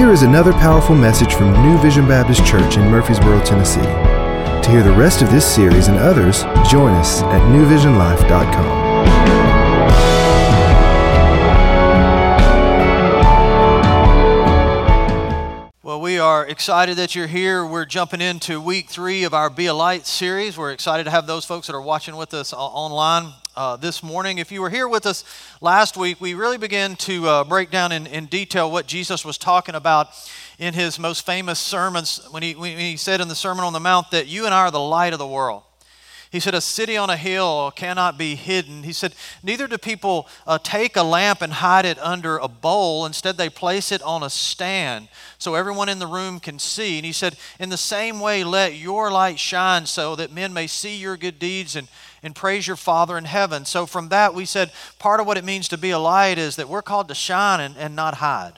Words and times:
Here 0.00 0.12
is 0.12 0.22
another 0.22 0.54
powerful 0.54 0.94
message 0.94 1.34
from 1.34 1.52
New 1.62 1.76
Vision 1.76 2.08
Baptist 2.08 2.46
Church 2.46 2.78
in 2.78 2.90
Murfreesboro, 2.90 3.44
Tennessee. 3.44 3.82
To 3.82 4.70
hear 4.70 4.82
the 4.82 4.90
rest 4.90 5.20
of 5.20 5.30
this 5.30 5.44
series 5.44 5.88
and 5.88 5.98
others, 5.98 6.44
join 6.70 6.94
us 6.94 7.20
at 7.24 7.42
newvisionlife.com. 7.52 8.80
Well, 15.82 16.00
we 16.00 16.18
are 16.18 16.46
excited 16.46 16.96
that 16.96 17.14
you're 17.14 17.26
here. 17.26 17.66
We're 17.66 17.84
jumping 17.84 18.22
into 18.22 18.58
week 18.58 18.88
three 18.88 19.24
of 19.24 19.34
our 19.34 19.50
Be 19.50 19.66
a 19.66 19.74
Light 19.74 20.06
series. 20.06 20.56
We're 20.56 20.72
excited 20.72 21.04
to 21.04 21.10
have 21.10 21.26
those 21.26 21.44
folks 21.44 21.66
that 21.66 21.76
are 21.76 21.82
watching 21.82 22.16
with 22.16 22.32
us 22.32 22.54
online 22.54 23.34
uh, 23.56 23.76
this 23.76 24.02
morning. 24.02 24.38
If 24.38 24.52
you 24.52 24.60
were 24.60 24.70
here 24.70 24.88
with 24.88 25.06
us 25.06 25.24
last 25.60 25.96
week, 25.96 26.20
we 26.20 26.34
really 26.34 26.58
began 26.58 26.96
to 26.96 27.26
uh, 27.26 27.44
break 27.44 27.70
down 27.70 27.92
in, 27.92 28.06
in 28.06 28.26
detail 28.26 28.70
what 28.70 28.86
Jesus 28.86 29.24
was 29.24 29.38
talking 29.38 29.74
about 29.74 30.08
in 30.58 30.74
his 30.74 30.98
most 30.98 31.24
famous 31.24 31.58
sermons 31.58 32.26
when 32.30 32.42
he, 32.42 32.54
when 32.54 32.78
he 32.78 32.96
said 32.96 33.20
in 33.20 33.28
the 33.28 33.34
Sermon 33.34 33.64
on 33.64 33.72
the 33.72 33.80
Mount 33.80 34.10
that 34.10 34.26
you 34.26 34.44
and 34.44 34.54
I 34.54 34.60
are 34.60 34.70
the 34.70 34.80
light 34.80 35.12
of 35.12 35.18
the 35.18 35.26
world. 35.26 35.62
He 36.30 36.38
said, 36.38 36.54
A 36.54 36.60
city 36.60 36.96
on 36.96 37.10
a 37.10 37.16
hill 37.16 37.72
cannot 37.74 38.16
be 38.16 38.36
hidden. 38.36 38.84
He 38.84 38.92
said, 38.92 39.14
Neither 39.42 39.66
do 39.66 39.78
people 39.78 40.28
uh, 40.46 40.58
take 40.62 40.96
a 40.96 41.02
lamp 41.02 41.42
and 41.42 41.52
hide 41.52 41.84
it 41.84 41.98
under 41.98 42.38
a 42.38 42.46
bowl. 42.46 43.04
Instead, 43.04 43.36
they 43.36 43.50
place 43.50 43.90
it 43.90 44.00
on 44.02 44.22
a 44.22 44.30
stand 44.30 45.08
so 45.38 45.56
everyone 45.56 45.88
in 45.88 45.98
the 45.98 46.06
room 46.06 46.38
can 46.38 46.60
see. 46.60 46.98
And 46.98 47.04
he 47.04 47.12
said, 47.12 47.36
In 47.58 47.68
the 47.68 47.76
same 47.76 48.20
way, 48.20 48.44
let 48.44 48.74
your 48.74 49.10
light 49.10 49.40
shine 49.40 49.86
so 49.86 50.14
that 50.16 50.32
men 50.32 50.52
may 50.52 50.68
see 50.68 50.96
your 50.96 51.16
good 51.16 51.40
deeds 51.40 51.74
and, 51.74 51.88
and 52.22 52.34
praise 52.34 52.66
your 52.66 52.76
Father 52.76 53.16
in 53.16 53.24
heaven. 53.24 53.64
So, 53.64 53.86
from 53.86 54.08
that, 54.10 54.34
we 54.34 54.44
said 54.44 54.72
part 54.98 55.20
of 55.20 55.26
what 55.26 55.38
it 55.38 55.44
means 55.44 55.68
to 55.68 55.78
be 55.78 55.90
a 55.90 55.98
light 55.98 56.38
is 56.38 56.56
that 56.56 56.68
we're 56.68 56.82
called 56.82 57.08
to 57.08 57.14
shine 57.14 57.60
and, 57.60 57.76
and 57.76 57.96
not 57.96 58.14
hide. 58.14 58.54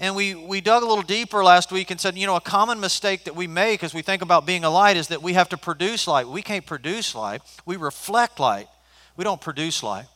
And 0.00 0.14
we, 0.14 0.34
we 0.34 0.60
dug 0.60 0.84
a 0.84 0.86
little 0.86 1.02
deeper 1.02 1.42
last 1.42 1.72
week 1.72 1.90
and 1.90 2.00
said, 2.00 2.16
you 2.16 2.26
know, 2.26 2.36
a 2.36 2.40
common 2.40 2.78
mistake 2.78 3.24
that 3.24 3.34
we 3.34 3.48
make 3.48 3.82
as 3.82 3.92
we 3.92 4.02
think 4.02 4.22
about 4.22 4.46
being 4.46 4.62
a 4.62 4.70
light 4.70 4.96
is 4.96 5.08
that 5.08 5.22
we 5.22 5.32
have 5.32 5.48
to 5.48 5.56
produce 5.56 6.06
light. 6.06 6.28
We 6.28 6.40
can't 6.40 6.64
produce 6.64 7.14
light, 7.14 7.42
we 7.66 7.76
reflect 7.76 8.38
light. 8.38 8.68
We 9.16 9.24
don't 9.24 9.40
produce 9.40 9.82
light. 9.82 10.06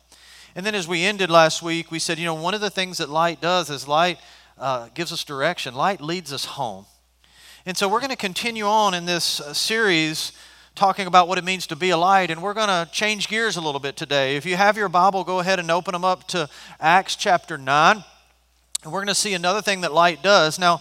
And 0.54 0.64
then 0.64 0.76
as 0.76 0.86
we 0.86 1.02
ended 1.02 1.28
last 1.28 1.60
week, 1.60 1.90
we 1.90 1.98
said, 1.98 2.18
you 2.18 2.24
know, 2.24 2.34
one 2.34 2.54
of 2.54 2.60
the 2.60 2.70
things 2.70 2.98
that 2.98 3.08
light 3.08 3.40
does 3.40 3.68
is 3.68 3.88
light 3.88 4.18
uh, 4.58 4.88
gives 4.94 5.12
us 5.12 5.24
direction, 5.24 5.74
light 5.74 6.00
leads 6.00 6.32
us 6.32 6.44
home. 6.44 6.86
And 7.66 7.76
so 7.76 7.88
we're 7.88 7.98
going 7.98 8.10
to 8.10 8.16
continue 8.16 8.64
on 8.64 8.94
in 8.94 9.04
this 9.04 9.40
uh, 9.40 9.52
series 9.54 10.32
talking 10.74 11.06
about 11.06 11.28
what 11.28 11.38
it 11.38 11.44
means 11.44 11.66
to 11.68 11.76
be 11.76 11.90
a 11.90 11.96
light. 11.96 12.30
And 12.30 12.42
we're 12.42 12.54
going 12.54 12.68
to 12.68 12.90
change 12.92 13.28
gears 13.28 13.56
a 13.56 13.60
little 13.60 13.80
bit 13.80 13.96
today. 13.96 14.36
If 14.36 14.46
you 14.46 14.56
have 14.56 14.76
your 14.76 14.88
Bible, 14.88 15.24
go 15.24 15.40
ahead 15.40 15.58
and 15.58 15.70
open 15.70 15.92
them 15.92 16.04
up 16.04 16.26
to 16.28 16.48
Acts 16.80 17.16
chapter 17.16 17.58
9. 17.58 18.04
And 18.84 18.92
we're 18.92 19.00
going 19.00 19.08
to 19.08 19.14
see 19.14 19.34
another 19.34 19.62
thing 19.62 19.82
that 19.82 19.92
light 19.92 20.22
does. 20.22 20.58
Now, 20.58 20.80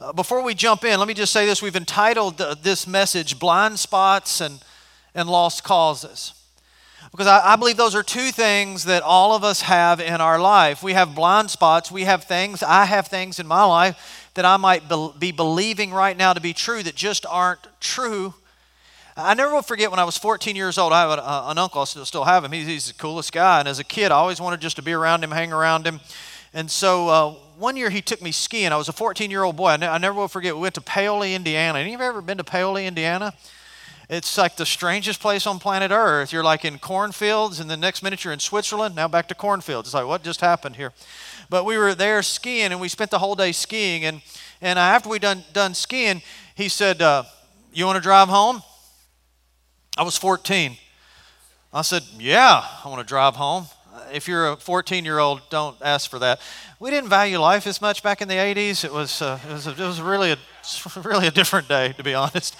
uh, 0.00 0.12
before 0.12 0.42
we 0.42 0.54
jump 0.54 0.84
in, 0.84 0.98
let 0.98 1.08
me 1.08 1.14
just 1.14 1.32
say 1.32 1.46
this. 1.46 1.60
We've 1.60 1.76
entitled 1.76 2.40
uh, 2.40 2.54
this 2.62 2.86
message 2.86 3.38
Blind 3.38 3.78
Spots 3.78 4.40
and, 4.40 4.62
and 5.14 5.28
Lost 5.28 5.64
Causes. 5.64 6.34
Because 7.10 7.26
I, 7.26 7.52
I, 7.52 7.56
believe 7.56 7.76
those 7.76 7.94
are 7.94 8.02
two 8.02 8.30
things 8.30 8.84
that 8.84 9.02
all 9.02 9.34
of 9.34 9.42
us 9.42 9.62
have 9.62 10.00
in 10.00 10.20
our 10.20 10.38
life. 10.38 10.82
We 10.82 10.92
have 10.92 11.14
blind 11.14 11.50
spots, 11.50 11.90
we 11.90 12.04
have 12.04 12.24
things, 12.24 12.62
I 12.62 12.84
have 12.84 13.08
things 13.08 13.40
in 13.40 13.46
my 13.46 13.64
life 13.64 14.30
that 14.34 14.44
I 14.44 14.56
might 14.58 14.88
be, 14.88 15.10
be 15.18 15.32
believing 15.32 15.92
right 15.92 16.16
now 16.16 16.32
to 16.32 16.40
be 16.40 16.52
true 16.52 16.82
that 16.82 16.94
just 16.94 17.26
aren't 17.26 17.66
true. 17.80 18.34
I 19.22 19.34
never 19.34 19.54
will 19.54 19.62
forget 19.62 19.90
when 19.90 20.00
I 20.00 20.04
was 20.04 20.16
14 20.16 20.56
years 20.56 20.78
old, 20.78 20.92
I 20.92 21.02
have 21.02 21.50
an 21.50 21.58
uncle, 21.58 21.82
I 21.82 21.84
still, 21.84 22.04
still 22.04 22.24
have 22.24 22.44
him. 22.44 22.52
He's, 22.52 22.66
he's 22.66 22.86
the 22.88 22.94
coolest 22.94 23.32
guy. 23.32 23.60
And 23.60 23.68
as 23.68 23.78
a 23.78 23.84
kid, 23.84 24.10
I 24.12 24.16
always 24.16 24.40
wanted 24.40 24.60
just 24.60 24.76
to 24.76 24.82
be 24.82 24.92
around 24.92 25.22
him, 25.22 25.30
hang 25.30 25.52
around 25.52 25.86
him. 25.86 26.00
And 26.52 26.70
so 26.70 27.08
uh, 27.08 27.30
one 27.58 27.76
year 27.76 27.90
he 27.90 28.02
took 28.02 28.20
me 28.20 28.32
skiing. 28.32 28.72
I 28.72 28.76
was 28.76 28.88
a 28.88 28.92
14 28.92 29.30
year 29.30 29.44
old 29.44 29.56
boy. 29.56 29.68
I, 29.68 29.76
ne- 29.76 29.86
I, 29.86 29.98
never 29.98 30.16
will 30.16 30.28
forget. 30.28 30.54
We 30.54 30.62
went 30.62 30.74
to 30.74 30.80
Paoli, 30.80 31.34
Indiana. 31.34 31.78
Any 31.78 31.94
of 31.94 32.00
you 32.00 32.06
ever 32.06 32.22
been 32.22 32.38
to 32.38 32.44
Paoli, 32.44 32.86
Indiana? 32.86 33.34
It's 34.08 34.36
like 34.36 34.56
the 34.56 34.66
strangest 34.66 35.20
place 35.20 35.46
on 35.46 35.60
planet 35.60 35.92
Earth. 35.92 36.32
You're 36.32 36.42
like 36.42 36.64
in 36.64 36.80
cornfields, 36.80 37.60
and 37.60 37.70
the 37.70 37.76
next 37.76 38.02
minute 38.02 38.24
you're 38.24 38.32
in 38.32 38.40
Switzerland. 38.40 38.96
Now 38.96 39.06
back 39.06 39.28
to 39.28 39.36
cornfields. 39.36 39.88
It's 39.88 39.94
like, 39.94 40.06
what 40.06 40.24
just 40.24 40.40
happened 40.40 40.74
here? 40.74 40.92
But 41.48 41.64
we 41.64 41.78
were 41.78 41.94
there 41.94 42.20
skiing, 42.22 42.72
and 42.72 42.80
we 42.80 42.88
spent 42.88 43.12
the 43.12 43.20
whole 43.20 43.36
day 43.36 43.52
skiing. 43.52 44.04
And, 44.04 44.20
and 44.60 44.80
after 44.80 45.08
we 45.08 45.20
done 45.20 45.44
done 45.52 45.74
skiing, 45.74 46.22
he 46.56 46.68
said, 46.68 47.00
uh, 47.00 47.22
"You 47.72 47.86
want 47.86 47.96
to 47.96 48.02
drive 48.02 48.28
home?" 48.28 48.62
I 49.96 50.02
was 50.02 50.16
14. 50.16 50.76
I 51.72 51.82
said, 51.82 52.02
"Yeah, 52.18 52.64
I 52.84 52.88
want 52.88 53.00
to 53.00 53.06
drive 53.06 53.36
home." 53.36 53.66
if 54.12 54.28
you're 54.28 54.52
a 54.52 54.56
14 54.56 55.04
year 55.04 55.18
old, 55.18 55.40
don't 55.50 55.76
ask 55.82 56.10
for 56.10 56.18
that. 56.18 56.40
We 56.78 56.90
didn't 56.90 57.10
value 57.10 57.38
life 57.38 57.66
as 57.66 57.80
much 57.80 58.02
back 58.02 58.22
in 58.22 58.28
the 58.28 58.34
80s. 58.34 58.84
It 58.84 58.92
was, 58.92 59.22
uh, 59.22 59.38
it 59.48 59.52
was, 59.52 59.66
a, 59.66 59.70
it 59.70 59.78
was 59.78 60.00
really, 60.00 60.32
a, 60.32 60.38
really 61.04 61.26
a 61.26 61.30
different 61.30 61.68
day, 61.68 61.92
to 61.92 62.02
be 62.02 62.14
honest. 62.14 62.56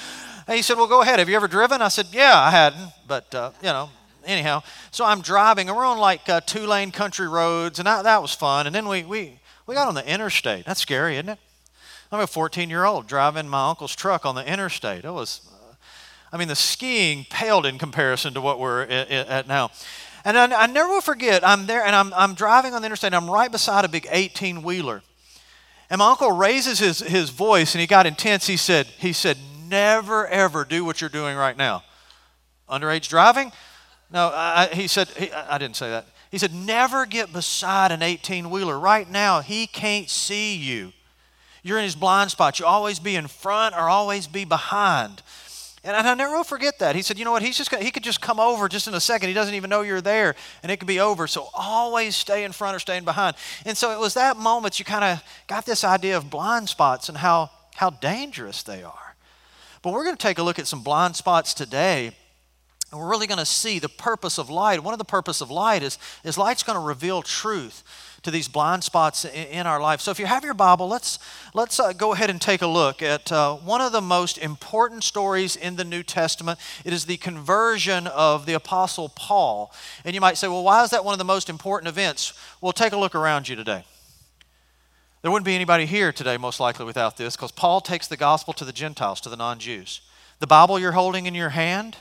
And 0.47 0.57
he 0.57 0.63
said, 0.63 0.77
Well, 0.77 0.87
go 0.87 1.03
ahead. 1.03 1.19
Have 1.19 1.29
you 1.29 1.37
ever 1.37 1.49
driven? 1.49 1.83
I 1.83 1.89
said, 1.89 2.07
Yeah, 2.13 2.37
I 2.37 2.51
hadn't. 2.51 2.91
But, 3.07 3.35
uh, 3.35 3.53
you 3.61 3.69
know, 3.69 3.91
anyhow. 4.25 4.63
So 4.91 5.05
I'm 5.05 5.21
driving, 5.21 5.69
and 5.69 5.77
we're 5.77 5.85
on 5.85 5.99
like 5.99 6.29
uh, 6.29 6.41
two 6.41 6.67
lane 6.67 6.91
country 6.91 7.29
roads, 7.29 7.79
and 7.79 7.89
I, 7.89 8.03
that 8.03 8.23
was 8.23 8.35
fun. 8.35 8.67
And 8.67 8.75
then 8.75 8.89
we, 8.89 9.05
we, 9.05 9.39
we 9.67 9.75
got 9.75 9.89
on 9.89 9.95
the 9.95 10.07
interstate. 10.07 10.65
That's 10.65 10.81
scary, 10.81 11.17
isn't 11.17 11.29
it? 11.29 11.39
I'm 12.13 12.21
a 12.21 12.27
14 12.27 12.69
year 12.69 12.85
old 12.85 13.07
driving 13.07 13.49
my 13.49 13.71
uncle's 13.71 13.95
truck 13.95 14.27
on 14.27 14.35
the 14.35 14.47
interstate. 14.47 15.05
It 15.05 15.13
was, 15.13 15.49
I 16.33 16.37
mean, 16.37 16.49
the 16.49 16.57
skiing 16.57 17.27
paled 17.29 17.67
in 17.67 17.79
comparison 17.79 18.35
to 18.35 18.41
what 18.41 18.61
we're 18.61 18.83
at, 18.83 19.49
now. 19.49 19.71
And 20.25 20.39
I, 20.39 20.63
I 20.63 20.67
never 20.67 20.89
will 20.89 21.01
forget, 21.01 21.47
I'm 21.47 21.67
there 21.67 21.85
and 21.85 21.97
I'm, 21.97 22.13
I'm 22.15 22.35
driving 22.35 22.75
on 22.75 22.83
the 22.83 22.87
interstate, 22.87 23.09
and 23.09 23.17
I'm 23.17 23.31
right 23.31 23.51
beside 23.51 23.85
a 23.85 23.89
big 23.89 24.07
18 24.11 24.63
wheeler. 24.63 25.03
And 25.89 25.99
my 25.99 26.11
uncle 26.11 26.31
raises 26.31 26.79
his, 26.79 27.01
his 27.01 27.31
voice 27.31 27.75
and 27.75 27.81
he 27.81 27.87
got 27.87 28.07
intense. 28.07 28.47
He 28.47 28.57
said, 28.57 28.87
he 28.87 29.13
said, 29.13 29.39
never 29.67 30.27
ever 30.29 30.65
do 30.65 30.85
what 30.85 31.01
you're 31.01 31.11
doing 31.11 31.37
right 31.37 31.57
now. 31.57 31.83
Underage 32.69 33.09
driving? 33.09 33.51
No, 34.13 34.31
I, 34.33 34.69
he 34.73 34.87
said, 34.87 35.09
he, 35.09 35.33
I 35.33 35.59
didn't 35.59 35.77
say 35.77 35.91
that. 35.91 36.07
He 36.31 36.39
said, 36.39 36.55
never 36.55 37.07
get 37.07 37.33
beside 37.33 37.91
an 37.91 38.03
18 38.03 38.51
wheeler. 38.51 38.79
Right 38.79 39.11
now, 39.11 39.41
he 39.41 39.67
can't 39.67 40.09
see 40.09 40.55
you. 40.55 40.93
You're 41.65 41.79
in 41.79 41.85
his 41.85 41.97
blind 41.97 42.31
spot. 42.31 42.61
You 42.61 42.67
always 42.67 43.01
be 43.01 43.17
in 43.17 43.27
front 43.27 43.75
or 43.75 43.89
always 43.89 44.29
be 44.29 44.45
behind. 44.45 45.23
And 45.83 45.97
I 45.97 46.15
never 46.15 46.35
will 46.35 46.45
forget 46.45 46.79
that. 46.81 46.95
He 46.95 47.01
said, 47.01 47.19
you 47.19 47.25
know 47.25 47.33
what, 47.33 47.43
he's 47.43 47.57
just 47.57 47.75
he 47.77 47.91
could 47.91 48.03
just 48.03 48.21
come 48.21 48.39
over 48.39 48.69
just 48.69 48.87
in 48.87 48.93
a 48.93 49.01
second. 49.01 49.29
He 49.29 49.35
doesn't 49.35 49.55
even 49.55 49.71
know 49.71 49.81
you're 49.81 50.03
there, 50.03 50.35
and 50.63 50.71
it 50.71 50.77
could 50.77 50.87
be 50.87 51.01
over. 51.01 51.27
So 51.27 51.49
always 51.55 52.15
stay 52.15 52.45
in 52.45 52.53
front 52.53 52.77
or 52.77 52.79
stay 52.79 53.01
behind. 53.01 53.35
And 53.65 53.79
so 53.79 53.91
it 53.91 53.99
was 53.99 54.13
that 54.15 54.37
moment 54.37 54.79
you 54.79 54.85
kind 54.85 55.05
of 55.05 55.25
got 55.47 55.65
this 55.65 55.83
idea 55.83 56.19
of 56.19 56.29
blind 56.29 56.69
spots 56.69 57.09
and 57.09 57.17
how, 57.17 57.51
how 57.77 57.91
dangerous 57.91 58.63
they 58.63 58.83
are. 58.83 59.17
But 59.81 59.95
we're 59.95 60.05
going 60.05 60.17
to 60.17 60.23
take 60.23 60.39
a 60.39 60.43
look 60.43 60.59
at 60.59 60.67
some 60.67 60.83
blind 60.83 61.17
spots 61.17 61.55
today. 61.55 62.13
And 62.91 63.01
we're 63.01 63.09
really 63.09 63.29
going 63.29 63.39
to 63.39 63.47
see 63.47 63.79
the 63.79 63.89
purpose 63.89 64.37
of 64.37 64.51
light. 64.51 64.83
One 64.83 64.93
of 64.93 64.99
the 64.99 65.05
purpose 65.05 65.41
of 65.41 65.51
light 65.51 65.83
is, 65.83 65.97
is 66.25 66.37
light's 66.37 66.65
going 66.65 66.77
to 66.77 66.85
reveal 66.85 67.23
truth 67.23 67.85
to 68.23 68.31
these 68.31 68.49
blind 68.49 68.85
spots 68.85 69.25
in, 69.25 69.47
in 69.47 69.67
our 69.67 69.81
life. 69.81 70.01
So 70.01 70.11
if 70.11 70.19
you 70.19 70.27
have 70.27 70.45
your 70.45 70.55
Bible, 70.55 70.89
let's, 70.89 71.19
let's 71.55 71.81
uh, 71.81 71.93
go 71.93 72.13
ahead 72.13 72.31
and 72.31 72.41
take 72.41 72.63
a 72.63 72.67
look 72.67 73.03
at 73.03 73.31
uh, 73.33 73.57
one 73.57 73.81
of 73.81 73.93
the 73.93 74.01
most 74.01 74.39
important 74.39 75.05
stories 75.05 75.57
in 75.57 75.77
the 75.77 75.85
New 75.85 76.03
Testament. 76.03 76.59
It 76.85 76.93
is 76.93 77.07
the 77.07 77.17
conversion 77.17 78.07
of 78.07 78.47
the 78.47 78.55
Apostle 78.55 79.09
Paul. 79.09 79.73
And 80.05 80.15
you 80.15 80.21
might 80.21 80.39
say, 80.39 80.49
well, 80.49 80.65
why 80.65 80.83
is 80.85 80.91
that 80.91 81.05
one 81.05 81.13
of 81.13 81.19
the 81.19 81.25
most 81.25 81.49
important 81.49 81.89
events? 81.89 82.33
Well, 82.61 82.73
take 82.73 82.93
a 82.93 82.99
look 82.99 83.15
around 83.15 83.49
you 83.49 83.57
today. 83.57 83.85
There 85.23 85.31
wouldn't 85.31 85.47
be 85.47 85.55
anybody 85.55 85.85
here 85.85 86.13
today, 86.13 86.39
most 86.39 86.61
likely, 86.61 86.87
without 86.87 87.19
this, 87.19 87.37
because 87.37 87.53
Paul 87.53 87.83
takes 87.83 88.09
the 88.09 88.17
gospel 88.17 88.55
to 88.55 88.65
the 88.65 88.73
Gentiles, 88.73 89.21
to 89.23 89.29
the 89.29 89.37
non 89.37 89.59
Jews. 89.59 90.01
The 90.39 90.47
Bible 90.47 90.79
you're 90.79 90.93
holding 90.93 91.27
in 91.27 91.35
your 91.35 91.51
hand, 91.51 91.99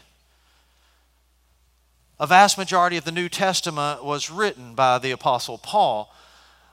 a 2.19 2.27
vast 2.27 2.57
majority 2.57 2.97
of 2.97 3.05
the 3.05 3.11
New 3.11 3.29
Testament 3.29 4.03
was 4.03 4.29
written 4.29 4.75
by 4.75 4.99
the 4.99 5.11
Apostle 5.11 5.57
Paul. 5.57 6.13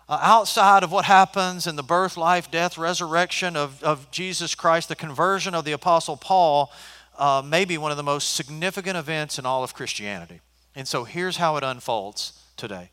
Uh, 0.09 0.19
outside 0.21 0.83
of 0.83 0.91
what 0.91 1.05
happens 1.05 1.69
in 1.69 1.77
the 1.77 1.85
birth, 1.85 2.17
life, 2.17 2.51
death, 2.51 2.77
resurrection 2.77 3.57
of, 3.57 3.83
of 3.83 4.11
Jesus 4.11 4.57
Christ, 4.57 4.89
the 4.89 4.97
conversion 4.97 5.55
of 5.55 5.65
the 5.65 5.73
Apostle 5.73 6.17
Paul 6.17 6.73
uh, 7.17 7.43
may 7.45 7.65
be 7.65 7.79
one 7.79 7.93
of 7.93 7.97
the 7.97 8.03
most 8.03 8.35
significant 8.35 8.97
events 8.97 9.39
in 9.39 9.47
all 9.47 9.63
of 9.63 9.73
Christianity. 9.73 10.41
And 10.75 10.87
so 10.87 11.05
here's 11.05 11.37
how 11.37 11.57
it 11.57 11.63
unfolds 11.63 12.33
today. 12.57 12.91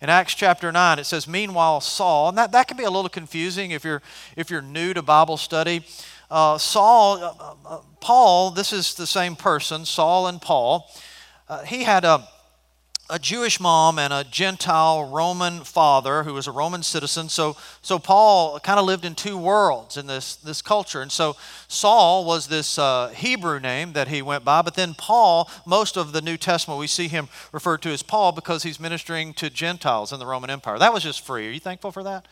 In 0.00 0.08
Acts 0.08 0.34
chapter 0.34 0.72
9, 0.72 0.98
it 0.98 1.04
says, 1.04 1.28
Meanwhile, 1.28 1.82
Saul, 1.82 2.30
and 2.30 2.38
that, 2.38 2.50
that 2.50 2.66
can 2.66 2.76
be 2.76 2.82
a 2.82 2.90
little 2.90 3.08
confusing 3.08 3.70
if 3.70 3.84
you're, 3.84 4.02
if 4.36 4.50
you're 4.50 4.60
new 4.60 4.92
to 4.92 5.02
Bible 5.02 5.36
study. 5.36 5.84
Uh, 6.28 6.58
Saul, 6.58 7.22
uh, 7.22 7.54
uh, 7.64 7.78
Paul, 8.00 8.50
this 8.50 8.72
is 8.72 8.94
the 8.94 9.06
same 9.06 9.36
person, 9.36 9.84
Saul 9.84 10.26
and 10.26 10.42
Paul 10.42 10.90
uh, 11.52 11.62
he 11.64 11.82
had 11.82 12.02
a, 12.06 12.26
a 13.10 13.18
Jewish 13.18 13.60
mom 13.60 13.98
and 13.98 14.10
a 14.10 14.24
Gentile 14.24 15.04
Roman 15.04 15.64
father 15.64 16.22
who 16.22 16.32
was 16.32 16.46
a 16.46 16.50
Roman 16.50 16.82
citizen. 16.82 17.28
So, 17.28 17.58
so 17.82 17.98
Paul 17.98 18.58
kind 18.60 18.80
of 18.80 18.86
lived 18.86 19.04
in 19.04 19.14
two 19.14 19.36
worlds 19.36 19.98
in 19.98 20.06
this, 20.06 20.36
this 20.36 20.62
culture. 20.62 21.02
And 21.02 21.12
so 21.12 21.36
Saul 21.68 22.24
was 22.24 22.48
this 22.48 22.78
uh, 22.78 23.08
Hebrew 23.08 23.60
name 23.60 23.92
that 23.92 24.08
he 24.08 24.22
went 24.22 24.46
by. 24.46 24.62
But 24.62 24.76
then 24.76 24.94
Paul, 24.94 25.50
most 25.66 25.98
of 25.98 26.12
the 26.12 26.22
New 26.22 26.38
Testament, 26.38 26.80
we 26.80 26.86
see 26.86 27.08
him 27.08 27.28
referred 27.52 27.82
to 27.82 27.90
as 27.90 28.02
Paul 28.02 28.32
because 28.32 28.62
he's 28.62 28.80
ministering 28.80 29.34
to 29.34 29.50
Gentiles 29.50 30.10
in 30.10 30.18
the 30.18 30.26
Roman 30.26 30.48
Empire. 30.48 30.78
That 30.78 30.94
was 30.94 31.02
just 31.02 31.20
free. 31.20 31.48
Are 31.48 31.52
you 31.52 31.60
thankful 31.60 31.92
for 31.92 32.02
that? 32.02 32.26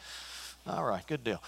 All 0.66 0.84
right, 0.84 1.06
good 1.06 1.24
deal. 1.24 1.42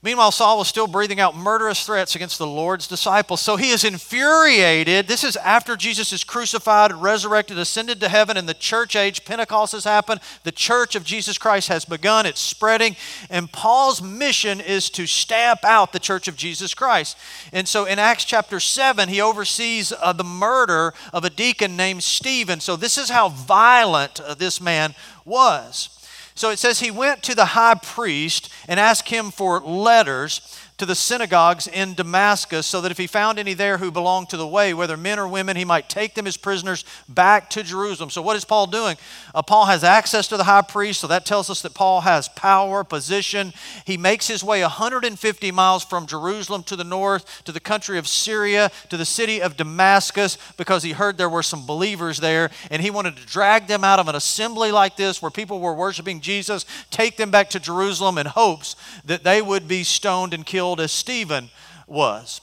Meanwhile, 0.00 0.30
Saul 0.30 0.58
was 0.58 0.68
still 0.68 0.86
breathing 0.86 1.18
out 1.18 1.36
murderous 1.36 1.84
threats 1.84 2.14
against 2.14 2.38
the 2.38 2.46
Lord's 2.46 2.86
disciples. 2.86 3.40
So 3.40 3.56
he 3.56 3.70
is 3.70 3.82
infuriated. 3.82 5.08
This 5.08 5.24
is 5.24 5.34
after 5.38 5.74
Jesus 5.74 6.12
is 6.12 6.22
crucified, 6.22 6.92
resurrected, 6.92 7.58
ascended 7.58 7.98
to 8.00 8.08
heaven, 8.08 8.36
and 8.36 8.48
the 8.48 8.54
church 8.54 8.94
age, 8.94 9.24
Pentecost 9.24 9.72
has 9.72 9.82
happened. 9.82 10.20
The 10.44 10.52
church 10.52 10.94
of 10.94 11.02
Jesus 11.02 11.36
Christ 11.36 11.66
has 11.66 11.84
begun, 11.84 12.26
it's 12.26 12.40
spreading. 12.40 12.94
And 13.28 13.50
Paul's 13.50 14.00
mission 14.00 14.60
is 14.60 14.88
to 14.90 15.04
stamp 15.08 15.64
out 15.64 15.92
the 15.92 15.98
church 15.98 16.28
of 16.28 16.36
Jesus 16.36 16.74
Christ. 16.74 17.18
And 17.52 17.66
so 17.66 17.84
in 17.84 17.98
Acts 17.98 18.24
chapter 18.24 18.60
7, 18.60 19.08
he 19.08 19.20
oversees 19.20 19.92
uh, 19.92 20.12
the 20.12 20.22
murder 20.22 20.94
of 21.12 21.24
a 21.24 21.30
deacon 21.30 21.76
named 21.76 22.04
Stephen. 22.04 22.60
So 22.60 22.76
this 22.76 22.98
is 22.98 23.10
how 23.10 23.30
violent 23.30 24.20
uh, 24.20 24.34
this 24.34 24.60
man 24.60 24.94
was. 25.24 25.97
So 26.38 26.50
it 26.50 26.60
says 26.60 26.78
he 26.78 26.92
went 26.92 27.24
to 27.24 27.34
the 27.34 27.46
high 27.46 27.74
priest 27.74 28.48
and 28.68 28.78
asked 28.78 29.08
him 29.08 29.32
for 29.32 29.58
letters 29.58 30.40
to 30.78 30.86
the 30.86 30.94
synagogues 30.94 31.66
in 31.66 31.94
Damascus 31.94 32.64
so 32.64 32.80
that 32.80 32.92
if 32.92 32.98
he 32.98 33.08
found 33.08 33.38
any 33.38 33.52
there 33.52 33.78
who 33.78 33.90
belonged 33.90 34.28
to 34.30 34.36
the 34.36 34.46
way, 34.46 34.72
whether 34.72 34.96
men 34.96 35.18
or 35.18 35.26
women, 35.26 35.56
he 35.56 35.64
might 35.64 35.88
take 35.88 36.14
them 36.14 36.26
as 36.26 36.36
prisoners 36.36 36.84
back 37.08 37.50
to 37.50 37.64
Jerusalem. 37.64 38.10
So, 38.10 38.22
what 38.22 38.36
is 38.36 38.44
Paul 38.44 38.68
doing? 38.68 38.96
Uh, 39.34 39.42
Paul 39.42 39.66
has 39.66 39.82
access 39.82 40.28
to 40.28 40.36
the 40.36 40.44
high 40.44 40.62
priest, 40.62 41.00
so 41.00 41.08
that 41.08 41.26
tells 41.26 41.50
us 41.50 41.62
that 41.62 41.74
Paul 41.74 42.02
has 42.02 42.28
power, 42.28 42.84
position. 42.84 43.52
He 43.84 43.96
makes 43.96 44.28
his 44.28 44.44
way 44.44 44.62
150 44.62 45.50
miles 45.50 45.84
from 45.84 46.06
Jerusalem 46.06 46.62
to 46.64 46.76
the 46.76 46.84
north, 46.84 47.42
to 47.44 47.52
the 47.52 47.60
country 47.60 47.98
of 47.98 48.06
Syria, 48.06 48.70
to 48.88 48.96
the 48.96 49.04
city 49.04 49.42
of 49.42 49.56
Damascus, 49.56 50.38
because 50.56 50.84
he 50.84 50.92
heard 50.92 51.18
there 51.18 51.28
were 51.28 51.42
some 51.42 51.66
believers 51.66 52.18
there, 52.18 52.50
and 52.70 52.80
he 52.80 52.90
wanted 52.90 53.16
to 53.16 53.26
drag 53.26 53.66
them 53.66 53.82
out 53.82 53.98
of 53.98 54.06
an 54.06 54.14
assembly 54.14 54.70
like 54.70 54.96
this 54.96 55.20
where 55.20 55.30
people 55.30 55.58
were 55.58 55.74
worshiping 55.74 56.20
Jesus, 56.20 56.64
take 56.90 57.16
them 57.16 57.32
back 57.32 57.50
to 57.50 57.58
Jerusalem 57.58 58.16
in 58.16 58.26
hopes 58.26 58.76
that 59.04 59.24
they 59.24 59.42
would 59.42 59.66
be 59.66 59.82
stoned 59.82 60.32
and 60.32 60.46
killed 60.46 60.67
as 60.76 60.92
Stephen 60.92 61.50
was. 61.86 62.40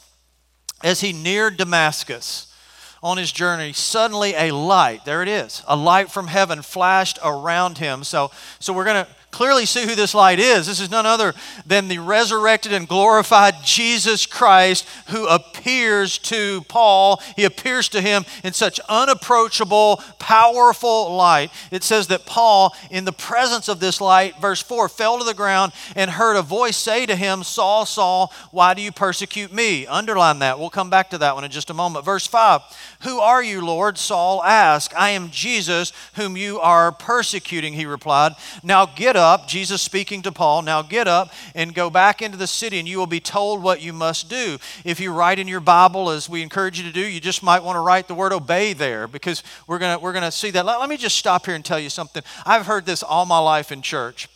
As 0.84 1.02
he 1.02 1.14
neared 1.14 1.58
Damascus 1.58 2.54
on 3.02 3.18
his 3.18 3.32
journey, 3.32 3.72
suddenly 3.72 4.34
a 4.36 4.52
light, 4.52 5.06
there 5.06 5.22
it 5.22 5.28
is, 5.28 5.64
a 5.68 5.76
light 5.76 6.12
from 6.12 6.28
heaven 6.28 6.62
flashed 6.62 7.20
around 7.24 7.78
him. 7.78 8.04
So, 8.04 8.32
so 8.60 8.74
we're 8.74 8.86
going 8.86 9.06
to 9.06 9.12
clearly 9.36 9.66
see 9.66 9.84
who 9.84 9.96
this 9.96 10.16
light 10.16 10.40
is. 10.40 10.66
This 10.66 10.80
is 10.80 10.90
none 10.90 11.06
other 11.06 11.34
than 11.66 11.90
the 11.90 12.00
resurrected 12.00 12.72
and 12.72 12.88
glorified 12.88 13.56
Jesus 13.66 14.26
Christ 14.26 14.88
who 15.10 15.28
appears 15.28 16.18
to 16.20 16.62
Paul. 16.70 17.22
He 17.36 17.44
appears 17.44 17.90
to 17.90 18.00
him 18.00 18.24
in 18.46 18.54
such 18.54 18.80
unapproachable, 18.88 20.02
powerful 20.20 21.14
light. 21.14 21.52
It 21.70 21.84
says 21.84 22.08
that 22.08 22.26
Paul, 22.26 22.74
in 22.90 23.04
the 23.04 23.12
presence 23.12 23.68
of 23.68 23.82
this 23.82 24.00
light, 24.00 24.40
verse 24.40 24.62
4, 24.62 24.88
fell 24.88 25.20
to 25.20 25.26
the 25.26 25.34
ground 25.34 25.74
and 25.98 26.12
heard 26.12 26.38
a 26.38 26.42
voice 26.42 26.78
say 26.78 27.06
to 27.06 27.16
him, 27.18 27.44
Saul, 27.44 27.86
Saul, 27.86 28.32
why 28.52 28.74
do 28.74 28.82
you 28.82 28.94
persecute 28.94 29.52
me? 29.52 29.86
Underline 29.86 30.40
that. 30.40 30.60
We'll 30.60 30.70
come 30.70 30.90
back 30.90 31.10
to 31.10 31.18
that 31.18 31.36
one 31.36 31.44
in 31.44 31.52
just 31.52 31.70
a 31.70 31.74
moment. 31.74 32.06
Verse 32.06 32.26
5, 32.26 32.62
Who 33.06 33.20
are 33.20 33.44
you, 33.44 33.64
Lord? 33.64 34.00
Saul 34.00 34.44
asked. 34.44 34.96
I 34.98 35.12
am 35.12 35.30
Jesus, 35.30 35.94
whom 36.16 36.36
you 36.36 36.60
are 36.60 36.92
persecuting, 36.92 37.74
he 37.74 37.86
replied. 37.86 38.34
Now 38.64 38.88
get 38.88 39.16
up 39.16 39.48
Jesus 39.48 39.84
speaking 39.84 40.24
to 40.24 40.32
Paul, 40.32 40.64
now 40.64 40.82
get 40.82 41.08
up 41.08 41.32
and 41.54 41.76
go 41.76 41.92
back 41.92 42.24
into 42.24 42.36
the 42.36 42.48
city, 42.48 42.80
and 42.80 42.88
you 42.88 42.98
will 42.98 43.06
be 43.06 43.20
told 43.20 43.62
what 43.62 43.80
you 43.80 43.94
must 43.94 44.28
do. 44.28 44.58
If 44.84 45.00
you 45.00 45.14
write 45.14 45.38
in 45.38 45.48
your 45.48 45.60
Bible, 45.60 46.10
as 46.10 46.28
we 46.28 46.42
encourage 46.42 46.80
you 46.80 46.86
to 46.86 46.92
do, 46.92 47.06
you 47.06 47.20
just 47.20 47.44
might 47.44 47.64
want 47.64 47.76
to 47.76 47.82
write 47.82 48.08
the 48.08 48.16
word 48.16 48.34
obey 48.34 48.74
there 48.74 49.08
because 49.08 49.44
we're 49.68 49.80
going 49.80 49.96
to 49.96 50.04
we're 50.04 50.12
going 50.14 50.24
to 50.24 50.32
see 50.32 50.50
that. 50.52 50.66
Let, 50.66 50.80
let 50.80 50.90
me 50.90 50.98
just 50.98 51.16
stop 51.16 51.46
here 51.46 51.54
and 51.54 51.64
tell 51.64 51.80
you 51.80 51.90
something. 51.90 52.24
I've 52.44 52.66
heard 52.66 52.88
this 52.88 53.04
all 53.04 53.28
my 53.28 53.40
life 53.40 53.72
in 53.72 53.84
church. 53.84 54.28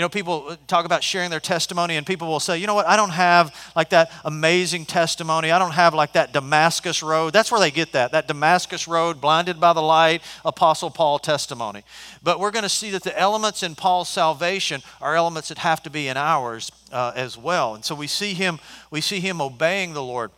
You 0.00 0.04
know, 0.04 0.08
people 0.08 0.56
talk 0.66 0.86
about 0.86 1.04
sharing 1.04 1.28
their 1.28 1.40
testimony, 1.40 1.98
and 1.98 2.06
people 2.06 2.26
will 2.26 2.40
say, 2.40 2.56
you 2.56 2.66
know 2.66 2.74
what, 2.74 2.88
I 2.88 2.96
don't 2.96 3.10
have 3.10 3.54
like 3.76 3.90
that 3.90 4.10
amazing 4.24 4.86
testimony. 4.86 5.50
I 5.50 5.58
don't 5.58 5.72
have 5.72 5.92
like 5.92 6.14
that 6.14 6.32
Damascus 6.32 7.02
road. 7.02 7.34
That's 7.34 7.52
where 7.52 7.60
they 7.60 7.70
get 7.70 7.92
that, 7.92 8.12
that 8.12 8.26
Damascus 8.26 8.88
road, 8.88 9.20
blinded 9.20 9.60
by 9.60 9.74
the 9.74 9.82
light, 9.82 10.22
Apostle 10.42 10.88
Paul 10.88 11.18
testimony. 11.18 11.82
But 12.22 12.40
we're 12.40 12.50
going 12.50 12.62
to 12.62 12.70
see 12.70 12.90
that 12.92 13.02
the 13.02 13.20
elements 13.20 13.62
in 13.62 13.74
Paul's 13.74 14.08
salvation 14.08 14.80
are 15.02 15.14
elements 15.14 15.50
that 15.50 15.58
have 15.58 15.82
to 15.82 15.90
be 15.90 16.08
in 16.08 16.16
ours 16.16 16.72
uh, 16.90 17.12
as 17.14 17.36
well. 17.36 17.74
And 17.74 17.84
so 17.84 17.94
we 17.94 18.06
see 18.06 18.32
him, 18.32 18.58
we 18.90 19.02
see 19.02 19.20
him 19.20 19.42
obeying 19.42 19.92
the 19.92 20.02
Lord. 20.02 20.30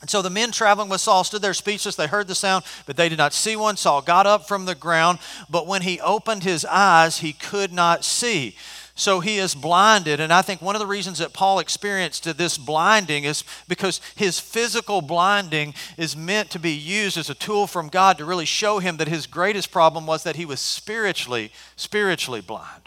And 0.00 0.10
so 0.10 0.20
the 0.20 0.30
men 0.30 0.52
traveling 0.52 0.88
with 0.88 1.00
Saul 1.00 1.24
stood 1.24 1.42
there 1.42 1.54
speechless. 1.54 1.96
They 1.96 2.06
heard 2.06 2.28
the 2.28 2.34
sound, 2.34 2.64
but 2.84 2.96
they 2.96 3.08
did 3.08 3.18
not 3.18 3.32
see 3.32 3.56
one. 3.56 3.76
Saul 3.76 4.02
got 4.02 4.26
up 4.26 4.46
from 4.46 4.66
the 4.66 4.74
ground, 4.74 5.18
but 5.48 5.66
when 5.66 5.82
he 5.82 6.00
opened 6.00 6.44
his 6.44 6.64
eyes, 6.66 7.18
he 7.18 7.32
could 7.32 7.72
not 7.72 8.04
see. 8.04 8.54
So 8.94 9.20
he 9.20 9.36
is 9.36 9.54
blinded. 9.54 10.20
And 10.20 10.32
I 10.32 10.42
think 10.42 10.62
one 10.62 10.74
of 10.74 10.80
the 10.80 10.86
reasons 10.86 11.18
that 11.18 11.34
Paul 11.34 11.58
experienced 11.58 12.24
this 12.36 12.56
blinding 12.56 13.24
is 13.24 13.44
because 13.68 14.00
his 14.16 14.40
physical 14.40 15.02
blinding 15.02 15.74
is 15.98 16.16
meant 16.16 16.50
to 16.50 16.58
be 16.58 16.72
used 16.72 17.18
as 17.18 17.28
a 17.28 17.34
tool 17.34 17.66
from 17.66 17.88
God 17.88 18.16
to 18.18 18.24
really 18.24 18.46
show 18.46 18.78
him 18.78 18.96
that 18.96 19.08
his 19.08 19.26
greatest 19.26 19.70
problem 19.70 20.06
was 20.06 20.22
that 20.24 20.36
he 20.36 20.46
was 20.46 20.60
spiritually, 20.60 21.52
spiritually 21.76 22.40
blind. 22.40 22.85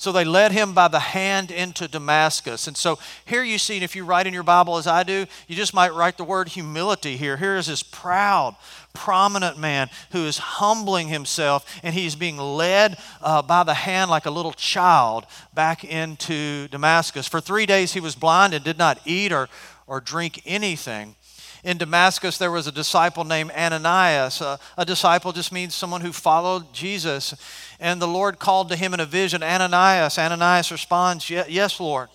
So 0.00 0.12
they 0.12 0.24
led 0.24 0.52
him 0.52 0.72
by 0.72 0.88
the 0.88 0.98
hand 0.98 1.50
into 1.50 1.86
Damascus. 1.86 2.66
And 2.66 2.74
so 2.74 2.98
here 3.26 3.42
you 3.42 3.58
see, 3.58 3.74
and 3.74 3.84
if 3.84 3.94
you 3.94 4.06
write 4.06 4.26
in 4.26 4.32
your 4.32 4.42
Bible 4.42 4.78
as 4.78 4.86
I 4.86 5.02
do, 5.02 5.26
you 5.46 5.54
just 5.54 5.74
might 5.74 5.92
write 5.92 6.16
the 6.16 6.24
word 6.24 6.48
humility 6.48 7.18
here. 7.18 7.36
Here 7.36 7.58
is 7.58 7.66
this 7.66 7.82
proud, 7.82 8.56
prominent 8.94 9.58
man 9.58 9.90
who 10.12 10.24
is 10.24 10.38
humbling 10.38 11.08
himself 11.08 11.66
and 11.82 11.94
he's 11.94 12.14
being 12.14 12.38
led 12.38 12.96
uh, 13.20 13.42
by 13.42 13.62
the 13.62 13.74
hand 13.74 14.10
like 14.10 14.24
a 14.24 14.30
little 14.30 14.54
child 14.54 15.26
back 15.52 15.84
into 15.84 16.66
Damascus. 16.68 17.28
For 17.28 17.42
three 17.42 17.66
days 17.66 17.92
he 17.92 18.00
was 18.00 18.14
blind 18.14 18.54
and 18.54 18.64
did 18.64 18.78
not 18.78 19.00
eat 19.04 19.32
or, 19.32 19.50
or 19.86 20.00
drink 20.00 20.40
anything 20.46 21.14
in 21.62 21.76
Damascus, 21.78 22.38
there 22.38 22.50
was 22.50 22.66
a 22.66 22.72
disciple 22.72 23.24
named 23.24 23.50
Ananias. 23.52 24.40
A 24.40 24.84
disciple 24.86 25.32
just 25.32 25.52
means 25.52 25.74
someone 25.74 26.00
who 26.00 26.12
followed 26.12 26.72
Jesus. 26.72 27.34
And 27.78 28.00
the 28.00 28.08
Lord 28.08 28.38
called 28.38 28.70
to 28.70 28.76
him 28.76 28.94
in 28.94 29.00
a 29.00 29.06
vision, 29.06 29.42
Ananias. 29.42 30.18
Ananias 30.18 30.70
responds, 30.70 31.28
Yes, 31.28 31.78
Lord. 31.78 32.08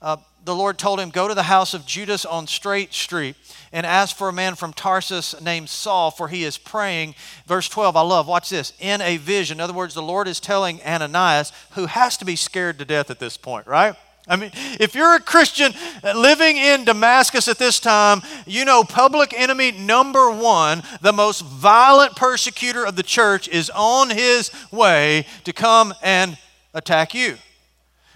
Uh, 0.00 0.16
the 0.44 0.54
Lord 0.54 0.78
told 0.78 0.98
him, 0.98 1.10
Go 1.10 1.28
to 1.28 1.34
the 1.34 1.44
house 1.44 1.74
of 1.74 1.86
Judas 1.86 2.24
on 2.24 2.48
Straight 2.48 2.92
Street 2.92 3.36
and 3.72 3.86
ask 3.86 4.16
for 4.16 4.28
a 4.28 4.32
man 4.32 4.56
from 4.56 4.72
Tarsus 4.72 5.40
named 5.40 5.68
Saul, 5.68 6.10
for 6.10 6.26
he 6.26 6.42
is 6.42 6.58
praying. 6.58 7.14
Verse 7.46 7.68
12, 7.68 7.96
I 7.96 8.00
love, 8.00 8.26
watch 8.26 8.50
this, 8.50 8.72
in 8.80 9.00
a 9.00 9.16
vision. 9.18 9.58
In 9.58 9.60
other 9.60 9.72
words, 9.72 9.94
the 9.94 10.02
Lord 10.02 10.26
is 10.26 10.40
telling 10.40 10.82
Ananias, 10.82 11.52
who 11.72 11.86
has 11.86 12.16
to 12.16 12.24
be 12.24 12.34
scared 12.34 12.80
to 12.80 12.84
death 12.84 13.10
at 13.10 13.20
this 13.20 13.36
point, 13.36 13.68
right? 13.68 13.94
I 14.28 14.36
mean, 14.36 14.52
if 14.78 14.94
you're 14.94 15.16
a 15.16 15.20
Christian 15.20 15.72
living 16.14 16.56
in 16.56 16.84
Damascus 16.84 17.48
at 17.48 17.58
this 17.58 17.80
time, 17.80 18.22
you 18.46 18.64
know 18.64 18.84
public 18.84 19.34
enemy 19.36 19.72
number 19.72 20.30
one, 20.30 20.82
the 21.00 21.12
most 21.12 21.40
violent 21.40 22.14
persecutor 22.14 22.84
of 22.84 22.94
the 22.94 23.02
church, 23.02 23.48
is 23.48 23.68
on 23.74 24.10
his 24.10 24.50
way 24.70 25.26
to 25.44 25.52
come 25.52 25.92
and 26.02 26.38
attack 26.72 27.14
you. 27.14 27.36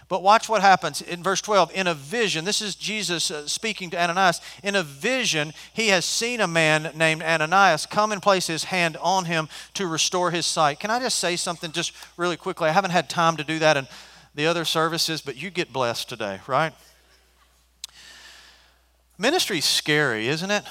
But 0.08 0.22
watch 0.22 0.48
what 0.48 0.62
happens 0.62 1.02
in 1.02 1.24
verse 1.24 1.40
12. 1.40 1.72
In 1.74 1.88
a 1.88 1.94
vision, 1.94 2.44
this 2.44 2.62
is 2.62 2.76
Jesus 2.76 3.32
uh, 3.32 3.48
speaking 3.48 3.90
to 3.90 4.00
Ananias. 4.00 4.40
In 4.62 4.76
a 4.76 4.84
vision, 4.84 5.52
he 5.72 5.88
has 5.88 6.04
seen 6.04 6.40
a 6.40 6.46
man 6.46 6.92
named 6.94 7.22
Ananias 7.22 7.86
come 7.86 8.12
and 8.12 8.22
place 8.22 8.46
his 8.46 8.64
hand 8.64 8.96
on 8.98 9.24
him 9.24 9.48
to 9.74 9.88
restore 9.88 10.30
his 10.30 10.46
sight. 10.46 10.78
Can 10.78 10.92
I 10.92 11.00
just 11.00 11.18
say 11.18 11.34
something 11.34 11.72
just 11.72 11.90
really 12.16 12.36
quickly? 12.36 12.68
I 12.68 12.72
haven't 12.72 12.92
had 12.92 13.10
time 13.10 13.36
to 13.38 13.44
do 13.44 13.58
that 13.58 13.76
in 13.76 13.88
the 14.36 14.46
other 14.46 14.64
services, 14.64 15.20
but 15.22 15.42
you 15.42 15.50
get 15.50 15.72
blessed 15.72 16.08
today, 16.08 16.40
right? 16.46 16.72
Ministry's 19.18 19.64
scary, 19.64 20.28
isn't 20.28 20.50
it? 20.50 20.62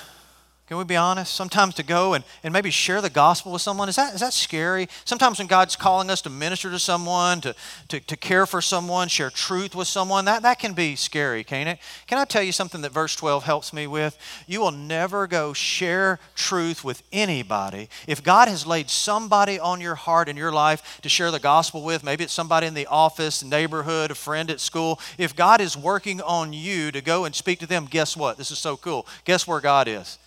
Can 0.68 0.78
we 0.78 0.84
be 0.84 0.96
honest? 0.96 1.36
Sometimes 1.36 1.76
to 1.76 1.84
go 1.84 2.16
and, 2.16 2.24
and 2.44 2.52
maybe 2.52 2.72
share 2.72 3.00
the 3.00 3.10
gospel 3.10 3.52
with 3.52 3.62
someone, 3.62 3.88
is 3.88 3.98
that, 3.98 4.16
is 4.16 4.22
that 4.22 4.34
scary? 4.34 4.88
Sometimes 5.06 5.38
when 5.38 5.48
God's 5.48 5.76
calling 5.76 6.10
us 6.10 6.24
to 6.24 6.30
minister 6.32 6.72
to 6.72 6.80
someone, 6.80 7.40
to, 7.42 7.56
to, 7.90 8.00
to 8.00 8.18
care 8.18 8.48
for 8.48 8.64
someone, 8.64 9.08
share 9.08 9.30
truth 9.30 9.76
with 9.76 9.88
someone, 9.88 10.26
that, 10.26 10.42
that 10.42 10.58
can 10.58 10.74
be 10.74 10.96
scary, 10.96 11.44
can't 11.44 11.70
it? 11.70 11.78
Can 12.08 12.18
I 12.18 12.26
tell 12.26 12.42
you 12.42 12.52
something 12.52 12.82
that 12.82 12.92
verse 12.92 13.16
12 13.16 13.44
helps 13.44 13.74
me 13.74 13.86
with? 13.86 14.18
You 14.48 14.60
will 14.60 14.72
never 14.72 15.28
go 15.28 15.54
share 15.54 16.20
truth 16.34 16.84
with 16.84 17.04
anybody. 17.12 17.88
If 18.08 18.24
God 18.24 18.48
has 18.48 18.66
laid 18.66 18.90
somebody 18.90 19.60
on 19.60 19.82
your 19.82 19.96
heart 19.96 20.28
in 20.28 20.36
your 20.36 20.52
life 20.52 21.00
to 21.04 21.10
share 21.10 21.30
the 21.30 21.40
gospel 21.40 21.84
with, 21.84 22.04
maybe 22.04 22.24
it's 22.24 22.34
somebody 22.34 22.66
in 22.66 22.74
the 22.74 22.88
office, 22.88 23.44
neighborhood, 23.44 24.10
a 24.10 24.16
friend 24.16 24.50
at 24.50 24.60
school, 24.60 25.00
if 25.20 25.36
God 25.36 25.62
is 25.62 25.78
working 25.78 26.22
on 26.22 26.54
you 26.54 26.92
to 26.92 27.02
go 27.02 27.26
and 27.26 27.36
speak 27.36 27.60
to 27.60 27.68
them, 27.68 27.86
guess 27.86 28.18
what? 28.18 28.38
This 28.38 28.50
is 28.50 28.58
so 28.58 28.76
cool. 28.76 29.06
Guess 29.26 29.46
where 29.46 29.62
God 29.62 29.88
is? 29.88 30.18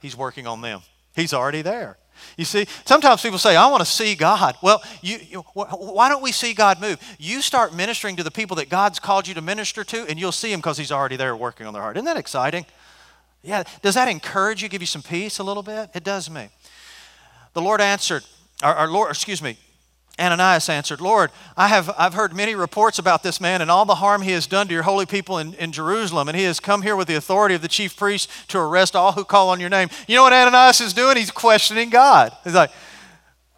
He's 0.00 0.16
working 0.16 0.46
on 0.46 0.60
them. 0.60 0.80
He's 1.14 1.34
already 1.34 1.62
there. 1.62 1.98
You 2.36 2.44
see, 2.44 2.66
sometimes 2.84 3.22
people 3.22 3.38
say, 3.38 3.56
I 3.56 3.66
want 3.68 3.80
to 3.80 3.90
see 3.90 4.14
God. 4.14 4.56
Well, 4.62 4.82
you, 5.02 5.18
you, 5.18 5.40
why 5.40 6.08
don't 6.08 6.22
we 6.22 6.32
see 6.32 6.52
God 6.52 6.80
move? 6.80 6.98
You 7.18 7.40
start 7.42 7.74
ministering 7.74 8.16
to 8.16 8.22
the 8.22 8.30
people 8.30 8.56
that 8.56 8.68
God's 8.68 8.98
called 8.98 9.28
you 9.28 9.34
to 9.34 9.40
minister 9.40 9.84
to, 9.84 10.04
and 10.08 10.18
you'll 10.18 10.32
see 10.32 10.52
Him 10.52 10.58
because 10.60 10.78
He's 10.78 10.92
already 10.92 11.16
there 11.16 11.36
working 11.36 11.66
on 11.66 11.72
their 11.72 11.82
heart. 11.82 11.96
Isn't 11.96 12.06
that 12.06 12.16
exciting? 12.16 12.66
Yeah. 13.42 13.62
Does 13.82 13.94
that 13.94 14.08
encourage 14.08 14.62
you, 14.62 14.68
give 14.68 14.82
you 14.82 14.86
some 14.86 15.02
peace 15.02 15.38
a 15.38 15.44
little 15.44 15.62
bit? 15.62 15.90
It 15.94 16.04
does 16.04 16.28
me. 16.28 16.48
The 17.52 17.62
Lord 17.62 17.80
answered, 17.80 18.24
our, 18.62 18.74
our 18.74 18.88
Lord, 18.88 19.10
excuse 19.10 19.40
me, 19.40 19.56
Ananias 20.18 20.68
answered, 20.68 21.00
Lord, 21.00 21.30
I 21.56 21.68
have, 21.68 21.90
I've 21.96 22.14
heard 22.14 22.34
many 22.34 22.54
reports 22.54 22.98
about 22.98 23.22
this 23.22 23.40
man 23.40 23.62
and 23.62 23.70
all 23.70 23.84
the 23.84 23.96
harm 23.96 24.22
he 24.22 24.32
has 24.32 24.46
done 24.46 24.66
to 24.68 24.74
your 24.74 24.82
holy 24.82 25.06
people 25.06 25.38
in, 25.38 25.54
in 25.54 25.70
Jerusalem, 25.72 26.28
and 26.28 26.36
he 26.36 26.44
has 26.44 26.58
come 26.58 26.82
here 26.82 26.96
with 26.96 27.08
the 27.08 27.14
authority 27.14 27.54
of 27.54 27.62
the 27.62 27.68
chief 27.68 27.96
priest 27.96 28.28
to 28.48 28.58
arrest 28.58 28.96
all 28.96 29.12
who 29.12 29.24
call 29.24 29.50
on 29.50 29.60
your 29.60 29.70
name. 29.70 29.88
You 30.06 30.16
know 30.16 30.24
what 30.24 30.32
Ananias 30.32 30.80
is 30.80 30.92
doing? 30.92 31.16
He's 31.16 31.30
questioning 31.30 31.90
God. 31.90 32.36
He's 32.42 32.54
like, 32.54 32.70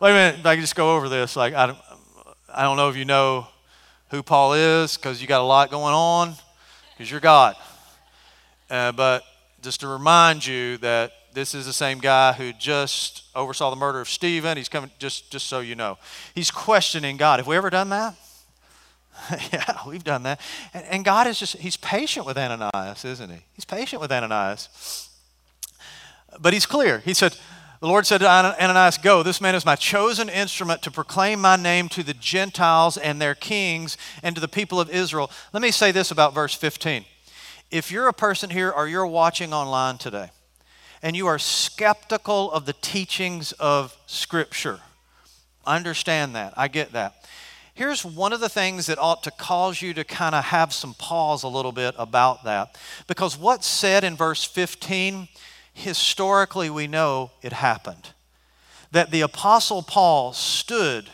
wait 0.00 0.10
a 0.10 0.14
minute, 0.14 0.40
if 0.40 0.46
I 0.46 0.54
can 0.54 0.62
just 0.62 0.76
go 0.76 0.96
over 0.96 1.08
this. 1.08 1.36
Like, 1.36 1.54
I 1.54 1.66
don't, 1.66 1.78
I 2.52 2.62
don't 2.62 2.76
know 2.76 2.88
if 2.88 2.96
you 2.96 3.04
know 3.04 3.46
who 4.10 4.22
Paul 4.22 4.54
is 4.54 4.96
because 4.96 5.22
you 5.22 5.28
got 5.28 5.40
a 5.40 5.44
lot 5.44 5.70
going 5.70 5.94
on 5.94 6.34
because 6.92 7.10
you're 7.10 7.20
God. 7.20 7.56
Uh, 8.68 8.92
but 8.92 9.22
just 9.62 9.80
to 9.80 9.88
remind 9.88 10.46
you 10.46 10.76
that 10.78 11.12
this 11.32 11.54
is 11.54 11.66
the 11.66 11.72
same 11.72 11.98
guy 11.98 12.32
who 12.32 12.52
just 12.52 13.24
oversaw 13.34 13.70
the 13.70 13.76
murder 13.76 14.00
of 14.00 14.08
Stephen. 14.08 14.56
He's 14.56 14.68
coming, 14.68 14.90
just, 14.98 15.30
just 15.30 15.46
so 15.46 15.60
you 15.60 15.74
know. 15.74 15.98
He's 16.34 16.50
questioning 16.50 17.16
God. 17.16 17.40
Have 17.40 17.46
we 17.46 17.56
ever 17.56 17.70
done 17.70 17.90
that? 17.90 18.14
yeah, 19.52 19.78
we've 19.86 20.04
done 20.04 20.22
that. 20.24 20.40
And, 20.74 20.84
and 20.86 21.04
God 21.04 21.26
is 21.26 21.38
just, 21.38 21.56
he's 21.56 21.76
patient 21.76 22.26
with 22.26 22.38
Ananias, 22.38 23.04
isn't 23.04 23.30
he? 23.30 23.38
He's 23.54 23.64
patient 23.64 24.00
with 24.00 24.10
Ananias. 24.10 25.08
But 26.40 26.52
he's 26.52 26.66
clear. 26.66 26.98
He 26.98 27.14
said, 27.14 27.36
the 27.80 27.86
Lord 27.86 28.06
said 28.06 28.18
to 28.18 28.28
Ananias, 28.28 28.98
Go, 28.98 29.22
this 29.22 29.40
man 29.40 29.54
is 29.54 29.64
my 29.64 29.74
chosen 29.74 30.28
instrument 30.28 30.82
to 30.82 30.90
proclaim 30.90 31.40
my 31.40 31.56
name 31.56 31.88
to 31.90 32.02
the 32.02 32.12
Gentiles 32.12 32.98
and 32.98 33.20
their 33.20 33.34
kings 33.34 33.96
and 34.22 34.34
to 34.34 34.40
the 34.40 34.48
people 34.48 34.80
of 34.80 34.90
Israel. 34.90 35.30
Let 35.52 35.62
me 35.62 35.70
say 35.70 35.90
this 35.90 36.10
about 36.10 36.34
verse 36.34 36.54
15. 36.54 37.04
If 37.70 37.90
you're 37.90 38.08
a 38.08 38.12
person 38.12 38.50
here 38.50 38.70
or 38.70 38.86
you're 38.86 39.06
watching 39.06 39.54
online 39.54 39.96
today, 39.96 40.30
and 41.02 41.16
you 41.16 41.26
are 41.26 41.38
skeptical 41.38 42.50
of 42.52 42.66
the 42.66 42.72
teachings 42.74 43.52
of 43.52 43.96
Scripture. 44.06 44.80
I 45.66 45.76
understand 45.76 46.34
that. 46.34 46.54
I 46.56 46.68
get 46.68 46.92
that. 46.92 47.14
Here's 47.74 48.04
one 48.04 48.32
of 48.32 48.40
the 48.40 48.48
things 48.48 48.86
that 48.86 48.98
ought 48.98 49.22
to 49.22 49.30
cause 49.30 49.80
you 49.80 49.94
to 49.94 50.04
kind 50.04 50.34
of 50.34 50.44
have 50.44 50.72
some 50.72 50.94
pause 50.94 51.42
a 51.42 51.48
little 51.48 51.72
bit 51.72 51.94
about 51.96 52.44
that. 52.44 52.76
Because 53.06 53.38
what's 53.38 53.66
said 53.66 54.04
in 54.04 54.16
verse 54.16 54.44
15, 54.44 55.28
historically 55.72 56.68
we 56.68 56.86
know 56.86 57.30
it 57.40 57.52
happened. 57.52 58.10
That 58.92 59.10
the 59.10 59.22
Apostle 59.22 59.82
Paul 59.82 60.32
stood 60.32 61.08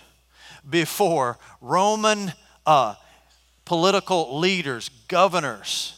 before 0.69 1.39
Roman 1.61 2.33
uh, 2.65 2.97
political 3.65 4.39
leaders, 4.39 4.89
governors, 5.09 5.96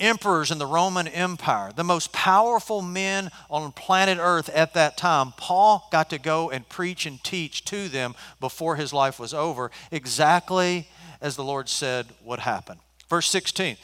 emperors 0.00 0.50
in 0.50 0.58
the 0.58 0.66
Roman 0.66 1.08
Empire, 1.08 1.72
the 1.74 1.84
most 1.84 2.12
powerful 2.12 2.82
men 2.82 3.30
on 3.50 3.72
planet 3.72 4.18
Earth 4.20 4.48
at 4.50 4.74
that 4.74 4.96
time, 4.96 5.32
Paul 5.36 5.88
got 5.90 6.10
to 6.10 6.18
go 6.18 6.50
and 6.50 6.68
preach 6.68 7.06
and 7.06 7.22
teach 7.22 7.64
to 7.66 7.88
them 7.88 8.14
before 8.40 8.76
his 8.76 8.92
life 8.92 9.18
was 9.18 9.34
over, 9.34 9.70
exactly 9.90 10.88
as 11.20 11.36
the 11.36 11.44
Lord 11.44 11.68
said 11.68 12.06
would 12.24 12.40
happen. 12.40 12.78
Verse 13.08 13.28
16. 13.28 13.76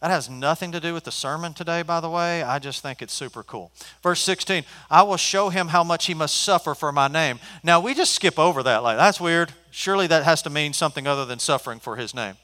That 0.00 0.12
has 0.12 0.30
nothing 0.30 0.70
to 0.72 0.80
do 0.80 0.94
with 0.94 1.02
the 1.04 1.10
sermon 1.10 1.54
today, 1.54 1.82
by 1.82 1.98
the 1.98 2.08
way. 2.08 2.42
I 2.44 2.60
just 2.60 2.82
think 2.82 3.02
it's 3.02 3.12
super 3.12 3.42
cool. 3.42 3.72
Verse 4.00 4.20
16, 4.20 4.62
I 4.88 5.02
will 5.02 5.16
show 5.16 5.48
him 5.48 5.68
how 5.68 5.82
much 5.82 6.06
he 6.06 6.14
must 6.14 6.36
suffer 6.36 6.74
for 6.76 6.92
my 6.92 7.08
name. 7.08 7.40
Now, 7.64 7.80
we 7.80 7.94
just 7.94 8.14
skip 8.14 8.38
over 8.38 8.62
that. 8.62 8.84
Like, 8.84 8.96
that's 8.96 9.20
weird. 9.20 9.52
Surely 9.72 10.06
that 10.06 10.22
has 10.22 10.40
to 10.42 10.50
mean 10.50 10.72
something 10.72 11.08
other 11.08 11.24
than 11.24 11.40
suffering 11.40 11.80
for 11.80 11.96
his 11.96 12.14
name. 12.14 12.36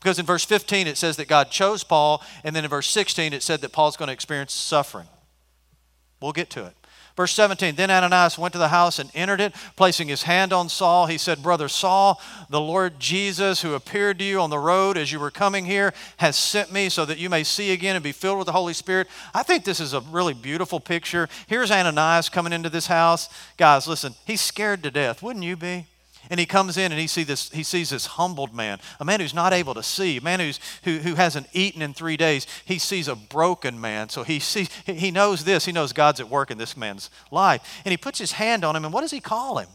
Because 0.00 0.18
in 0.18 0.26
verse 0.26 0.44
15 0.44 0.86
it 0.86 0.96
says 0.96 1.16
that 1.16 1.28
God 1.28 1.50
chose 1.50 1.84
Paul, 1.84 2.22
and 2.44 2.54
then 2.54 2.64
in 2.64 2.70
verse 2.70 2.88
16 2.88 3.32
it 3.32 3.42
said 3.42 3.60
that 3.60 3.72
Paul's 3.72 3.96
going 3.96 4.08
to 4.08 4.12
experience 4.12 4.52
suffering. 4.52 5.08
We'll 6.20 6.32
get 6.32 6.50
to 6.50 6.64
it. 6.66 6.74
Verse 7.16 7.32
17 7.32 7.74
Then 7.74 7.90
Ananias 7.90 8.38
went 8.38 8.52
to 8.52 8.58
the 8.58 8.68
house 8.68 8.98
and 8.98 9.10
entered 9.14 9.40
it, 9.40 9.54
placing 9.74 10.08
his 10.08 10.24
hand 10.24 10.52
on 10.52 10.68
Saul. 10.68 11.06
He 11.06 11.18
said, 11.18 11.42
Brother 11.42 11.68
Saul, 11.68 12.20
the 12.50 12.60
Lord 12.60 13.00
Jesus, 13.00 13.62
who 13.62 13.74
appeared 13.74 14.18
to 14.18 14.24
you 14.24 14.38
on 14.40 14.50
the 14.50 14.58
road 14.58 14.98
as 14.98 15.10
you 15.10 15.18
were 15.18 15.30
coming 15.30 15.64
here, 15.64 15.94
has 16.18 16.36
sent 16.36 16.72
me 16.72 16.88
so 16.90 17.04
that 17.06 17.18
you 17.18 17.30
may 17.30 17.42
see 17.42 17.72
again 17.72 17.96
and 17.96 18.02
be 18.02 18.12
filled 18.12 18.38
with 18.38 18.46
the 18.46 18.52
Holy 18.52 18.74
Spirit. 18.74 19.08
I 19.34 19.42
think 19.42 19.64
this 19.64 19.80
is 19.80 19.94
a 19.94 20.00
really 20.00 20.34
beautiful 20.34 20.78
picture. 20.78 21.28
Here's 21.46 21.70
Ananias 21.70 22.28
coming 22.28 22.52
into 22.52 22.68
this 22.68 22.86
house. 22.86 23.30
Guys, 23.56 23.88
listen, 23.88 24.14
he's 24.26 24.42
scared 24.42 24.82
to 24.82 24.90
death. 24.90 25.22
Wouldn't 25.22 25.44
you 25.44 25.56
be? 25.56 25.86
And 26.30 26.40
he 26.40 26.46
comes 26.46 26.76
in 26.76 26.92
and 26.92 27.00
he, 27.00 27.06
see 27.06 27.24
this, 27.24 27.50
he 27.50 27.62
sees 27.62 27.90
this 27.90 28.06
humbled 28.06 28.54
man, 28.54 28.78
a 29.00 29.04
man 29.04 29.20
who's 29.20 29.34
not 29.34 29.52
able 29.52 29.74
to 29.74 29.82
see, 29.82 30.18
a 30.18 30.20
man 30.20 30.40
who's, 30.40 30.60
who, 30.84 30.98
who 30.98 31.14
hasn't 31.14 31.48
eaten 31.52 31.82
in 31.82 31.94
three 31.94 32.16
days. 32.16 32.46
He 32.64 32.78
sees 32.78 33.08
a 33.08 33.14
broken 33.14 33.80
man. 33.80 34.08
So 34.08 34.22
he, 34.22 34.38
sees, 34.38 34.70
he 34.84 35.10
knows 35.10 35.44
this. 35.44 35.64
He 35.64 35.72
knows 35.72 35.92
God's 35.92 36.20
at 36.20 36.28
work 36.28 36.50
in 36.50 36.58
this 36.58 36.76
man's 36.76 37.10
life. 37.30 37.82
And 37.84 37.90
he 37.90 37.96
puts 37.96 38.18
his 38.18 38.32
hand 38.32 38.64
on 38.64 38.76
him, 38.76 38.84
and 38.84 38.92
what 38.92 39.02
does 39.02 39.10
he 39.10 39.20
call 39.20 39.58
him? 39.58 39.68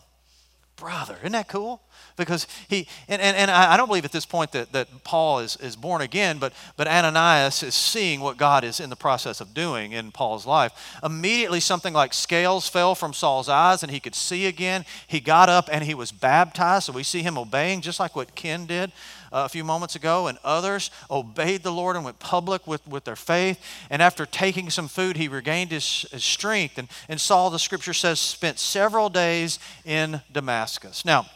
Brother. 0.76 1.18
Isn't 1.22 1.34
that 1.34 1.48
cool? 1.48 1.82
Because 2.18 2.48
he 2.68 2.88
and, 3.08 3.22
and, 3.22 3.36
and 3.38 3.52
I 3.52 3.78
don't 3.78 3.88
believe 3.88 4.06
at 4.06 4.12
this 4.12 4.26
point 4.26 4.52
that, 4.52 4.72
that 4.72 5.04
Paul 5.04 5.40
is, 5.40 5.58
is 5.58 5.76
born 5.76 6.02
again, 6.02 6.38
but 6.38 6.54
but 6.78 6.88
Ananias 6.88 7.64
is 7.64 7.76
seeing 7.76 8.22
what 8.22 8.38
God 8.38 8.64
is 8.64 8.80
in 8.80 8.90
the 8.90 8.96
process 8.96 9.42
of 9.42 9.54
doing 9.54 9.92
in 9.92 10.12
Paul's 10.12 10.46
life. 10.46 11.00
Immediately 11.04 11.60
something 11.60 11.94
like 11.94 12.14
scales 12.14 12.68
fell 12.68 12.96
from 12.96 13.14
Saul's 13.14 13.50
eyes 13.50 13.84
and 13.84 13.92
he 13.92 14.00
could 14.00 14.16
see 14.16 14.46
again. 14.46 14.86
He 15.08 15.20
got 15.20 15.50
up 15.50 15.70
and 15.72 15.84
he 15.84 15.94
was 15.94 16.12
baptized. 16.12 16.86
So 16.86 16.94
we 16.94 17.04
see 17.04 17.22
him 17.22 17.38
obeying 17.38 17.82
just 17.82 18.00
like 18.00 18.16
what 18.16 18.36
Ken 18.36 18.66
did. 18.66 18.92
Uh, 19.34 19.46
a 19.46 19.50
few 19.50 19.64
moments 19.64 19.96
ago, 19.96 20.28
and 20.28 20.38
others 20.44 20.92
obeyed 21.10 21.64
the 21.64 21.72
Lord 21.72 21.96
and 21.96 22.04
went 22.04 22.20
public 22.20 22.68
with, 22.68 22.86
with 22.86 23.06
their 23.06 23.16
faith. 23.16 23.64
And 23.90 24.02
after 24.02 24.26
taking 24.26 24.70
some 24.70 24.90
food, 24.90 25.16
he 25.16 25.30
regained 25.30 25.72
his, 25.72 26.06
his 26.12 26.26
strength. 26.26 26.78
And, 26.78 26.90
and 27.08 27.22
Saul, 27.22 27.50
the 27.50 27.58
scripture 27.58 27.94
says, 27.94 28.20
spent 28.20 28.60
several 28.60 29.08
days 29.08 29.58
in 29.86 30.20
Damascus. 30.34 31.06
Now, 31.06 31.28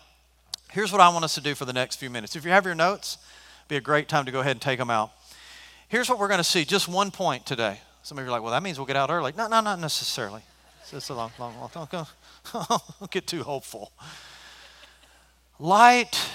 Here's 0.75 0.91
what 0.91 0.99
I 0.99 1.07
want 1.07 1.23
us 1.23 1.35
to 1.35 1.41
do 1.41 1.55
for 1.55 1.63
the 1.63 1.71
next 1.71 1.95
few 1.95 2.09
minutes. 2.09 2.35
If 2.35 2.43
you 2.43 2.51
have 2.51 2.65
your 2.65 2.75
notes, 2.75 3.17
be 3.69 3.77
a 3.77 3.81
great 3.81 4.09
time 4.09 4.25
to 4.25 4.31
go 4.33 4.41
ahead 4.41 4.51
and 4.51 4.61
take 4.61 4.77
them 4.77 4.89
out. 4.89 5.09
Here's 5.87 6.09
what 6.09 6.19
we're 6.19 6.27
going 6.27 6.39
to 6.39 6.43
see, 6.43 6.65
just 6.65 6.89
one 6.89 7.11
point 7.11 7.45
today. 7.45 7.79
Some 8.03 8.17
of 8.17 8.25
you 8.25 8.27
are 8.27 8.31
like, 8.31 8.41
well, 8.41 8.51
that 8.51 8.61
means 8.61 8.77
we'll 8.77 8.85
get 8.85 8.97
out 8.97 9.09
early. 9.09 9.31
No, 9.37 9.47
no, 9.47 9.61
not 9.61 9.79
necessarily. 9.79 10.41
It's 10.91 11.07
a 11.07 11.13
long, 11.13 11.31
long, 11.39 11.55
long. 11.57 11.87
Don't, 11.89 12.09
don't 12.99 13.09
get 13.09 13.25
too 13.25 13.43
hopeful. 13.43 13.93
Light 15.59 16.29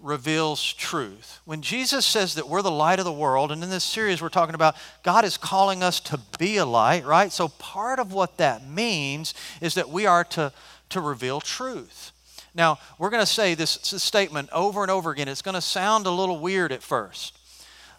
reveals 0.00 0.72
truth. 0.72 1.38
When 1.44 1.62
Jesus 1.62 2.04
says 2.04 2.34
that 2.34 2.48
we're 2.48 2.62
the 2.62 2.72
light 2.72 2.98
of 2.98 3.04
the 3.04 3.12
world, 3.12 3.52
and 3.52 3.62
in 3.62 3.70
this 3.70 3.84
series 3.84 4.20
we're 4.20 4.30
talking 4.30 4.56
about 4.56 4.74
God 5.04 5.24
is 5.24 5.36
calling 5.36 5.84
us 5.84 6.00
to 6.00 6.18
be 6.40 6.56
a 6.56 6.66
light, 6.66 7.04
right? 7.04 7.30
So 7.30 7.46
part 7.46 8.00
of 8.00 8.12
what 8.12 8.36
that 8.38 8.66
means 8.66 9.32
is 9.60 9.74
that 9.74 9.90
we 9.90 10.06
are 10.06 10.24
to, 10.24 10.52
to 10.88 11.00
reveal 11.00 11.40
truth. 11.40 12.10
Now, 12.56 12.78
we're 12.98 13.10
going 13.10 13.22
to 13.22 13.30
say 13.30 13.54
this, 13.54 13.76
this 13.76 14.02
statement 14.02 14.48
over 14.50 14.82
and 14.82 14.90
over 14.90 15.10
again. 15.10 15.28
It's 15.28 15.42
going 15.42 15.54
to 15.54 15.60
sound 15.60 16.06
a 16.06 16.10
little 16.10 16.38
weird 16.40 16.72
at 16.72 16.82
first. 16.82 17.38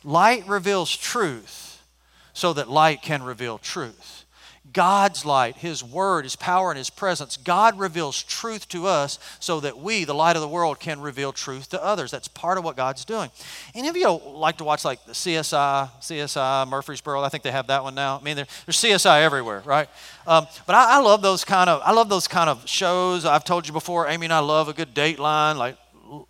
Light 0.03 0.47
reveals 0.47 0.95
truth 0.95 1.83
so 2.33 2.53
that 2.53 2.69
light 2.69 3.01
can 3.01 3.21
reveal 3.23 3.59
truth. 3.59 4.25
God's 4.73 5.25
light, 5.25 5.57
His 5.57 5.83
Word, 5.83 6.25
His 6.25 6.35
power, 6.35 6.71
and 6.71 6.77
His 6.77 6.89
presence. 6.89 7.37
God 7.37 7.79
reveals 7.79 8.21
truth 8.23 8.67
to 8.69 8.87
us 8.87 9.19
so 9.39 9.59
that 9.59 9.77
we, 9.77 10.03
the 10.03 10.13
light 10.13 10.35
of 10.35 10.41
the 10.41 10.47
world, 10.47 10.79
can 10.79 10.99
reveal 11.01 11.31
truth 11.31 11.69
to 11.69 11.83
others. 11.83 12.11
That's 12.11 12.27
part 12.27 12.57
of 12.57 12.63
what 12.63 12.75
God's 12.75 13.05
doing. 13.05 13.29
Any 13.75 13.87
of 13.87 13.97
you 13.97 14.09
like 14.09 14.57
to 14.57 14.63
watch 14.63 14.83
like 14.85 15.05
the 15.05 15.13
CSI, 15.13 15.89
CSI, 16.01 16.67
Murfreesboro? 16.67 17.21
I 17.21 17.29
think 17.29 17.43
they 17.43 17.51
have 17.51 17.67
that 17.67 17.83
one 17.83 17.95
now. 17.95 18.17
I 18.19 18.23
mean, 18.23 18.35
there's 18.35 18.47
CSI 18.77 19.21
everywhere, 19.21 19.61
right? 19.65 19.89
Um, 20.25 20.47
but 20.65 20.75
I, 20.75 20.97
I 20.97 20.99
love 20.99 21.21
those 21.21 21.43
kind 21.43 21.69
of 21.69 21.81
I 21.83 21.91
love 21.91 22.09
those 22.09 22.27
kind 22.27 22.49
of 22.49 22.67
shows. 22.67 23.25
I've 23.25 23.43
told 23.43 23.67
you 23.67 23.73
before, 23.73 24.07
Amy 24.07 24.25
and 24.25 24.33
I 24.33 24.39
love 24.39 24.67
a 24.67 24.73
good 24.73 24.93
Dateline, 24.93 25.55
like 25.57 25.77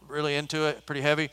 really 0.08 0.36
into 0.36 0.66
it, 0.66 0.86
pretty 0.86 1.02
heavy. 1.02 1.30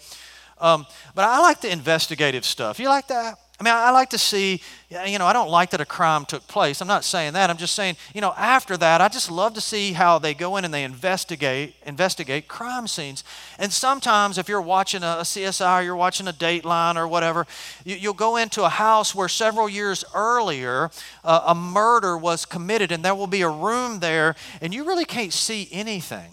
Um, 0.58 0.87
but 1.14 1.25
I 1.25 1.40
like 1.40 1.61
the 1.61 1.70
investigative 1.70 2.44
stuff. 2.44 2.78
You 2.78 2.88
like 2.88 3.08
that? 3.08 3.38
I 3.61 3.62
mean, 3.62 3.73
I 3.73 3.92
like 3.92 4.11
to 4.11 4.18
see, 4.18 4.61
you 5.06 5.16
know, 5.16 5.26
I 5.26 5.32
don't 5.32 5.49
like 5.49 5.70
that 5.70 5.80
a 5.80 5.84
crime 5.84 6.25
took 6.25 6.44
place. 6.49 6.80
I'm 6.80 6.88
not 6.88 7.04
saying 7.04 7.34
that. 7.34 7.50
I'm 7.50 7.56
just 7.56 7.76
saying, 7.76 7.96
you 8.12 8.20
know, 8.20 8.34
after 8.37 8.76
that, 8.78 9.00
I 9.00 9.06
just 9.06 9.30
love 9.30 9.54
to 9.54 9.61
see 9.61 9.92
how 9.92 10.18
they 10.18 10.34
go 10.34 10.56
in 10.56 10.64
and 10.64 10.75
they 10.75 10.82
investigate, 10.82 11.76
investigate 11.87 12.49
crime 12.49 12.88
scenes. 12.88 13.23
And 13.61 13.73
sometimes 13.73 14.38
if 14.38 14.49
you're 14.49 14.61
watching 14.61 15.04
a, 15.04 15.23
CSI 15.23 15.80
or 15.80 15.84
you're 15.84 15.94
watching 15.94 16.26
a 16.26 16.32
Dateline 16.32 16.96
or 16.96 17.06
whatever, 17.06 17.46
you, 17.84 18.08
will 18.08 18.14
go 18.14 18.37
into 18.37 18.64
a 18.64 18.68
house 18.68 19.14
where 19.14 19.28
several 19.28 19.68
years 19.68 20.04
earlier 20.12 20.90
uh, 21.23 21.44
a 21.46 21.54
murder 21.54 22.18
was 22.18 22.44
committed 22.44 22.90
and 22.90 23.04
there 23.04 23.14
will 23.14 23.28
be 23.28 23.42
a 23.42 23.49
room 23.49 24.00
there 24.00 24.34
and 24.61 24.75
you 24.75 24.82
really 24.82 25.04
can't 25.04 25.32
see 25.32 25.68
anything, 25.70 26.32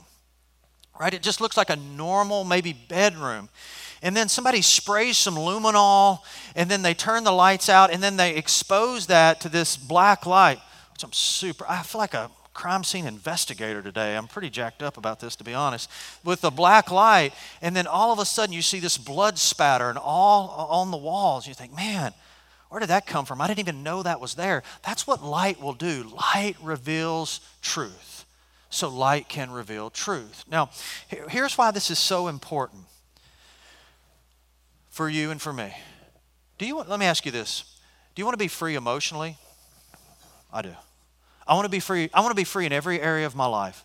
right? 0.99 1.13
It 1.13 1.21
just 1.21 1.39
looks 1.39 1.55
like 1.55 1.69
a 1.69 1.75
normal, 1.75 2.45
maybe 2.45 2.73
bedroom 2.73 3.49
and 4.01 4.15
then 4.15 4.29
somebody 4.29 4.61
sprays 4.61 5.17
some 5.17 5.35
luminol, 5.35 6.19
and 6.55 6.69
then 6.69 6.81
they 6.81 6.93
turn 6.93 7.23
the 7.23 7.31
lights 7.31 7.69
out, 7.69 7.91
and 7.91 8.01
then 8.01 8.17
they 8.17 8.35
expose 8.35 9.07
that 9.07 9.41
to 9.41 9.49
this 9.49 9.77
black 9.77 10.25
light, 10.25 10.59
which 10.93 11.03
I'm 11.03 11.13
super, 11.13 11.65
I 11.69 11.83
feel 11.83 11.99
like 11.99 12.13
a 12.13 12.31
crime 12.53 12.83
scene 12.83 13.07
investigator 13.07 13.81
today. 13.81 14.17
I'm 14.17 14.27
pretty 14.27 14.49
jacked 14.49 14.83
up 14.83 14.97
about 14.97 15.19
this, 15.19 15.35
to 15.37 15.43
be 15.43 15.53
honest. 15.53 15.89
With 16.23 16.41
the 16.41 16.51
black 16.51 16.91
light, 16.91 17.33
and 17.61 17.75
then 17.75 17.87
all 17.87 18.11
of 18.11 18.19
a 18.19 18.25
sudden 18.25 18.53
you 18.53 18.61
see 18.61 18.79
this 18.79 18.97
blood 18.97 19.39
spatter 19.39 19.89
and 19.89 19.97
all 19.97 20.49
on 20.69 20.91
the 20.91 20.97
walls. 20.97 21.47
You 21.47 21.53
think, 21.53 21.75
man, 21.75 22.13
where 22.69 22.79
did 22.79 22.89
that 22.89 23.05
come 23.05 23.25
from? 23.25 23.39
I 23.39 23.47
didn't 23.47 23.59
even 23.59 23.83
know 23.83 24.03
that 24.03 24.19
was 24.19 24.35
there. 24.35 24.63
That's 24.83 25.07
what 25.07 25.23
light 25.23 25.61
will 25.61 25.73
do. 25.73 26.11
Light 26.33 26.55
reveals 26.61 27.39
truth. 27.61 28.25
so 28.71 28.87
light 28.87 29.27
can 29.27 29.51
reveal 29.51 29.89
truth. 29.89 30.45
Now, 30.49 30.71
here's 31.29 31.57
why 31.57 31.71
this 31.71 31.91
is 31.91 31.99
so 31.99 32.27
important 32.27 32.83
for 34.91 35.09
you 35.09 35.31
and 35.31 35.41
for 35.41 35.51
me. 35.51 35.73
Do 36.57 36.67
you 36.67 36.75
want, 36.75 36.89
let 36.89 36.99
me 36.99 37.07
ask 37.07 37.25
you 37.25 37.31
this. 37.31 37.79
Do 38.13 38.21
you 38.21 38.25
want 38.25 38.33
to 38.33 38.43
be 38.43 38.49
free 38.49 38.75
emotionally? 38.75 39.37
I 40.53 40.61
do. 40.61 40.75
I 41.47 41.55
want 41.55 41.65
to 41.65 41.69
be 41.69 41.79
free. 41.79 42.09
I 42.13 42.19
want 42.19 42.31
to 42.31 42.35
be 42.35 42.43
free 42.43 42.65
in 42.65 42.73
every 42.73 43.01
area 43.01 43.25
of 43.25 43.35
my 43.35 43.47
life. 43.47 43.83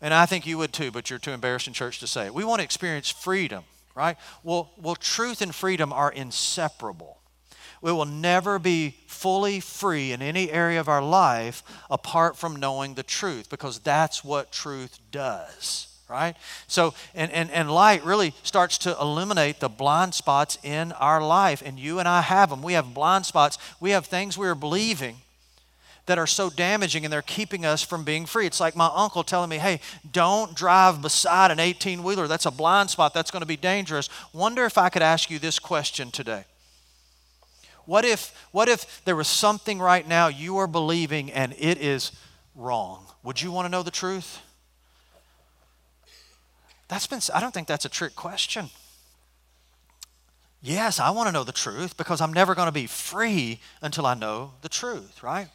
And 0.00 0.12
I 0.12 0.26
think 0.26 0.46
you 0.46 0.58
would 0.58 0.72
too, 0.72 0.90
but 0.90 1.10
you're 1.10 1.18
too 1.18 1.30
embarrassed 1.30 1.68
in 1.68 1.74
church 1.74 2.00
to 2.00 2.06
say 2.06 2.26
it. 2.26 2.34
We 2.34 2.44
want 2.44 2.58
to 2.58 2.64
experience 2.64 3.10
freedom, 3.10 3.62
right? 3.94 4.16
Well, 4.42 4.72
well, 4.76 4.96
truth 4.96 5.42
and 5.42 5.54
freedom 5.54 5.92
are 5.92 6.10
inseparable. 6.10 7.18
We 7.82 7.92
will 7.92 8.06
never 8.06 8.58
be 8.58 8.96
fully 9.06 9.60
free 9.60 10.12
in 10.12 10.22
any 10.22 10.50
area 10.50 10.80
of 10.80 10.88
our 10.88 11.02
life 11.02 11.62
apart 11.90 12.36
from 12.36 12.56
knowing 12.56 12.94
the 12.94 13.02
truth, 13.02 13.50
because 13.50 13.80
that's 13.80 14.24
what 14.24 14.50
truth 14.50 14.98
does 15.10 15.91
right? 16.12 16.36
So, 16.66 16.92
and, 17.14 17.32
and, 17.32 17.50
and 17.50 17.70
light 17.70 18.04
really 18.04 18.34
starts 18.42 18.76
to 18.78 18.94
eliminate 19.00 19.60
the 19.60 19.70
blind 19.70 20.14
spots 20.14 20.58
in 20.62 20.92
our 20.92 21.22
life. 21.22 21.62
And 21.64 21.78
you 21.78 21.98
and 21.98 22.06
I 22.06 22.20
have 22.20 22.50
them. 22.50 22.62
We 22.62 22.74
have 22.74 22.92
blind 22.92 23.24
spots. 23.24 23.56
We 23.80 23.90
have 23.90 24.06
things 24.06 24.36
we 24.36 24.46
are 24.46 24.54
believing 24.54 25.16
that 26.06 26.18
are 26.18 26.26
so 26.26 26.50
damaging 26.50 27.04
and 27.04 27.12
they're 27.12 27.22
keeping 27.22 27.64
us 27.64 27.82
from 27.82 28.04
being 28.04 28.26
free. 28.26 28.46
It's 28.46 28.60
like 28.60 28.76
my 28.76 28.90
uncle 28.94 29.24
telling 29.24 29.48
me, 29.48 29.56
hey, 29.56 29.80
don't 30.10 30.54
drive 30.54 31.00
beside 31.00 31.50
an 31.50 31.60
18 31.60 32.02
wheeler. 32.02 32.28
That's 32.28 32.46
a 32.46 32.50
blind 32.50 32.90
spot. 32.90 33.14
That's 33.14 33.30
going 33.30 33.40
to 33.40 33.46
be 33.46 33.56
dangerous. 33.56 34.10
Wonder 34.34 34.64
if 34.66 34.76
I 34.76 34.90
could 34.90 35.02
ask 35.02 35.30
you 35.30 35.38
this 35.38 35.58
question 35.58 36.10
today. 36.10 36.44
What 37.86 38.04
if, 38.04 38.46
what 38.52 38.68
if 38.68 39.02
there 39.04 39.16
was 39.16 39.28
something 39.28 39.78
right 39.78 40.06
now 40.06 40.28
you 40.28 40.58
are 40.58 40.66
believing 40.66 41.32
and 41.32 41.54
it 41.58 41.78
is 41.78 42.12
wrong? 42.54 43.06
Would 43.22 43.40
you 43.40 43.50
want 43.50 43.66
to 43.66 43.70
know 43.70 43.82
the 43.82 43.90
truth? 43.90 44.40
That's 46.92 47.06
been, 47.06 47.20
I 47.32 47.40
don't 47.40 47.54
think 47.54 47.68
that's 47.68 47.86
a 47.86 47.88
trick 47.88 48.14
question. 48.14 48.68
Yes, 50.60 51.00
I 51.00 51.08
want 51.08 51.26
to 51.26 51.32
know 51.32 51.42
the 51.42 51.50
truth 51.50 51.96
because 51.96 52.20
I'm 52.20 52.34
never 52.34 52.54
going 52.54 52.66
to 52.66 52.72
be 52.72 52.86
free 52.86 53.60
until 53.80 54.04
I 54.04 54.12
know 54.12 54.52
the 54.60 54.68
truth, 54.68 55.22
right? 55.22 55.48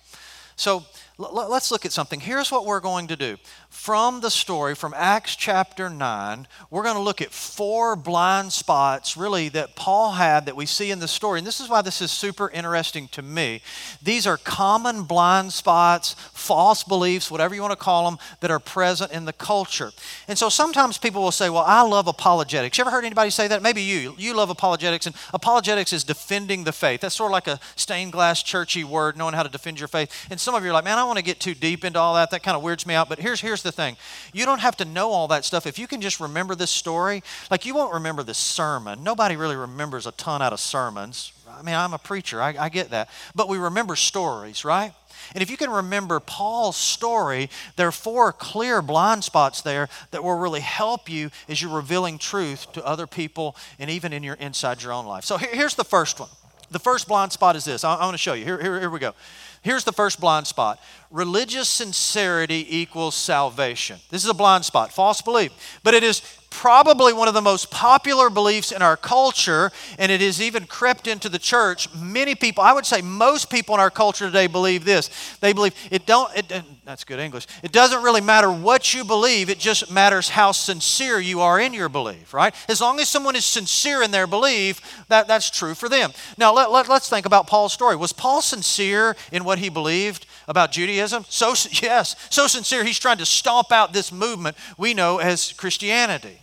So 0.55 0.83
let's 1.17 1.71
look 1.71 1.85
at 1.85 1.91
something. 1.91 2.19
Here's 2.19 2.51
what 2.51 2.65
we're 2.65 2.79
going 2.79 3.07
to 3.07 3.15
do. 3.15 3.37
From 3.69 4.21
the 4.21 4.29
story, 4.29 4.75
from 4.75 4.93
Acts 4.95 5.35
chapter 5.35 5.89
9, 5.89 6.47
we're 6.69 6.83
going 6.83 6.95
to 6.95 7.01
look 7.01 7.21
at 7.21 7.31
four 7.31 7.95
blind 7.95 8.53
spots, 8.53 9.17
really, 9.17 9.49
that 9.49 9.75
Paul 9.75 10.11
had 10.11 10.45
that 10.45 10.55
we 10.55 10.67
see 10.67 10.91
in 10.91 10.99
the 10.99 11.07
story. 11.07 11.39
And 11.39 11.47
this 11.47 11.59
is 11.59 11.69
why 11.69 11.81
this 11.81 12.01
is 12.01 12.11
super 12.11 12.51
interesting 12.51 13.07
to 13.09 13.23
me. 13.23 13.61
These 14.01 14.27
are 14.27 14.37
common 14.37 15.03
blind 15.03 15.53
spots, 15.53 16.15
false 16.33 16.83
beliefs, 16.83 17.31
whatever 17.31 17.55
you 17.55 17.61
want 17.61 17.71
to 17.71 17.77
call 17.77 18.05
them, 18.05 18.19
that 18.41 18.51
are 18.51 18.59
present 18.59 19.11
in 19.11 19.25
the 19.25 19.33
culture. 19.33 19.91
And 20.27 20.37
so 20.37 20.49
sometimes 20.49 20.99
people 20.99 21.23
will 21.23 21.31
say, 21.31 21.49
Well, 21.49 21.63
I 21.65 21.81
love 21.81 22.07
apologetics. 22.07 22.77
You 22.77 22.83
ever 22.83 22.91
heard 22.91 23.05
anybody 23.05 23.31
say 23.31 23.47
that? 23.47 23.63
Maybe 23.63 23.81
you. 23.81 24.13
You 24.19 24.35
love 24.35 24.51
apologetics. 24.51 25.07
And 25.07 25.15
apologetics 25.33 25.93
is 25.93 26.03
defending 26.03 26.63
the 26.63 26.71
faith. 26.71 27.01
That's 27.01 27.15
sort 27.15 27.31
of 27.31 27.33
like 27.33 27.47
a 27.47 27.59
stained 27.75 28.11
glass 28.11 28.43
churchy 28.43 28.83
word, 28.83 29.17
knowing 29.17 29.33
how 29.33 29.43
to 29.43 29.49
defend 29.49 29.79
your 29.79 29.87
faith. 29.87 30.27
And 30.29 30.39
some 30.39 30.53
of 30.53 30.63
you 30.63 30.69
are 30.69 30.73
like, 30.73 30.85
Man, 30.85 30.99
I 30.99 31.06
want 31.07 31.17
to 31.17 31.23
get 31.23 31.39
too 31.39 31.53
deep 31.53 31.83
into 31.83 31.99
all 31.99 32.15
that. 32.15 32.31
That 32.31 32.43
kind 32.43 32.55
of 32.55 32.63
weirds 32.63 32.85
me 32.85 32.93
out. 32.93 33.09
But 33.09 33.19
here's, 33.19 33.41
here's 33.41 33.63
the 33.63 33.71
thing 33.71 33.97
you 34.33 34.45
don't 34.45 34.59
have 34.59 34.77
to 34.77 34.85
know 34.85 35.11
all 35.11 35.27
that 35.29 35.45
stuff. 35.45 35.65
If 35.65 35.79
you 35.79 35.87
can 35.87 36.01
just 36.01 36.19
remember 36.19 36.55
this 36.55 36.71
story, 36.71 37.23
like 37.49 37.65
you 37.65 37.73
won't 37.73 37.93
remember 37.93 38.23
the 38.23 38.33
sermon. 38.33 39.03
Nobody 39.03 39.35
really 39.35 39.55
remembers 39.55 40.05
a 40.05 40.11
ton 40.11 40.41
out 40.41 40.53
of 40.53 40.59
sermons. 40.59 41.33
I 41.49 41.63
mean, 41.63 41.75
I'm 41.75 41.93
a 41.93 41.97
preacher, 41.97 42.41
I, 42.41 42.55
I 42.57 42.69
get 42.69 42.91
that. 42.91 43.09
But 43.33 43.49
we 43.49 43.57
remember 43.57 43.95
stories, 43.95 44.63
right? 44.63 44.93
And 45.33 45.41
if 45.41 45.49
you 45.49 45.57
can 45.57 45.69
remember 45.69 46.19
Paul's 46.19 46.77
story, 46.77 47.49
there 47.75 47.87
are 47.87 47.91
four 47.91 48.31
clear 48.31 48.81
blind 48.81 49.23
spots 49.23 49.61
there 49.61 49.89
that 50.11 50.23
will 50.23 50.37
really 50.37 50.59
help 50.61 51.09
you 51.09 51.31
as 51.49 51.61
you're 51.61 51.75
revealing 51.75 52.17
truth 52.17 52.71
to 52.73 52.85
other 52.85 53.07
people 53.07 53.55
and 53.79 53.89
even 53.89 54.13
in 54.13 54.23
your 54.23 54.35
inside 54.35 54.83
your 54.83 54.93
own 54.93 55.05
life. 55.05 55.25
So 55.25 55.37
here's 55.37 55.75
the 55.75 55.83
first 55.83 56.19
one. 56.19 56.29
The 56.69 56.79
first 56.79 57.07
blind 57.07 57.31
spot 57.31 57.55
is 57.55 57.65
this. 57.65 57.83
I, 57.83 57.95
I 57.95 58.05
want 58.05 58.13
to 58.13 58.19
show 58.19 58.33
you. 58.33 58.43
Here, 58.43 58.61
here, 58.61 58.79
here 58.79 58.89
we 58.89 58.99
go. 58.99 59.13
Here's 59.61 59.83
the 59.83 59.93
first 59.93 60.19
blind 60.19 60.47
spot 60.47 60.79
religious 61.09 61.69
sincerity 61.69 62.65
equals 62.77 63.15
salvation. 63.15 63.99
This 64.09 64.23
is 64.23 64.29
a 64.29 64.33
blind 64.33 64.65
spot, 64.65 64.91
false 64.93 65.21
belief. 65.21 65.79
But 65.83 65.93
it 65.93 66.03
is 66.03 66.21
probably 66.57 67.13
one 67.13 67.27
of 67.27 67.35
the 67.35 67.41
most 67.41 67.69
popular 67.69 68.31
beliefs 68.31 68.71
in 68.71 68.81
our 68.81 68.97
culture, 68.97 69.71
and 69.99 70.11
it 70.11 70.21
has 70.21 70.41
even 70.41 70.65
crept 70.65 71.05
into 71.05 71.29
the 71.29 71.37
church. 71.37 71.87
Many 71.93 72.33
people, 72.33 72.63
I 72.63 72.73
would 72.73 72.85
say 72.85 72.99
most 72.99 73.51
people 73.51 73.75
in 73.75 73.79
our 73.79 73.91
culture 73.91 74.25
today 74.25 74.47
believe 74.47 74.83
this. 74.83 75.37
They 75.39 75.53
believe 75.53 75.75
it 75.91 76.07
don't, 76.07 76.35
it, 76.35 76.63
that's 76.83 77.03
good 77.03 77.19
English. 77.19 77.45
It 77.61 77.71
doesn't 77.71 78.01
really 78.01 78.21
matter 78.21 78.51
what 78.51 78.95
you 78.95 79.05
believe, 79.05 79.51
it 79.51 79.59
just 79.59 79.91
matters 79.91 80.29
how 80.29 80.51
sincere 80.51 81.19
you 81.19 81.41
are 81.41 81.59
in 81.59 81.75
your 81.75 81.89
belief, 81.89 82.33
right? 82.33 82.55
As 82.67 82.81
long 82.81 82.99
as 82.99 83.07
someone 83.07 83.35
is 83.35 83.45
sincere 83.45 84.01
in 84.01 84.09
their 84.09 84.25
belief, 84.25 85.05
that, 85.09 85.27
that's 85.27 85.51
true 85.51 85.75
for 85.75 85.87
them. 85.87 86.11
Now, 86.39 86.53
let, 86.53 86.71
let, 86.71 86.89
let's 86.89 87.07
think 87.07 87.27
about 87.27 87.45
Paul's 87.45 87.73
story. 87.73 87.95
Was 87.95 88.13
Paul 88.13 88.41
sincere 88.41 89.15
in 89.31 89.43
what 89.43 89.59
he 89.59 89.69
believed? 89.69 90.25
about 90.49 90.71
Judaism? 90.71 91.25
So, 91.27 91.49
yes, 91.83 92.15
so 92.29 92.47
sincere, 92.47 92.85
he's 92.85 92.99
trying 92.99 93.17
to 93.17 93.25
stomp 93.25 93.69
out 93.73 93.91
this 93.91 94.13
movement 94.13 94.55
we 94.77 94.93
know 94.93 95.17
as 95.17 95.51
Christianity. 95.51 96.39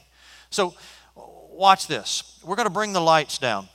So, 0.55 0.73
watch 1.17 1.89
this. 1.89 2.39
We're 2.45 2.55
going 2.55 2.69
to 2.69 2.73
bring 2.73 2.93
the 2.93 3.01
lights 3.01 3.39
down. 3.39 3.69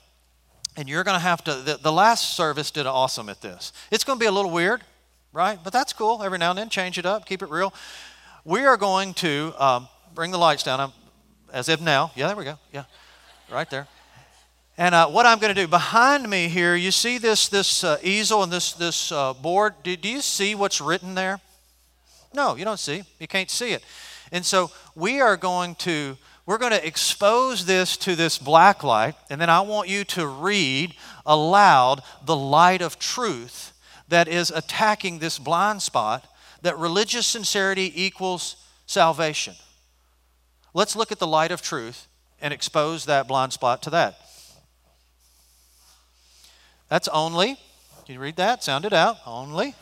And 0.78 0.88
you're 0.88 1.04
going 1.04 1.16
to 1.16 1.22
have 1.22 1.44
to, 1.44 1.56
the, 1.56 1.76
the 1.76 1.92
last 1.92 2.38
service 2.38 2.72
did 2.72 2.86
awesome 2.86 3.28
at 3.28 3.42
this. 3.42 3.74
It's 3.92 4.06
going 4.06 4.18
to 4.18 4.24
be 4.24 4.28
a 4.28 4.32
little 4.32 4.50
weird, 4.50 4.82
right? 5.34 5.60
But 5.62 5.74
that's 5.74 5.92
cool. 5.92 6.24
Every 6.24 6.38
now 6.38 6.52
and 6.52 6.58
then, 6.58 6.70
change 6.70 6.98
it 6.98 7.06
up, 7.06 7.26
keep 7.26 7.42
it 7.42 7.50
real. 7.50 7.74
We 8.46 8.64
are 8.64 8.78
going 8.78 9.14
to 9.16 9.54
um, 9.60 9.90
bring 10.16 10.32
the 10.32 10.38
lights 10.38 10.64
down, 10.64 10.80
I'm, 10.80 10.94
as 11.52 11.68
if 11.68 11.82
now. 11.82 12.12
Yeah, 12.16 12.28
there 12.28 12.38
we 12.38 12.46
go. 12.46 12.58
Yeah, 12.72 12.86
right 13.52 13.70
there. 13.70 13.86
And 14.78 14.96
uh, 14.96 15.08
what 15.08 15.26
I'm 15.26 15.40
going 15.40 15.54
to 15.54 15.62
do 15.62 15.68
behind 15.68 16.30
me 16.30 16.48
here, 16.48 16.78
you 16.78 16.92
see 16.92 17.18
this 17.18 17.50
this 17.50 17.84
uh, 17.84 17.98
easel 18.02 18.42
and 18.42 18.54
this 18.54 18.72
this 18.72 19.12
uh, 19.12 19.34
board. 19.34 19.74
Do, 19.84 19.98
do 19.98 20.08
you 20.08 20.22
see 20.22 20.56
what's 20.56 20.80
written 20.80 21.14
there? 21.14 21.42
No, 22.34 22.56
you 22.56 22.64
don't 22.64 22.80
see. 22.80 23.04
You 23.20 23.28
can't 23.28 23.50
see 23.50 23.74
it. 23.74 23.84
And 24.32 24.46
so 24.46 24.72
we 24.96 25.20
are 25.20 25.36
going 25.36 25.76
to 25.76 26.18
we're 26.50 26.58
going 26.58 26.72
to 26.72 26.84
expose 26.84 27.68
this 27.68 27.96
to 27.96 28.16
this 28.16 28.40
black 28.40 28.84
light, 28.84 29.14
and 29.30 29.40
then 29.40 29.52
I 29.52 29.62
want 29.62 29.88
you 29.88 30.04
to 30.06 30.26
read 30.26 30.96
aloud 31.24 32.02
the 32.26 32.36
light 32.36 32.82
of 32.82 32.98
truth 32.98 33.72
that 34.08 34.28
is 34.28 34.50
attacking 34.50 35.20
this 35.20 35.38
blind 35.38 35.84
spot 35.84 36.26
that 36.64 36.76
religious 36.80 37.28
sincerity 37.28 37.94
equals 38.04 38.56
salvation. 38.88 39.54
Let's 40.74 40.96
look 40.96 41.12
at 41.12 41.20
the 41.20 41.28
light 41.28 41.52
of 41.52 41.62
truth 41.62 42.08
and 42.42 42.52
expose 42.52 43.06
that 43.06 43.28
blind 43.28 43.54
spot 43.54 43.84
to 43.84 43.92
that. 43.92 44.18
That's 46.88 47.10
only. 47.10 47.60
Can 48.08 48.16
you 48.16 48.20
read 48.20 48.38
that? 48.38 48.64
Sound 48.64 48.86
it 48.86 48.94
out. 48.94 49.18
Only. 49.24 49.76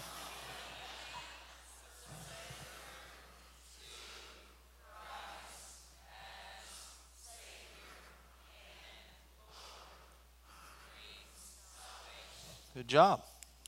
Good 12.77 12.87
job. 12.87 13.23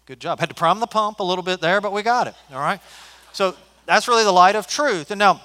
Good 0.05 0.19
job. 0.19 0.39
Had 0.39 0.49
to 0.49 0.55
prime 0.55 0.79
the 0.79 0.85
pump 0.85 1.19
a 1.19 1.23
little 1.23 1.43
bit 1.43 1.61
there, 1.61 1.81
but 1.81 1.91
we 1.91 2.03
got 2.03 2.27
it. 2.27 2.35
All 2.53 2.59
right. 2.59 2.79
So 3.33 3.55
that's 3.87 4.07
really 4.07 4.23
the 4.23 4.31
light 4.31 4.55
of 4.55 4.67
truth. 4.67 5.09
And 5.09 5.17
now, 5.17 5.41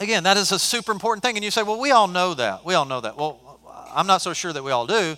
again, 0.00 0.24
that 0.24 0.36
is 0.36 0.50
a 0.50 0.58
super 0.58 0.90
important 0.90 1.22
thing. 1.22 1.36
And 1.36 1.44
you 1.44 1.52
say, 1.52 1.62
well, 1.62 1.78
we 1.78 1.92
all 1.92 2.08
know 2.08 2.34
that. 2.34 2.64
We 2.64 2.74
all 2.74 2.84
know 2.84 3.00
that. 3.00 3.16
Well, 3.16 3.60
I'm 3.94 4.08
not 4.08 4.20
so 4.20 4.32
sure 4.32 4.52
that 4.52 4.64
we 4.64 4.72
all 4.72 4.88
do 4.88 5.16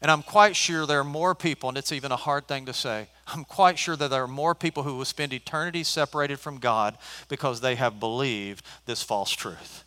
and 0.00 0.10
I'm 0.10 0.22
quite 0.22 0.56
sure 0.56 0.86
there 0.86 1.00
are 1.00 1.04
more 1.04 1.34
people, 1.34 1.68
and 1.68 1.78
it's 1.78 1.92
even 1.92 2.12
a 2.12 2.16
hard 2.16 2.46
thing 2.46 2.66
to 2.66 2.72
say, 2.72 3.08
I'm 3.26 3.44
quite 3.44 3.78
sure 3.78 3.96
that 3.96 4.10
there 4.10 4.22
are 4.22 4.28
more 4.28 4.54
people 4.54 4.82
who 4.82 4.96
will 4.96 5.04
spend 5.04 5.32
eternity 5.32 5.84
separated 5.84 6.38
from 6.38 6.58
God 6.58 6.96
because 7.28 7.60
they 7.60 7.76
have 7.76 7.98
believed 7.98 8.64
this 8.84 9.02
false 9.02 9.32
truth. 9.32 9.84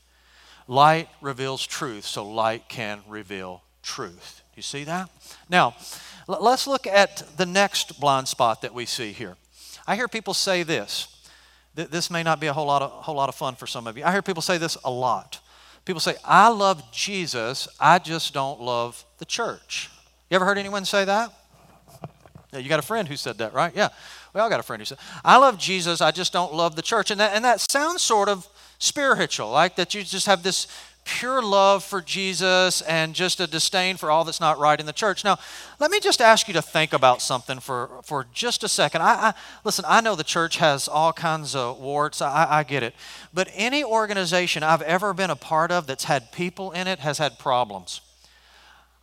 Light 0.68 1.10
reveals 1.22 1.66
truth, 1.66 2.06
so 2.06 2.28
light 2.28 2.68
can 2.70 3.02
reveal 3.08 3.64
truth. 3.82 4.42
You 4.56 4.62
see 4.62 4.84
that? 4.84 5.10
Now, 5.50 5.76
let's 6.38 6.68
look 6.68 6.86
at 6.86 7.24
the 7.38 7.46
next 7.46 8.00
blind 8.00 8.28
spot 8.28 8.62
that 8.62 8.74
we 8.74 8.86
see 8.86 9.12
here. 9.12 9.36
I 9.88 9.96
hear 9.96 10.08
people 10.08 10.34
say 10.34 10.64
this. 10.64 11.16
This 11.76 12.12
may 12.12 12.24
not 12.24 12.40
be 12.40 12.48
a 12.48 12.54
whole 12.54 12.68
lot 12.68 12.82
of, 12.82 12.92
whole 12.92 13.16
lot 13.16 13.30
of 13.30 13.36
fun 13.36 13.56
for 13.56 13.66
some 13.66 13.88
of 13.88 13.98
you. 13.98 14.04
I 14.04 14.12
hear 14.12 14.22
people 14.22 14.42
say 14.42 14.58
this 14.58 14.78
a 14.84 14.92
lot. 14.92 15.40
People 15.86 16.00
say, 16.00 16.16
I 16.24 16.50
love 16.50 16.92
Jesus, 16.92 17.68
I 17.80 18.00
just 18.00 18.34
don't 18.34 18.62
love 18.62 19.04
the 19.18 19.26
church. 19.26 19.90
You 20.30 20.36
ever 20.36 20.46
heard 20.46 20.58
anyone 20.58 20.86
say 20.86 21.06
that? 21.06 21.34
Yeah, 22.52 22.60
you 22.60 22.70
got 22.70 22.80
a 22.80 22.84
friend 22.84 23.08
who 23.08 23.16
said 23.16 23.38
that, 23.38 23.54
right? 23.54 23.76
Yeah. 23.76 23.90
We 24.34 24.42
all 24.42 24.50
got 24.50 24.60
a 24.60 24.64
friend 24.64 24.82
who 24.82 24.86
said, 24.86 25.00
I 25.24 25.38
love 25.38 25.58
Jesus, 25.58 26.02
I 26.02 26.12
just 26.12 26.34
don't 26.34 26.54
love 26.54 26.76
the 26.76 26.82
church. 26.82 27.12
And 27.12 27.20
that, 27.20 27.34
and 27.34 27.44
that 27.46 27.62
sounds 27.62 28.02
sort 28.02 28.30
of 28.30 28.48
spiritual, 28.78 29.50
like 29.50 29.76
that 29.76 29.94
you 29.94 30.04
just 30.04 30.26
have 30.28 30.44
this 30.44 30.68
pure 31.18 31.42
love 31.42 31.84
for 31.84 32.02
Jesus 32.02 32.82
and 32.82 33.16
just 33.16 33.40
a 33.40 33.48
disdain 33.48 33.98
for 33.98 34.12
all 34.12 34.24
that's 34.24 34.40
not 34.40 34.60
right 34.60 34.80
in 34.80 34.86
the 34.86 34.94
church. 34.94 35.24
Now, 35.24 35.38
let 35.80 35.90
me 35.90 36.00
just 36.00 36.22
ask 36.22 36.48
you 36.48 36.54
to 36.54 36.62
think 36.62 36.94
about 36.94 37.22
something 37.22 37.60
for, 37.60 37.90
for 38.04 38.28
just 38.32 38.64
a 38.64 38.68
second. 38.68 39.02
I, 39.02 39.30
I 39.30 39.34
listen, 39.64 39.86
I 39.88 40.02
know 40.02 40.16
the 40.16 40.24
church 40.24 40.58
has 40.58 40.88
all 40.88 41.12
kinds 41.12 41.56
of 41.56 41.80
warts, 41.80 42.22
I, 42.22 42.48
I 42.50 42.64
get 42.64 42.84
it. 42.84 42.94
But 43.34 43.50
any 43.54 43.84
organization 43.84 44.62
I've 44.62 44.84
ever 44.84 45.14
been 45.14 45.32
a 45.32 45.36
part 45.36 45.72
of 45.72 45.88
that's 45.88 46.04
had 46.04 46.32
people 46.32 46.72
in 46.72 46.88
it 46.88 47.00
has 47.00 47.18
had 47.18 47.40
problems. 47.40 48.02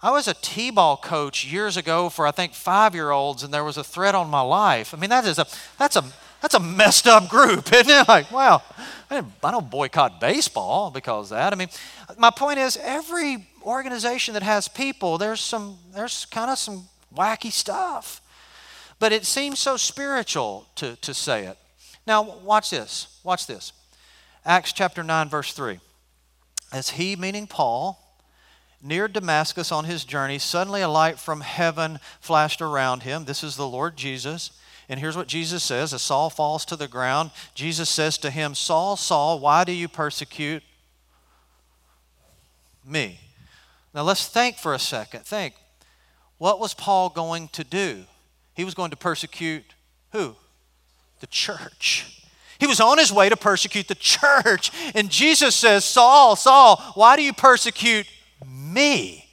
I 0.03 0.11
was 0.11 0.29
a 0.29 0.35
T 0.35 0.71
ball 0.71 0.97
coach 0.97 1.45
years 1.45 1.77
ago 1.77 2.09
for, 2.09 2.27
I 2.27 2.31
think, 2.31 2.53
five 2.53 2.95
year 2.95 3.11
olds, 3.11 3.43
and 3.43 3.53
there 3.53 3.65
was 3.65 3.77
a 3.77 3.85
threat 3.85 4.15
on 4.15 4.31
my 4.31 4.43
life. 4.43 4.95
I 4.95 4.99
mean, 4.99 5.11
that 5.11 5.25
is 5.25 5.39
a, 5.39 5.47
that's 5.79 5.97
a, 5.97 6.05
that's 6.47 6.55
a 6.55 6.61
messed 6.61 7.09
up 7.09 7.29
group, 7.29 7.73
isn't 7.73 7.91
it? 7.91 8.07
Like, 8.07 8.31
wow, 8.31 8.63
I, 9.11 9.21
don't 9.43 9.69
boycott 9.69 10.21
baseball 10.21 10.93
because 10.93 11.31
that. 11.31 11.53
I 11.53 11.57
mean, 11.57 11.69
my 12.19 12.31
point 12.31 12.61
is, 12.61 12.79
every 12.81 13.49
organization 13.65 14.35
that 14.35 14.45
has 14.45 14.69
people, 14.69 15.19
there's 15.19 15.41
some, 15.41 15.77
there's 15.93 16.25
kind 16.27 16.49
of 16.49 16.59
some 16.59 16.85
wacky 17.13 17.51
stuff. 17.51 18.21
But 19.01 19.13
it 19.13 19.27
seems 19.27 19.59
so 19.59 19.77
spiritual 19.77 20.69
to, 20.77 20.95
to 20.97 21.13
say 21.13 21.47
it. 21.47 21.59
Now, 22.07 22.23
watch 22.23 22.71
this. 22.71 23.19
Watch 23.25 23.49
this. 23.49 23.73
Acts 24.45 24.73
chapter 24.73 25.03
9, 25.03 25.29
verse 25.29 25.53
3. 25.53 25.81
As 26.73 26.91
he, 26.91 27.17
meaning 27.17 27.49
Paul, 27.49 28.06
near 28.87 29.09
Damascus 29.09 29.73
on 29.73 29.85
his 29.85 30.05
journey, 30.05 30.39
suddenly 30.39 30.81
a 30.81 30.89
light 30.89 31.19
from 31.19 31.41
heaven 31.41 31.99
flashed 32.21 32.63
around 32.63 33.03
him. 33.03 33.25
This 33.25 33.43
is 33.43 33.57
the 33.57 33.67
Lord 33.67 33.97
Jesus. 33.97 34.51
And 34.89 35.01
here's 35.01 35.17
what 35.17 35.27
Jesus 35.27 35.65
says 35.65 35.93
as 35.93 36.03
Saul 36.03 36.31
falls 36.31 36.65
to 36.67 36.77
the 36.77 36.89
ground, 36.89 37.31
Jesus 37.55 37.89
says 37.89 38.19
to 38.19 38.31
him, 38.31 38.55
Saul, 38.55 38.97
Saul, 38.97 39.41
why 39.41 39.65
do 39.65 39.73
you 39.73 39.89
persecute 39.89 40.63
me? 42.87 43.21
Now 43.95 44.03
let's 44.03 44.29
think 44.29 44.57
for 44.57 44.75
a 44.75 44.79
second. 44.79 45.25
Think. 45.25 45.55
What 46.39 46.61
was 46.61 46.75
Paul 46.75 47.09
going 47.09 47.49
to 47.49 47.65
do? 47.65 48.05
He 48.55 48.65
was 48.65 48.75
going 48.75 48.91
to 48.91 48.97
persecute 48.97 49.65
who? 50.13 50.37
The 51.21 51.27
church. 51.27 52.23
He 52.59 52.67
was 52.67 52.81
on 52.81 52.99
his 52.99 53.13
way 53.13 53.29
to 53.29 53.37
persecute 53.37 53.89
the 53.89 53.95
church. 53.95 54.71
And 54.95 55.11
Jesus 55.11 55.55
says, 55.55 55.85
Saul, 55.85 56.37
Saul, 56.37 56.77
why 56.95 57.17
do 57.17 57.23
you 57.23 57.33
persecute 57.33 58.07
me. 58.49 59.25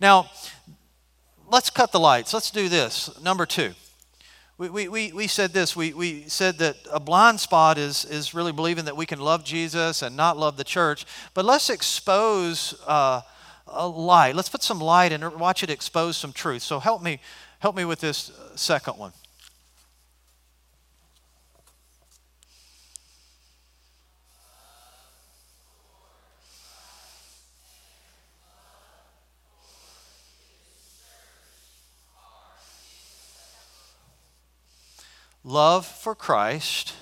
Now, 0.00 0.30
let's 1.50 1.70
cut 1.70 1.92
the 1.92 2.00
lights. 2.00 2.32
Let's 2.32 2.50
do 2.50 2.68
this. 2.68 3.20
Number 3.22 3.46
two. 3.46 3.72
We, 4.58 4.68
we, 4.70 4.88
we, 4.88 5.12
we 5.12 5.26
said 5.28 5.52
this. 5.52 5.76
We, 5.76 5.92
we 5.92 6.24
said 6.28 6.58
that 6.58 6.76
a 6.90 6.98
blind 6.98 7.38
spot 7.38 7.78
is, 7.78 8.04
is 8.04 8.34
really 8.34 8.50
believing 8.50 8.86
that 8.86 8.96
we 8.96 9.06
can 9.06 9.20
love 9.20 9.44
Jesus 9.44 10.02
and 10.02 10.16
not 10.16 10.36
love 10.36 10.56
the 10.56 10.64
church. 10.64 11.06
But 11.32 11.44
let's 11.44 11.70
expose 11.70 12.74
uh, 12.86 13.20
a 13.68 13.86
light. 13.86 14.34
Let's 14.34 14.48
put 14.48 14.64
some 14.64 14.80
light 14.80 15.12
and 15.12 15.38
watch 15.38 15.62
it 15.62 15.70
expose 15.70 16.16
some 16.16 16.32
truth. 16.32 16.62
So 16.62 16.80
help 16.80 17.02
me, 17.02 17.20
help 17.60 17.76
me 17.76 17.84
with 17.84 18.00
this 18.00 18.32
second 18.56 18.98
one. 18.98 19.12
Love 35.48 35.86
for 35.86 36.14
Christ 36.14 36.94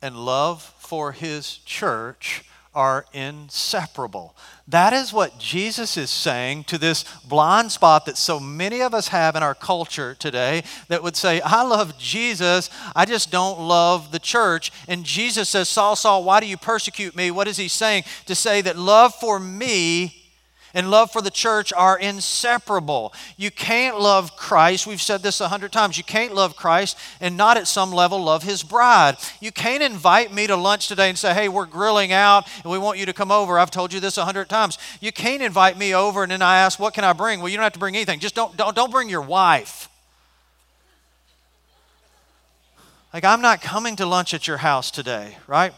and 0.00 0.16
love 0.16 0.62
for 0.78 1.10
his 1.12 1.58
church 1.58 2.44
are 2.72 3.04
inseparable. 3.12 4.36
That 4.68 4.92
is 4.92 5.12
what 5.12 5.40
Jesus 5.40 5.96
is 5.96 6.08
saying 6.08 6.64
to 6.64 6.78
this 6.78 7.02
blind 7.24 7.72
spot 7.72 8.06
that 8.06 8.16
so 8.16 8.38
many 8.38 8.80
of 8.80 8.94
us 8.94 9.08
have 9.08 9.34
in 9.34 9.42
our 9.42 9.56
culture 9.56 10.14
today 10.14 10.62
that 10.86 11.02
would 11.02 11.16
say, 11.16 11.40
I 11.40 11.62
love 11.64 11.98
Jesus, 11.98 12.70
I 12.94 13.06
just 13.06 13.32
don't 13.32 13.58
love 13.58 14.12
the 14.12 14.20
church. 14.20 14.70
And 14.86 15.04
Jesus 15.04 15.48
says, 15.48 15.68
Saul, 15.68 15.96
Saul, 15.96 16.22
why 16.22 16.38
do 16.38 16.46
you 16.46 16.56
persecute 16.56 17.16
me? 17.16 17.32
What 17.32 17.48
is 17.48 17.56
he 17.56 17.66
saying? 17.66 18.04
To 18.26 18.36
say 18.36 18.60
that 18.60 18.78
love 18.78 19.16
for 19.16 19.40
me 19.40 20.19
and 20.74 20.90
love 20.90 21.10
for 21.10 21.22
the 21.22 21.30
church 21.30 21.72
are 21.72 21.98
inseparable. 21.98 23.12
You 23.36 23.50
can't 23.50 23.98
love 23.98 24.36
Christ. 24.36 24.86
We've 24.86 25.02
said 25.02 25.22
this 25.22 25.40
a 25.40 25.48
hundred 25.48 25.72
times. 25.72 25.98
You 25.98 26.04
can't 26.04 26.34
love 26.34 26.56
Christ 26.56 26.98
and 27.20 27.36
not 27.36 27.56
at 27.56 27.66
some 27.66 27.92
level 27.92 28.22
love 28.22 28.42
his 28.42 28.62
bride. 28.62 29.16
You 29.40 29.52
can't 29.52 29.82
invite 29.82 30.32
me 30.32 30.46
to 30.46 30.56
lunch 30.56 30.88
today 30.88 31.08
and 31.08 31.18
say, 31.18 31.34
hey, 31.34 31.48
we're 31.48 31.66
grilling 31.66 32.12
out 32.12 32.46
and 32.62 32.70
we 32.70 32.78
want 32.78 32.98
you 32.98 33.06
to 33.06 33.12
come 33.12 33.30
over. 33.30 33.58
I've 33.58 33.70
told 33.70 33.92
you 33.92 34.00
this 34.00 34.18
a 34.18 34.24
hundred 34.24 34.48
times. 34.48 34.78
You 35.00 35.12
can't 35.12 35.42
invite 35.42 35.76
me 35.76 35.94
over 35.94 36.22
and 36.22 36.32
then 36.32 36.42
I 36.42 36.58
ask, 36.58 36.78
what 36.78 36.94
can 36.94 37.04
I 37.04 37.12
bring? 37.12 37.40
Well, 37.40 37.48
you 37.48 37.56
don't 37.56 37.64
have 37.64 37.72
to 37.74 37.78
bring 37.78 37.96
anything. 37.96 38.20
Just 38.20 38.34
don't, 38.34 38.56
don't, 38.56 38.74
don't 38.76 38.90
bring 38.90 39.08
your 39.08 39.22
wife. 39.22 39.88
Like, 43.12 43.24
I'm 43.24 43.40
not 43.40 43.60
coming 43.60 43.96
to 43.96 44.06
lunch 44.06 44.34
at 44.34 44.46
your 44.46 44.58
house 44.58 44.90
today, 44.90 45.36
right? 45.48 45.72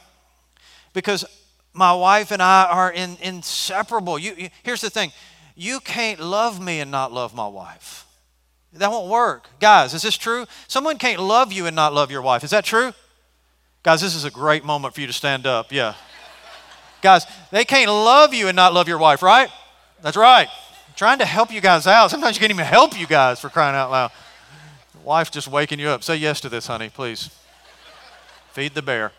Because 0.93 1.25
my 1.73 1.93
wife 1.93 2.31
and 2.31 2.43
I 2.43 2.67
are 2.67 2.93
in, 2.93 3.17
inseparable. 3.23 4.19
You, 4.19 4.35
you, 4.37 4.49
here's 4.63 4.81
the 4.81 4.91
thing 4.91 5.13
you 5.55 5.81
can't 5.81 6.21
love 6.21 6.61
me 6.61 6.81
and 6.81 6.91
not 6.91 7.13
love 7.13 7.35
my 7.35 7.47
wife. 7.47 8.07
That 8.75 8.91
won't 8.91 9.11
work. 9.11 9.49
Guys, 9.61 9.93
is 9.93 10.03
this 10.03 10.17
true? 10.17 10.47
Someone 10.67 10.97
can't 10.97 11.21
love 11.21 11.53
you 11.53 11.67
and 11.67 11.77
not 11.77 11.93
love 11.93 12.11
your 12.11 12.23
wife. 12.23 12.43
Is 12.43 12.51
that 12.51 12.65
true? 12.65 12.93
Guys, 13.83 14.01
this 14.01 14.15
is 14.15 14.25
a 14.25 14.31
great 14.31 14.65
moment 14.65 14.95
for 14.95 15.01
you 15.01 15.07
to 15.07 15.13
stand 15.13 15.47
up. 15.47 15.73
Yeah. 15.73 15.95
guys, 17.03 17.27
they 17.51 17.65
can't 17.65 17.91
love 17.91 18.33
you 18.33 18.49
and 18.49 18.57
not 18.57 18.73
love 18.73 18.89
your 18.89 18.99
wife, 18.99 19.23
right? 19.23 19.51
That's 20.01 20.17
right. 20.17 20.49
I'm 20.49 20.95
trying 20.95 21.19
to 21.19 21.27
help 21.27 21.53
you 21.53 21.61
guys 21.61 21.87
out. 21.87 22.11
Sometimes 22.11 22.37
you 22.37 22.41
can't 22.41 22.53
even 22.53 22.65
help 22.65 22.99
you 22.99 23.07
guys 23.07 23.41
for 23.41 23.51
crying 23.51 23.77
out 23.77 23.91
loud. 23.91 24.11
Wife 25.05 25.31
just 25.31 25.49
waking 25.49 25.79
you 25.79 25.89
up. 25.89 26.03
Say 26.03 26.17
yes 26.17 26.41
to 26.43 26.49
this, 26.49 26.67
honey, 26.67 26.89
please. 26.89 27.29
Feed 28.53 28.75
the 28.75 28.83
bear. 28.83 29.13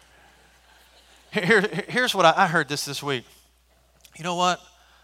Here, 1.33 1.61
here's 1.87 2.13
what 2.13 2.25
I, 2.25 2.43
I 2.43 2.47
heard 2.47 2.69
this 2.69 2.85
this 2.85 3.01
week. 3.01 3.25
You 4.17 4.23
know 4.23 4.35
what? 4.35 4.59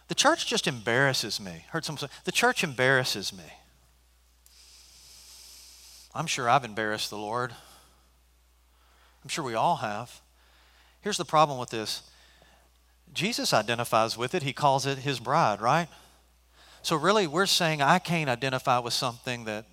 The 0.10 0.16
church 0.16 0.46
just 0.46 0.68
embarrasses 0.68 1.40
me. 1.40 1.66
Heard 1.70 1.86
someone 1.86 2.00
say, 2.00 2.08
the 2.24 2.32
church 2.32 2.64
embarrasses 2.64 3.34
me. 3.34 3.44
I'm 6.14 6.28
sure 6.28 6.48
I've 6.48 6.64
embarrassed 6.64 7.10
the 7.10 7.18
Lord. 7.18 7.52
I'm 9.24 9.30
sure 9.30 9.44
we 9.44 9.56
all 9.56 9.78
have. 9.78 10.22
Here's 11.02 11.18
the 11.18 11.26
problem 11.26 11.58
with 11.58 11.70
this 11.70 12.04
Jesus 13.12 13.52
identifies 13.52 14.16
with 14.16 14.36
it, 14.36 14.44
he 14.44 14.54
calls 14.54 14.86
it 14.86 15.00
his 15.00 15.20
bride, 15.20 15.62
right? 15.62 15.88
So, 16.82 16.96
really, 16.96 17.28
we're 17.28 17.46
saying 17.46 17.82
I 17.82 18.00
can't 18.00 18.30
identify 18.30 18.80
with 18.80 18.94
something 18.94 19.46
that 19.46 19.66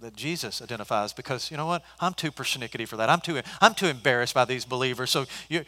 that 0.00 0.14
Jesus 0.14 0.60
identifies 0.60 1.12
because 1.12 1.50
you 1.50 1.56
know 1.56 1.66
what? 1.66 1.82
I'm 2.00 2.14
too 2.14 2.30
persnickety 2.30 2.86
for 2.86 2.96
that. 2.96 3.08
I'm 3.08 3.20
too, 3.20 3.40
I'm 3.60 3.74
too 3.74 3.86
embarrassed 3.86 4.34
by 4.34 4.44
these 4.44 4.64
believers. 4.64 5.10
So 5.10 5.26
you, 5.48 5.64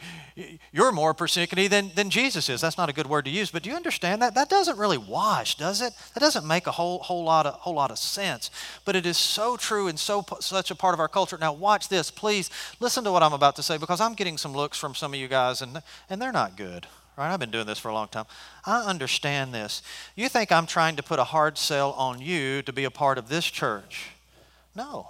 you're 0.71 0.91
more 0.91 1.13
persnickety 1.13 1.69
than, 1.69 1.91
than 1.95 2.09
Jesus 2.09 2.49
is. 2.49 2.61
That's 2.61 2.77
not 2.77 2.89
a 2.89 2.93
good 2.93 3.07
word 3.07 3.25
to 3.25 3.31
use, 3.31 3.51
but 3.51 3.63
do 3.63 3.69
you 3.69 3.75
understand 3.75 4.21
that? 4.21 4.35
That 4.35 4.49
doesn't 4.49 4.77
really 4.77 4.97
wash, 4.97 5.55
does 5.55 5.81
it? 5.81 5.93
That 6.13 6.19
doesn't 6.19 6.45
make 6.45 6.67
a 6.67 6.71
whole, 6.71 6.99
whole, 6.99 7.23
lot, 7.23 7.45
of, 7.45 7.55
whole 7.55 7.75
lot 7.75 7.91
of 7.91 7.97
sense. 7.97 8.51
But 8.85 8.95
it 8.95 9.05
is 9.05 9.17
so 9.17 9.57
true 9.57 9.87
and 9.87 9.99
so 9.99 10.25
such 10.39 10.71
a 10.71 10.75
part 10.75 10.93
of 10.93 10.99
our 10.99 11.07
culture. 11.07 11.37
Now, 11.39 11.53
watch 11.53 11.89
this. 11.89 12.11
Please 12.11 12.49
listen 12.79 13.03
to 13.05 13.11
what 13.11 13.23
I'm 13.23 13.33
about 13.33 13.55
to 13.57 13.63
say 13.63 13.77
because 13.77 13.99
I'm 13.99 14.13
getting 14.13 14.37
some 14.37 14.53
looks 14.53 14.77
from 14.77 14.95
some 14.95 15.13
of 15.13 15.19
you 15.19 15.27
guys, 15.27 15.61
and, 15.61 15.81
and 16.09 16.21
they're 16.21 16.31
not 16.31 16.55
good 16.55 16.87
right? 17.19 17.33
I've 17.33 17.39
been 17.39 17.51
doing 17.51 17.65
this 17.65 17.77
for 17.77 17.89
a 17.89 17.93
long 17.93 18.07
time. 18.07 18.23
I 18.65 18.81
understand 18.83 19.53
this. 19.53 19.81
You 20.15 20.29
think 20.29 20.53
I'm 20.53 20.65
trying 20.65 20.95
to 20.95 21.03
put 21.03 21.19
a 21.19 21.25
hard 21.25 21.57
sell 21.57 21.91
on 21.91 22.21
you 22.21 22.61
to 22.61 22.71
be 22.71 22.85
a 22.85 22.91
part 22.91 23.17
of 23.17 23.27
this 23.27 23.45
church. 23.45 24.11
No. 24.75 25.09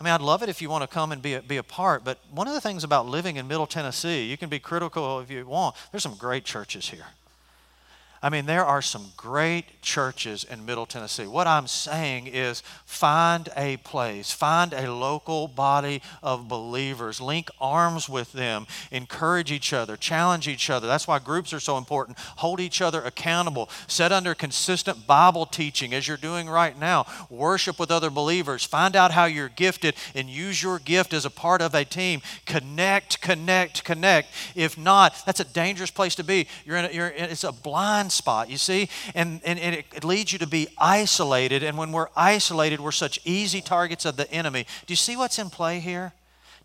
I 0.00 0.04
mean, 0.04 0.12
I'd 0.12 0.20
love 0.20 0.42
it 0.42 0.48
if 0.48 0.62
you 0.62 0.70
want 0.70 0.82
to 0.82 0.88
come 0.88 1.10
and 1.10 1.20
be 1.20 1.34
a, 1.34 1.42
be 1.42 1.56
a 1.56 1.62
part, 1.62 2.04
but 2.04 2.18
one 2.30 2.46
of 2.46 2.54
the 2.54 2.60
things 2.60 2.84
about 2.84 3.06
living 3.06 3.36
in 3.36 3.48
Middle 3.48 3.66
Tennessee, 3.66 4.26
you 4.26 4.36
can 4.36 4.48
be 4.48 4.60
critical 4.60 5.18
if 5.20 5.30
you 5.30 5.44
want, 5.46 5.74
there's 5.90 6.04
some 6.04 6.14
great 6.14 6.44
churches 6.44 6.88
here. 6.88 7.06
I 8.22 8.30
mean, 8.30 8.46
there 8.46 8.64
are 8.64 8.82
some 8.82 9.06
great 9.16 9.80
churches 9.80 10.42
in 10.44 10.66
Middle 10.66 10.86
Tennessee. 10.86 11.26
What 11.26 11.46
I'm 11.46 11.68
saying 11.68 12.26
is 12.26 12.62
find 12.84 13.48
a 13.56 13.76
place, 13.78 14.32
find 14.32 14.72
a 14.72 14.92
local 14.92 15.46
body 15.46 16.02
of 16.22 16.48
believers, 16.48 17.20
link 17.20 17.48
arms 17.60 18.08
with 18.08 18.32
them, 18.32 18.66
encourage 18.90 19.52
each 19.52 19.72
other, 19.72 19.96
challenge 19.96 20.48
each 20.48 20.68
other. 20.68 20.88
That's 20.88 21.06
why 21.06 21.20
groups 21.20 21.52
are 21.52 21.60
so 21.60 21.78
important. 21.78 22.18
Hold 22.18 22.58
each 22.58 22.80
other 22.82 23.02
accountable, 23.02 23.70
set 23.86 24.10
under 24.10 24.34
consistent 24.34 25.06
Bible 25.06 25.46
teaching 25.46 25.94
as 25.94 26.08
you're 26.08 26.16
doing 26.16 26.48
right 26.48 26.78
now. 26.78 27.06
Worship 27.30 27.78
with 27.78 27.90
other 27.90 28.10
believers, 28.10 28.64
find 28.64 28.96
out 28.96 29.12
how 29.12 29.26
you're 29.26 29.48
gifted, 29.48 29.94
and 30.14 30.28
use 30.28 30.60
your 30.60 30.80
gift 30.80 31.12
as 31.12 31.24
a 31.24 31.30
part 31.30 31.62
of 31.62 31.74
a 31.74 31.84
team. 31.84 32.20
Connect, 32.46 33.20
connect, 33.20 33.84
connect. 33.84 34.28
If 34.56 34.76
not, 34.76 35.14
that's 35.24 35.40
a 35.40 35.44
dangerous 35.44 35.92
place 35.92 36.16
to 36.16 36.24
be. 36.24 36.48
You're 36.66 36.78
in 36.78 36.84
a, 36.86 36.88
you're 36.90 37.08
in, 37.08 37.30
it's 37.30 37.44
a 37.44 37.52
blind 37.52 38.07
blind 38.08 38.12
spot, 38.12 38.50
you 38.50 38.56
see? 38.56 38.88
And, 39.14 39.40
and, 39.44 39.58
and 39.58 39.74
it, 39.74 39.86
it 39.94 40.04
leads 40.04 40.32
you 40.32 40.38
to 40.38 40.46
be 40.46 40.68
isolated. 40.78 41.62
And 41.62 41.76
when 41.76 41.92
we're 41.92 42.08
isolated, 42.16 42.80
we're 42.80 42.92
such 42.92 43.20
easy 43.24 43.60
targets 43.60 44.04
of 44.04 44.16
the 44.16 44.30
enemy. 44.32 44.66
Do 44.86 44.92
you 44.92 44.96
see 44.96 45.16
what's 45.16 45.38
in 45.38 45.50
play 45.50 45.80
here? 45.80 46.12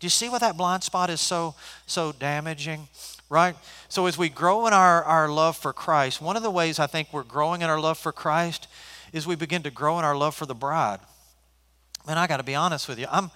Do 0.00 0.06
you 0.06 0.10
see 0.10 0.28
why 0.28 0.38
that 0.38 0.56
blind 0.56 0.82
spot 0.82 1.10
is 1.10 1.20
so, 1.20 1.54
so 1.86 2.12
damaging? 2.12 2.88
right? 3.30 3.56
So 3.88 4.06
as 4.06 4.16
we 4.16 4.28
grow 4.28 4.66
in 4.66 4.72
our, 4.72 5.02
our 5.02 5.28
love 5.28 5.56
for 5.56 5.72
Christ, 5.72 6.20
one 6.20 6.36
of 6.36 6.42
the 6.42 6.50
ways 6.50 6.78
I 6.78 6.86
think 6.86 7.08
we're 7.10 7.24
growing 7.24 7.62
in 7.62 7.70
our 7.70 7.80
love 7.80 7.98
for 7.98 8.12
Christ 8.12 8.68
is 9.12 9.26
we 9.26 9.34
begin 9.34 9.62
to 9.62 9.70
grow 9.70 9.98
in 9.98 10.04
our 10.04 10.16
love 10.16 10.36
for 10.36 10.46
the 10.46 10.54
bride. 10.54 11.00
And 12.06 12.18
I 12.18 12.28
got 12.28 12.36
to 12.36 12.44
be 12.44 12.54
honest 12.54 12.86
with 12.86 12.98
you. 12.98 13.06
I'm, 13.10 13.30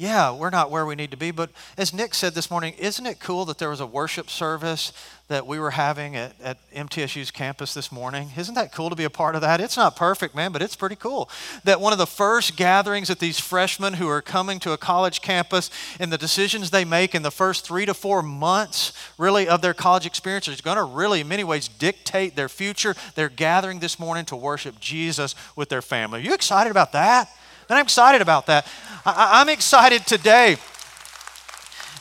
yeah, 0.00 0.32
we're 0.32 0.48
not 0.48 0.70
where 0.70 0.86
we 0.86 0.94
need 0.94 1.10
to 1.10 1.18
be. 1.18 1.30
But 1.30 1.50
as 1.76 1.92
Nick 1.92 2.14
said 2.14 2.32
this 2.32 2.50
morning, 2.50 2.72
isn't 2.78 3.04
it 3.04 3.20
cool 3.20 3.44
that 3.44 3.58
there 3.58 3.68
was 3.68 3.80
a 3.80 3.86
worship 3.86 4.30
service 4.30 4.94
that 5.28 5.46
we 5.46 5.58
were 5.58 5.72
having 5.72 6.16
at, 6.16 6.32
at 6.42 6.56
MTSU's 6.72 7.30
campus 7.30 7.74
this 7.74 7.92
morning? 7.92 8.30
Isn't 8.34 8.54
that 8.54 8.72
cool 8.72 8.88
to 8.88 8.96
be 8.96 9.04
a 9.04 9.10
part 9.10 9.34
of 9.34 9.42
that? 9.42 9.60
It's 9.60 9.76
not 9.76 9.96
perfect, 9.96 10.34
man, 10.34 10.52
but 10.52 10.62
it's 10.62 10.74
pretty 10.74 10.96
cool. 10.96 11.28
That 11.64 11.82
one 11.82 11.92
of 11.92 11.98
the 11.98 12.06
first 12.06 12.56
gatherings 12.56 13.08
that 13.08 13.18
these 13.18 13.38
freshmen 13.38 13.92
who 13.92 14.08
are 14.08 14.22
coming 14.22 14.58
to 14.60 14.72
a 14.72 14.78
college 14.78 15.20
campus 15.20 15.68
and 16.00 16.10
the 16.10 16.16
decisions 16.16 16.70
they 16.70 16.86
make 16.86 17.14
in 17.14 17.20
the 17.20 17.30
first 17.30 17.66
three 17.66 17.84
to 17.84 17.92
four 17.92 18.22
months, 18.22 18.94
really, 19.18 19.46
of 19.46 19.60
their 19.60 19.74
college 19.74 20.06
experience 20.06 20.48
is 20.48 20.62
going 20.62 20.78
to 20.78 20.82
really, 20.82 21.20
in 21.20 21.28
many 21.28 21.44
ways, 21.44 21.68
dictate 21.68 22.36
their 22.36 22.48
future. 22.48 22.94
They're 23.16 23.28
gathering 23.28 23.80
this 23.80 23.98
morning 23.98 24.24
to 24.26 24.36
worship 24.36 24.80
Jesus 24.80 25.34
with 25.56 25.68
their 25.68 25.82
family. 25.82 26.20
Are 26.20 26.22
you 26.22 26.32
excited 26.32 26.70
about 26.70 26.92
that? 26.92 27.28
And 27.70 27.78
I'm 27.78 27.84
excited 27.84 28.20
about 28.20 28.46
that. 28.46 28.66
I, 29.06 29.40
am 29.40 29.48
excited 29.48 30.04
today 30.04 30.56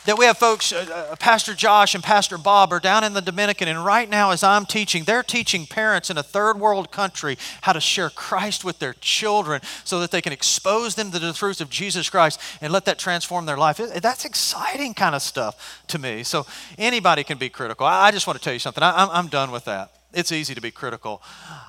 that 0.07 0.17
we 0.17 0.25
have 0.25 0.35
folks, 0.35 0.73
uh, 0.73 1.09
uh, 1.11 1.15
Pastor 1.17 1.53
Josh 1.53 1.93
and 1.93 2.03
Pastor 2.03 2.39
Bob 2.39 2.73
are 2.73 2.79
down 2.79 3.03
in 3.03 3.13
the 3.13 3.21
Dominican, 3.21 3.67
and 3.67 3.85
right 3.85 4.09
now, 4.09 4.31
as 4.31 4.41
I'm 4.41 4.65
teaching, 4.65 5.03
they're 5.03 5.21
teaching 5.21 5.67
parents 5.67 6.09
in 6.09 6.17
a 6.17 6.23
third 6.23 6.59
world 6.59 6.91
country 6.91 7.37
how 7.61 7.73
to 7.73 7.79
share 7.79 8.09
Christ 8.09 8.65
with 8.65 8.79
their 8.79 8.95
children 8.99 9.61
so 9.83 9.99
that 9.99 10.09
they 10.09 10.23
can 10.23 10.33
expose 10.33 10.95
them 10.95 11.11
to 11.11 11.19
the 11.19 11.33
truth 11.33 11.61
of 11.61 11.69
Jesus 11.69 12.09
Christ 12.09 12.41
and 12.61 12.73
let 12.73 12.85
that 12.85 12.97
transform 12.97 13.45
their 13.45 13.57
life. 13.57 13.77
That's 13.77 14.25
exciting 14.25 14.95
kind 14.95 15.13
of 15.13 15.21
stuff 15.21 15.83
to 15.89 15.99
me. 15.99 16.23
So 16.23 16.47
anybody 16.79 17.23
can 17.23 17.37
be 17.37 17.49
critical. 17.49 17.85
I 17.85 18.09
just 18.09 18.25
want 18.25 18.39
to 18.39 18.43
tell 18.43 18.53
you 18.53 18.59
something. 18.59 18.83
I, 18.83 19.07
I'm 19.11 19.27
done 19.27 19.51
with 19.51 19.65
that 19.65 19.91
it's 20.13 20.31
easy 20.31 20.55
to 20.55 20.61
be 20.61 20.71
critical. 20.71 21.21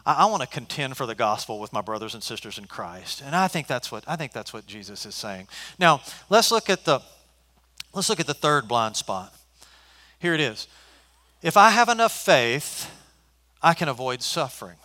I, 0.07 0.15
I 0.15 0.25
want 0.27 0.43
to 0.43 0.49
contend 0.49 0.97
for 0.97 1.07
the 1.07 1.15
gospel 1.15 1.59
with 1.59 1.73
my 1.73 1.81
brothers 1.81 2.15
and 2.15 2.23
sisters 2.23 2.59
in 2.59 2.67
Christ. 2.67 3.23
And 3.25 3.35
I 3.35 3.49
think 3.49 3.67
that's 3.67 3.93
what 3.93 4.05
I 4.07 4.17
think 4.17 4.33
that's 4.33 4.53
what 4.53 4.67
Jesus 4.67 5.07
is 5.07 5.15
saying. 5.15 5.49
Now, 5.79 6.01
let's 6.29 6.51
look 6.51 6.71
at 6.71 6.85
the 6.85 7.01
let's 7.93 8.09
look 8.09 8.21
at 8.21 8.27
the 8.27 8.35
third 8.35 8.69
blind 8.69 8.97
spot. 8.97 9.35
Here 10.19 10.35
it 10.35 10.41
is. 10.41 10.69
If 11.43 11.57
I 11.57 11.71
have 11.71 11.89
enough 11.89 12.13
faith, 12.13 12.91
I 13.63 13.75
can 13.75 13.89
avoid 13.89 14.23
suffering. 14.23 14.77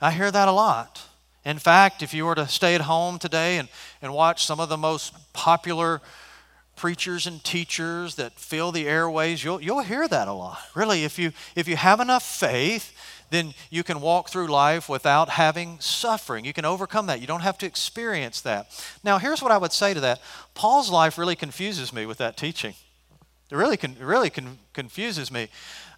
I 0.00 0.10
hear 0.10 0.30
that 0.30 0.48
a 0.48 0.52
lot. 0.52 1.02
In 1.44 1.58
fact, 1.58 2.02
if 2.02 2.14
you 2.14 2.24
were 2.24 2.34
to 2.34 2.46
stay 2.46 2.74
at 2.74 2.82
home 2.82 3.18
today 3.18 3.58
and, 3.58 3.68
and 4.00 4.12
watch 4.12 4.44
some 4.44 4.60
of 4.60 4.68
the 4.68 4.76
most 4.76 5.14
popular 5.32 6.00
preachers 6.82 7.28
and 7.28 7.44
teachers 7.44 8.16
that 8.16 8.32
fill 8.32 8.72
the 8.72 8.88
airways, 8.88 9.44
you'll, 9.44 9.62
you'll 9.62 9.84
hear 9.84 10.08
that 10.08 10.26
a 10.26 10.32
lot. 10.32 10.58
Really, 10.74 11.04
if 11.04 11.16
you, 11.16 11.30
if 11.54 11.68
you 11.68 11.76
have 11.76 12.00
enough 12.00 12.24
faith, 12.24 12.92
then 13.30 13.54
you 13.70 13.84
can 13.84 14.00
walk 14.00 14.30
through 14.30 14.48
life 14.48 14.88
without 14.88 15.28
having 15.28 15.78
suffering. 15.78 16.44
You 16.44 16.52
can 16.52 16.64
overcome 16.64 17.06
that. 17.06 17.20
You 17.20 17.28
don't 17.28 17.42
have 17.42 17.56
to 17.58 17.66
experience 17.66 18.40
that. 18.40 18.66
Now, 19.04 19.18
here's 19.18 19.40
what 19.40 19.52
I 19.52 19.58
would 19.58 19.72
say 19.72 19.94
to 19.94 20.00
that 20.00 20.20
Paul's 20.54 20.90
life 20.90 21.18
really 21.18 21.36
confuses 21.36 21.92
me 21.92 22.04
with 22.04 22.18
that 22.18 22.36
teaching. 22.36 22.74
It 23.48 23.54
really, 23.54 23.76
con- 23.76 23.94
really 24.00 24.30
con- 24.30 24.58
confuses 24.72 25.30
me. 25.30 25.50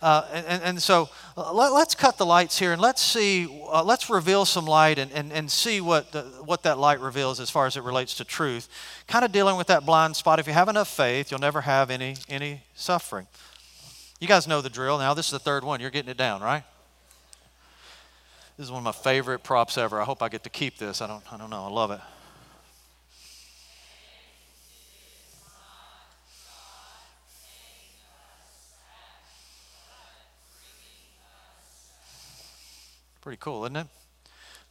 Uh, 0.05 0.27
and, 0.35 0.63
and, 0.63 0.83
so 0.83 1.09
uh, 1.35 1.51
let, 1.51 1.73
us 1.73 1.95
cut 1.95 2.19
the 2.19 2.27
lights 2.27 2.59
here 2.59 2.75
and 2.75 2.83
let's 2.83 3.01
see, 3.01 3.49
uh, 3.73 3.83
let's 3.83 4.11
reveal 4.11 4.45
some 4.45 4.67
light 4.67 4.99
and, 4.99 5.11
and, 5.13 5.33
and 5.33 5.51
see 5.51 5.81
what, 5.81 6.13
the, 6.13 6.21
what 6.45 6.63
that 6.63 6.77
light 6.77 7.01
reveals 7.01 7.41
as 7.41 7.49
far 7.49 7.65
as 7.65 7.75
it 7.79 7.83
relates 7.83 8.15
to 8.17 8.23
truth. 8.23 8.69
Kind 9.07 9.25
of 9.25 9.33
dealing 9.33 9.57
with 9.57 9.67
that 9.69 9.87
blind 9.87 10.15
spot. 10.15 10.39
If 10.39 10.47
you 10.47 10.53
have 10.53 10.69
enough 10.69 10.89
faith, 10.89 11.31
you'll 11.31 11.41
never 11.41 11.63
have 11.63 11.91
any, 11.91 12.17
any 12.29 12.61
suffering. 12.75 13.27
You 14.21 14.29
guys 14.29 14.47
know 14.47 14.61
the 14.61 14.69
drill 14.69 14.99
now. 14.99 15.15
This 15.15 15.25
is 15.25 15.33
the 15.33 15.39
third 15.39 15.65
one. 15.65 15.81
You're 15.81 15.89
getting 15.89 16.11
it 16.11 16.19
down, 16.19 16.43
right? 16.43 16.65
This 18.59 18.67
is 18.67 18.71
one 18.71 18.81
of 18.81 18.85
my 18.85 18.93
favorite 18.93 19.43
props 19.43 19.79
ever. 19.79 20.03
I 20.03 20.05
hope 20.05 20.23
I 20.23 20.29
get 20.29 20.43
to 20.43 20.51
keep 20.51 20.77
this. 20.77 21.01
I 21.01 21.07
don't, 21.07 21.25
I 21.33 21.39
don't 21.39 21.49
know. 21.49 21.65
I 21.65 21.71
love 21.71 21.91
it. 21.91 22.01
Pretty 33.25 33.39
cool, 33.41 33.65
isn't 33.65 33.77
it? 33.77 33.87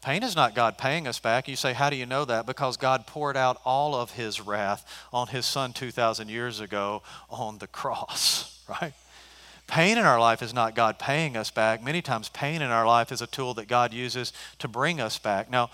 Pain 0.03 0.21
is 0.21 0.35
not 0.35 0.53
God 0.53 0.77
paying 0.77 1.07
us 1.07 1.17
back. 1.17 1.47
You 1.47 1.55
say, 1.55 1.73
How 1.73 1.89
do 1.89 1.95
you 1.95 2.05
know 2.05 2.23
that? 2.23 2.45
Because 2.45 2.77
God 2.77 3.07
poured 3.07 3.35
out 3.35 3.59
all 3.65 3.95
of 3.95 4.11
his 4.11 4.39
wrath 4.39 4.85
on 5.11 5.29
his 5.29 5.47
son 5.47 5.73
2,000 5.73 6.29
years 6.29 6.59
ago 6.59 7.01
on 7.31 7.57
the 7.57 7.65
cross, 7.65 8.63
right? 8.69 8.93
Pain 9.65 9.97
in 9.97 10.05
our 10.05 10.19
life 10.19 10.43
is 10.43 10.53
not 10.53 10.75
God 10.75 10.99
paying 10.99 11.35
us 11.35 11.49
back. 11.49 11.83
Many 11.83 12.03
times, 12.03 12.29
pain 12.29 12.61
in 12.61 12.69
our 12.69 12.85
life 12.85 13.11
is 13.11 13.23
a 13.23 13.27
tool 13.27 13.55
that 13.55 13.67
God 13.67 13.91
uses 13.91 14.33
to 14.59 14.67
bring 14.67 15.01
us 15.01 15.17
back. 15.17 15.49
Now, 15.49 15.71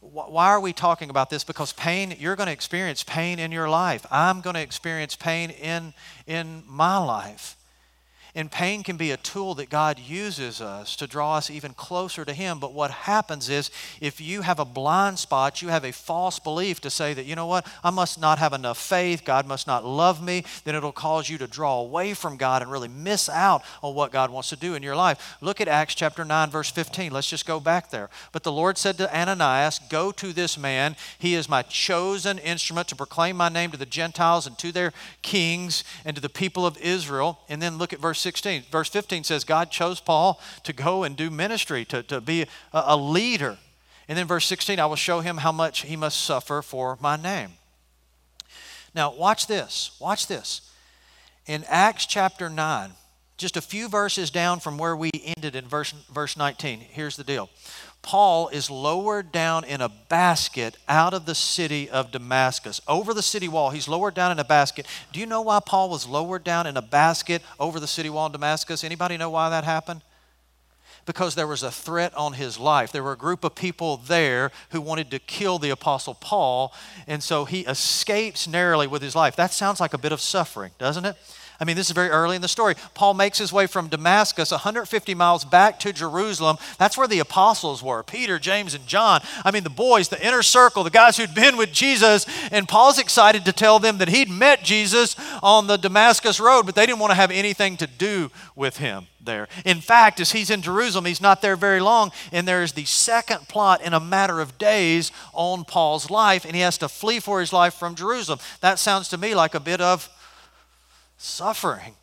why 0.00 0.48
are 0.48 0.60
we 0.60 0.74
talking 0.74 1.08
about 1.08 1.30
this? 1.30 1.42
Because 1.42 1.72
pain, 1.72 2.14
you're 2.18 2.36
going 2.36 2.48
to 2.48 2.52
experience 2.52 3.02
pain 3.02 3.38
in 3.38 3.50
your 3.50 3.70
life. 3.70 4.04
I'm 4.10 4.42
going 4.42 4.56
to 4.56 4.60
experience 4.60 5.16
pain 5.16 5.48
in, 5.48 5.94
in 6.26 6.64
my 6.68 6.98
life. 6.98 7.56
And 8.34 8.50
pain 8.50 8.82
can 8.82 8.96
be 8.96 9.10
a 9.10 9.16
tool 9.16 9.54
that 9.56 9.70
God 9.70 9.98
uses 9.98 10.60
us 10.60 10.96
to 10.96 11.06
draw 11.06 11.36
us 11.36 11.50
even 11.50 11.72
closer 11.74 12.24
to 12.24 12.32
Him. 12.32 12.58
But 12.58 12.72
what 12.72 12.90
happens 12.90 13.48
is, 13.48 13.70
if 14.00 14.20
you 14.20 14.42
have 14.42 14.58
a 14.58 14.64
blind 14.64 15.18
spot, 15.18 15.62
you 15.62 15.68
have 15.68 15.84
a 15.84 15.92
false 15.92 16.38
belief 16.38 16.80
to 16.82 16.90
say 16.90 17.14
that, 17.14 17.26
you 17.26 17.34
know 17.34 17.46
what, 17.46 17.66
I 17.82 17.90
must 17.90 18.20
not 18.20 18.38
have 18.38 18.52
enough 18.52 18.78
faith, 18.78 19.24
God 19.24 19.46
must 19.46 19.66
not 19.66 19.84
love 19.84 20.22
me, 20.22 20.44
then 20.64 20.74
it'll 20.74 20.92
cause 20.92 21.28
you 21.28 21.38
to 21.38 21.46
draw 21.46 21.80
away 21.80 22.14
from 22.14 22.36
God 22.36 22.62
and 22.62 22.70
really 22.70 22.88
miss 22.88 23.28
out 23.28 23.62
on 23.82 23.94
what 23.94 24.12
God 24.12 24.30
wants 24.30 24.50
to 24.50 24.56
do 24.56 24.74
in 24.74 24.82
your 24.82 24.96
life. 24.96 25.36
Look 25.40 25.60
at 25.60 25.68
Acts 25.68 25.94
chapter 25.94 26.24
9, 26.24 26.50
verse 26.50 26.70
15. 26.70 27.12
Let's 27.12 27.28
just 27.28 27.46
go 27.46 27.58
back 27.58 27.90
there. 27.90 28.10
But 28.32 28.42
the 28.42 28.52
Lord 28.52 28.78
said 28.78 28.96
to 28.98 29.16
Ananias, 29.16 29.80
Go 29.88 30.12
to 30.12 30.32
this 30.32 30.56
man. 30.56 30.96
He 31.18 31.34
is 31.34 31.48
my 31.48 31.62
chosen 31.62 32.38
instrument 32.38 32.88
to 32.88 32.96
proclaim 32.96 33.36
my 33.36 33.48
name 33.48 33.70
to 33.72 33.76
the 33.76 33.86
Gentiles 33.86 34.46
and 34.46 34.56
to 34.58 34.72
their 34.72 34.92
kings 35.22 35.82
and 36.04 36.14
to 36.14 36.22
the 36.22 36.28
people 36.28 36.66
of 36.66 36.78
Israel. 36.78 37.40
And 37.48 37.60
then 37.60 37.78
look 37.78 37.92
at 37.92 37.98
verse 37.98 38.19
16. 38.20 38.64
Verse 38.70 38.88
15 38.88 39.24
says, 39.24 39.44
God 39.44 39.70
chose 39.70 40.00
Paul 40.00 40.40
to 40.64 40.72
go 40.72 41.02
and 41.02 41.16
do 41.16 41.30
ministry, 41.30 41.84
to, 41.86 42.02
to 42.04 42.20
be 42.20 42.42
a, 42.42 42.46
a 42.72 42.96
leader. 42.96 43.58
And 44.08 44.18
then 44.18 44.26
verse 44.26 44.46
16, 44.46 44.78
I 44.78 44.86
will 44.86 44.96
show 44.96 45.20
him 45.20 45.38
how 45.38 45.52
much 45.52 45.82
he 45.82 45.96
must 45.96 46.20
suffer 46.22 46.62
for 46.62 46.98
my 47.00 47.16
name. 47.16 47.50
Now, 48.94 49.12
watch 49.14 49.46
this. 49.46 49.96
Watch 50.00 50.26
this. 50.26 50.72
In 51.46 51.64
Acts 51.68 52.06
chapter 52.06 52.48
9, 52.48 52.90
just 53.36 53.56
a 53.56 53.60
few 53.62 53.88
verses 53.88 54.30
down 54.30 54.60
from 54.60 54.78
where 54.78 54.94
we 54.94 55.10
ended 55.36 55.56
in 55.56 55.66
verse, 55.66 55.92
verse 56.12 56.36
19, 56.36 56.80
here's 56.80 57.16
the 57.16 57.24
deal. 57.24 57.48
Paul 58.02 58.48
is 58.48 58.70
lowered 58.70 59.30
down 59.30 59.64
in 59.64 59.80
a 59.80 59.88
basket 59.88 60.76
out 60.88 61.12
of 61.12 61.26
the 61.26 61.34
city 61.34 61.88
of 61.90 62.10
Damascus. 62.10 62.80
Over 62.88 63.12
the 63.12 63.22
city 63.22 63.46
wall, 63.46 63.70
he's 63.70 63.88
lowered 63.88 64.14
down 64.14 64.32
in 64.32 64.38
a 64.38 64.44
basket. 64.44 64.86
Do 65.12 65.20
you 65.20 65.26
know 65.26 65.42
why 65.42 65.60
Paul 65.64 65.90
was 65.90 66.06
lowered 66.06 66.42
down 66.42 66.66
in 66.66 66.76
a 66.76 66.82
basket 66.82 67.42
over 67.58 67.78
the 67.78 67.86
city 67.86 68.08
wall 68.08 68.26
in 68.26 68.32
Damascus? 68.32 68.84
Anybody 68.84 69.16
know 69.16 69.30
why 69.30 69.50
that 69.50 69.64
happened? 69.64 70.02
Because 71.04 71.34
there 71.34 71.46
was 71.46 71.62
a 71.62 71.70
threat 71.70 72.14
on 72.14 72.34
his 72.34 72.58
life. 72.58 72.90
There 72.90 73.02
were 73.02 73.12
a 73.12 73.18
group 73.18 73.44
of 73.44 73.54
people 73.54 73.98
there 73.98 74.50
who 74.70 74.80
wanted 74.80 75.10
to 75.10 75.18
kill 75.18 75.58
the 75.58 75.70
Apostle 75.70 76.14
Paul, 76.14 76.72
and 77.06 77.22
so 77.22 77.44
he 77.44 77.60
escapes 77.60 78.46
narrowly 78.46 78.86
with 78.86 79.02
his 79.02 79.14
life. 79.14 79.36
That 79.36 79.52
sounds 79.52 79.80
like 79.80 79.94
a 79.94 79.98
bit 79.98 80.12
of 80.12 80.20
suffering, 80.20 80.72
doesn't 80.78 81.04
it? 81.04 81.16
I 81.60 81.66
mean, 81.66 81.76
this 81.76 81.88
is 81.88 81.92
very 81.92 82.08
early 82.08 82.36
in 82.36 82.42
the 82.42 82.48
story. 82.48 82.74
Paul 82.94 83.12
makes 83.12 83.36
his 83.36 83.52
way 83.52 83.66
from 83.66 83.88
Damascus 83.88 84.50
150 84.50 85.14
miles 85.14 85.44
back 85.44 85.78
to 85.80 85.92
Jerusalem. 85.92 86.56
That's 86.78 86.96
where 86.96 87.06
the 87.06 87.18
apostles 87.18 87.82
were 87.82 88.02
Peter, 88.02 88.38
James, 88.38 88.72
and 88.72 88.86
John. 88.86 89.20
I 89.44 89.50
mean, 89.50 89.62
the 89.62 89.70
boys, 89.70 90.08
the 90.08 90.26
inner 90.26 90.42
circle, 90.42 90.84
the 90.84 90.90
guys 90.90 91.18
who'd 91.18 91.34
been 91.34 91.58
with 91.58 91.70
Jesus. 91.70 92.24
And 92.50 92.66
Paul's 92.66 92.98
excited 92.98 93.44
to 93.44 93.52
tell 93.52 93.78
them 93.78 93.98
that 93.98 94.08
he'd 94.08 94.30
met 94.30 94.64
Jesus 94.64 95.16
on 95.42 95.66
the 95.66 95.76
Damascus 95.76 96.40
road, 96.40 96.64
but 96.64 96.74
they 96.74 96.86
didn't 96.86 96.98
want 96.98 97.10
to 97.10 97.16
have 97.16 97.30
anything 97.30 97.76
to 97.76 97.86
do 97.86 98.30
with 98.56 98.78
him 98.78 99.06
there. 99.22 99.46
In 99.66 99.82
fact, 99.82 100.18
as 100.18 100.32
he's 100.32 100.48
in 100.48 100.62
Jerusalem, 100.62 101.04
he's 101.04 101.20
not 101.20 101.42
there 101.42 101.56
very 101.56 101.80
long, 101.80 102.10
and 102.32 102.48
there 102.48 102.62
is 102.62 102.72
the 102.72 102.86
second 102.86 103.48
plot 103.48 103.82
in 103.82 103.92
a 103.92 104.00
matter 104.00 104.40
of 104.40 104.56
days 104.56 105.12
on 105.34 105.64
Paul's 105.64 106.10
life, 106.10 106.46
and 106.46 106.54
he 106.54 106.62
has 106.62 106.78
to 106.78 106.88
flee 106.88 107.20
for 107.20 107.40
his 107.40 107.52
life 107.52 107.74
from 107.74 107.94
Jerusalem. 107.94 108.38
That 108.60 108.78
sounds 108.78 109.08
to 109.08 109.18
me 109.18 109.34
like 109.34 109.54
a 109.54 109.60
bit 109.60 109.82
of 109.82 110.08
suffering. 111.20 111.94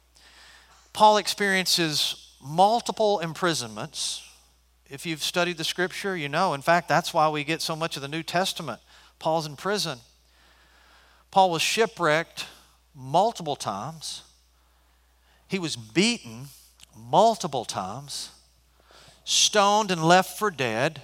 Paul 0.93 1.17
experiences 1.17 2.33
multiple 2.41 3.19
imprisonments. 3.19 4.23
If 4.89 5.05
you've 5.05 5.23
studied 5.23 5.57
the 5.57 5.63
scripture, 5.63 6.15
you 6.15 6.29
know. 6.29 6.53
In 6.53 6.61
fact, 6.61 6.87
that's 6.87 7.13
why 7.13 7.27
we 7.29 7.43
get 7.43 7.61
so 7.61 7.75
much 7.75 7.95
of 7.95 8.01
the 8.01 8.07
New 8.07 8.23
Testament. 8.23 8.79
Paul's 9.19 9.45
in 9.45 9.55
prison. 9.55 9.99
Paul 11.31 11.51
was 11.51 11.61
shipwrecked 11.61 12.45
multiple 12.95 13.55
times. 13.55 14.23
He 15.47 15.59
was 15.59 15.75
beaten 15.75 16.47
multiple 16.95 17.65
times, 17.65 18.31
stoned 19.23 19.91
and 19.91 20.03
left 20.03 20.37
for 20.37 20.51
dead, 20.51 21.01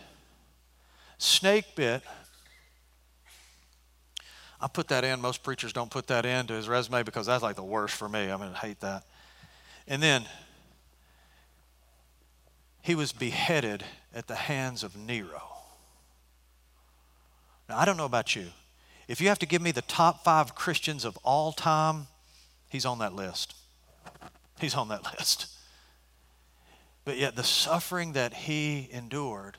snake 1.17 1.75
bit 1.75 2.03
I 4.63 4.67
put 4.69 4.87
that 4.87 5.03
in. 5.03 5.19
Most 5.19 5.43
preachers 5.43 5.73
don't 5.73 5.91
put 5.91 6.07
that 6.07 6.25
into 6.25 6.53
his 6.53 6.69
resume 6.69 7.03
because 7.03 7.25
that's 7.25 7.43
like 7.43 7.57
the 7.57 7.63
worst 7.63 7.95
for 7.95 8.07
me. 8.07 8.29
I'm 8.29 8.39
mean, 8.39 8.51
I 8.55 8.59
hate 8.59 8.79
that. 8.79 9.03
And 9.89 10.01
then 10.01 10.23
he 12.81 12.95
was 12.95 13.11
beheaded 13.11 13.83
at 14.15 14.27
the 14.27 14.35
hands 14.35 14.81
of 14.81 14.95
Nero. 14.95 15.41
Now, 17.67 17.77
I 17.77 17.83
don't 17.83 17.97
know 17.97 18.05
about 18.05 18.37
you. 18.37 18.47
If 19.09 19.19
you 19.19 19.27
have 19.27 19.39
to 19.39 19.45
give 19.45 19.61
me 19.61 19.71
the 19.71 19.81
top 19.81 20.23
five 20.23 20.55
Christians 20.55 21.03
of 21.03 21.17
all 21.25 21.51
time, 21.51 22.07
he's 22.69 22.85
on 22.85 22.99
that 22.99 23.13
list. 23.13 23.55
He's 24.61 24.75
on 24.75 24.87
that 24.87 25.03
list. 25.19 25.47
But 27.03 27.17
yet, 27.17 27.35
the 27.35 27.43
suffering 27.43 28.13
that 28.13 28.33
he 28.33 28.87
endured, 28.93 29.57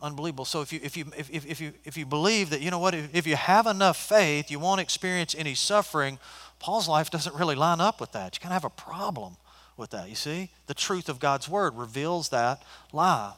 unbelievable. 0.00 0.44
So, 0.44 0.60
if 0.62 0.72
you, 0.72 0.80
if 0.82 0.96
you, 0.96 1.06
if, 1.16 1.30
if, 1.30 1.60
you, 1.60 1.72
if 1.84 1.96
you 1.96 2.06
believe 2.06 2.50
that, 2.50 2.60
you 2.60 2.70
know 2.70 2.78
what, 2.78 2.94
if, 2.94 3.14
if 3.14 3.26
you 3.26 3.36
have 3.36 3.66
enough 3.66 3.96
faith, 3.96 4.50
you 4.50 4.58
won't 4.58 4.80
experience 4.80 5.34
any 5.36 5.54
suffering, 5.54 6.18
Paul's 6.58 6.88
life 6.88 7.10
doesn't 7.10 7.34
really 7.34 7.54
line 7.54 7.80
up 7.80 8.00
with 8.00 8.12
that. 8.12 8.36
You 8.36 8.40
kind 8.40 8.54
of 8.54 8.62
have 8.62 8.70
a 8.70 8.74
problem 8.74 9.36
with 9.76 9.90
that, 9.90 10.08
you 10.08 10.14
see? 10.14 10.50
The 10.66 10.74
truth 10.74 11.08
of 11.08 11.18
God's 11.18 11.48
word 11.48 11.76
reveals 11.76 12.28
that 12.30 12.62
lie. 12.92 13.32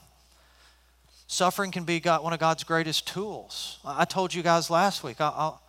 Suffering 1.26 1.72
can 1.72 1.84
be 1.84 1.98
God, 1.98 2.22
one 2.22 2.32
of 2.32 2.38
God's 2.38 2.62
greatest 2.62 3.08
tools. 3.08 3.78
I 3.84 4.04
told 4.04 4.32
you 4.32 4.42
guys 4.42 4.70
last 4.70 5.02
week, 5.02 5.20
I'll, 5.20 5.34
I'll, 5.36 5.62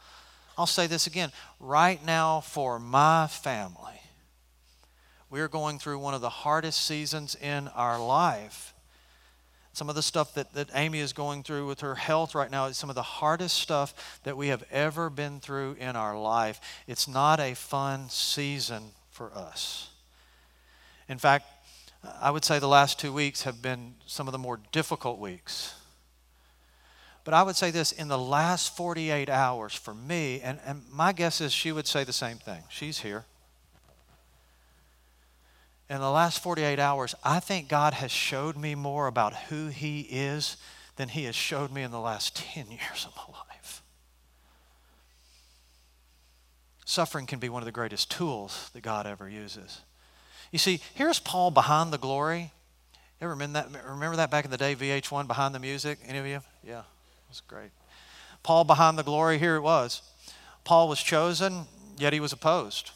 I'll 0.58 0.66
say 0.68 0.88
this 0.88 1.08
again. 1.08 1.32
Right 1.60 2.04
now, 2.06 2.42
for 2.42 2.80
my 2.80 3.28
family, 3.28 4.02
we 5.30 5.42
are 5.42 5.48
going 5.48 5.80
through 5.80 6.00
one 6.00 6.14
of 6.14 6.22
the 6.22 6.30
hardest 6.30 6.86
seasons 6.86 7.36
in 7.36 7.68
our 7.70 8.04
life. 8.04 8.74
Some 9.78 9.90
of 9.90 9.96
the 9.96 10.02
stuff 10.02 10.34
that, 10.34 10.56
that 10.56 10.72
Amy 10.74 11.02
is 11.02 11.14
going 11.14 11.44
through 11.44 11.68
with 11.68 11.82
her 11.82 11.94
health 11.94 12.34
right 12.34 12.50
now 12.50 12.66
is 12.66 12.78
some 12.78 12.90
of 12.90 12.96
the 12.96 13.04
hardest 13.04 13.60
stuff 13.60 14.20
that 14.24 14.36
we 14.36 14.48
have 14.48 14.64
ever 14.72 15.08
been 15.12 15.40
through 15.40 15.76
in 15.80 15.96
our 15.96 16.20
life. 16.20 16.60
It's 16.88 17.08
not 17.08 17.40
a 17.40 17.54
fun 17.54 18.10
season 18.10 18.86
for 19.12 19.32
us. 19.36 19.92
In 21.08 21.20
fact, 21.20 21.46
I 22.20 22.32
would 22.32 22.44
say 22.44 22.58
the 22.58 22.68
last 22.68 23.00
two 23.00 23.14
weeks 23.14 23.44
have 23.44 23.62
been 23.62 23.94
some 24.08 24.28
of 24.28 24.32
the 24.32 24.40
more 24.40 24.60
difficult 24.72 25.20
weeks. 25.20 25.76
But 27.24 27.36
I 27.36 27.44
would 27.44 27.56
say 27.56 27.70
this 27.70 27.92
in 27.92 28.08
the 28.08 28.18
last 28.18 28.76
48 28.76 29.30
hours 29.30 29.76
for 29.76 29.94
me, 29.94 30.42
and, 30.42 30.58
and 30.66 30.86
my 30.92 31.14
guess 31.14 31.40
is 31.40 31.54
she 31.54 31.72
would 31.72 31.86
say 31.86 32.04
the 32.04 32.12
same 32.12 32.38
thing. 32.38 32.64
She's 32.70 33.02
here. 33.02 33.26
In 35.90 36.00
the 36.00 36.12
last 36.12 36.44
48 36.44 36.80
hours, 36.80 37.16
I 37.24 37.40
think 37.40 37.70
God 37.70 37.94
has 37.94 38.12
showed 38.12 38.58
me 38.58 38.76
more 38.76 39.08
about 39.08 39.34
who 39.34 39.68
He 39.68 40.02
is 40.02 40.58
than 40.98 41.10
He 41.10 41.24
has 41.24 41.36
showed 41.36 41.72
me 41.72 41.82
in 41.82 41.92
the 41.92 42.00
last 42.00 42.36
10 42.36 42.70
years 42.70 43.06
of 43.06 43.16
my 43.16 43.38
life. 43.38 43.82
Suffering 46.86 47.26
can 47.26 47.40
be 47.40 47.50
one 47.50 47.62
of 47.62 47.66
the 47.66 47.72
greatest 47.72 48.12
tools 48.12 48.70
that 48.74 48.82
God 48.82 49.06
ever 49.06 49.30
uses. 49.30 49.82
You 50.52 50.60
see, 50.60 50.82
here's 50.94 51.20
Paul 51.20 51.52
behind 51.52 51.94
the 51.94 51.98
glory. 51.98 52.52
Ever 53.22 53.32
remember 53.32 53.62
that, 53.62 53.86
remember 53.86 54.18
that 54.18 54.32
back 54.32 54.46
in 54.46 54.52
the 54.52 54.58
day, 54.58 54.76
VH1, 54.76 55.28
behind 55.28 55.56
the 55.56 55.60
music? 55.60 56.00
Any 56.06 56.18
of 56.20 56.26
you? 56.26 56.42
Yeah, 56.64 56.80
it 56.80 57.30
was 57.30 57.42
great. 57.42 57.72
Paul 58.44 58.64
behind 58.64 58.98
the 58.98 59.04
glory, 59.04 59.38
here 59.38 59.56
it 59.56 59.62
was. 59.62 60.02
Paul 60.64 60.88
was 60.88 61.02
chosen, 61.02 61.66
yet 61.98 62.14
he 62.14 62.20
was 62.20 62.34
opposed. 62.34 62.92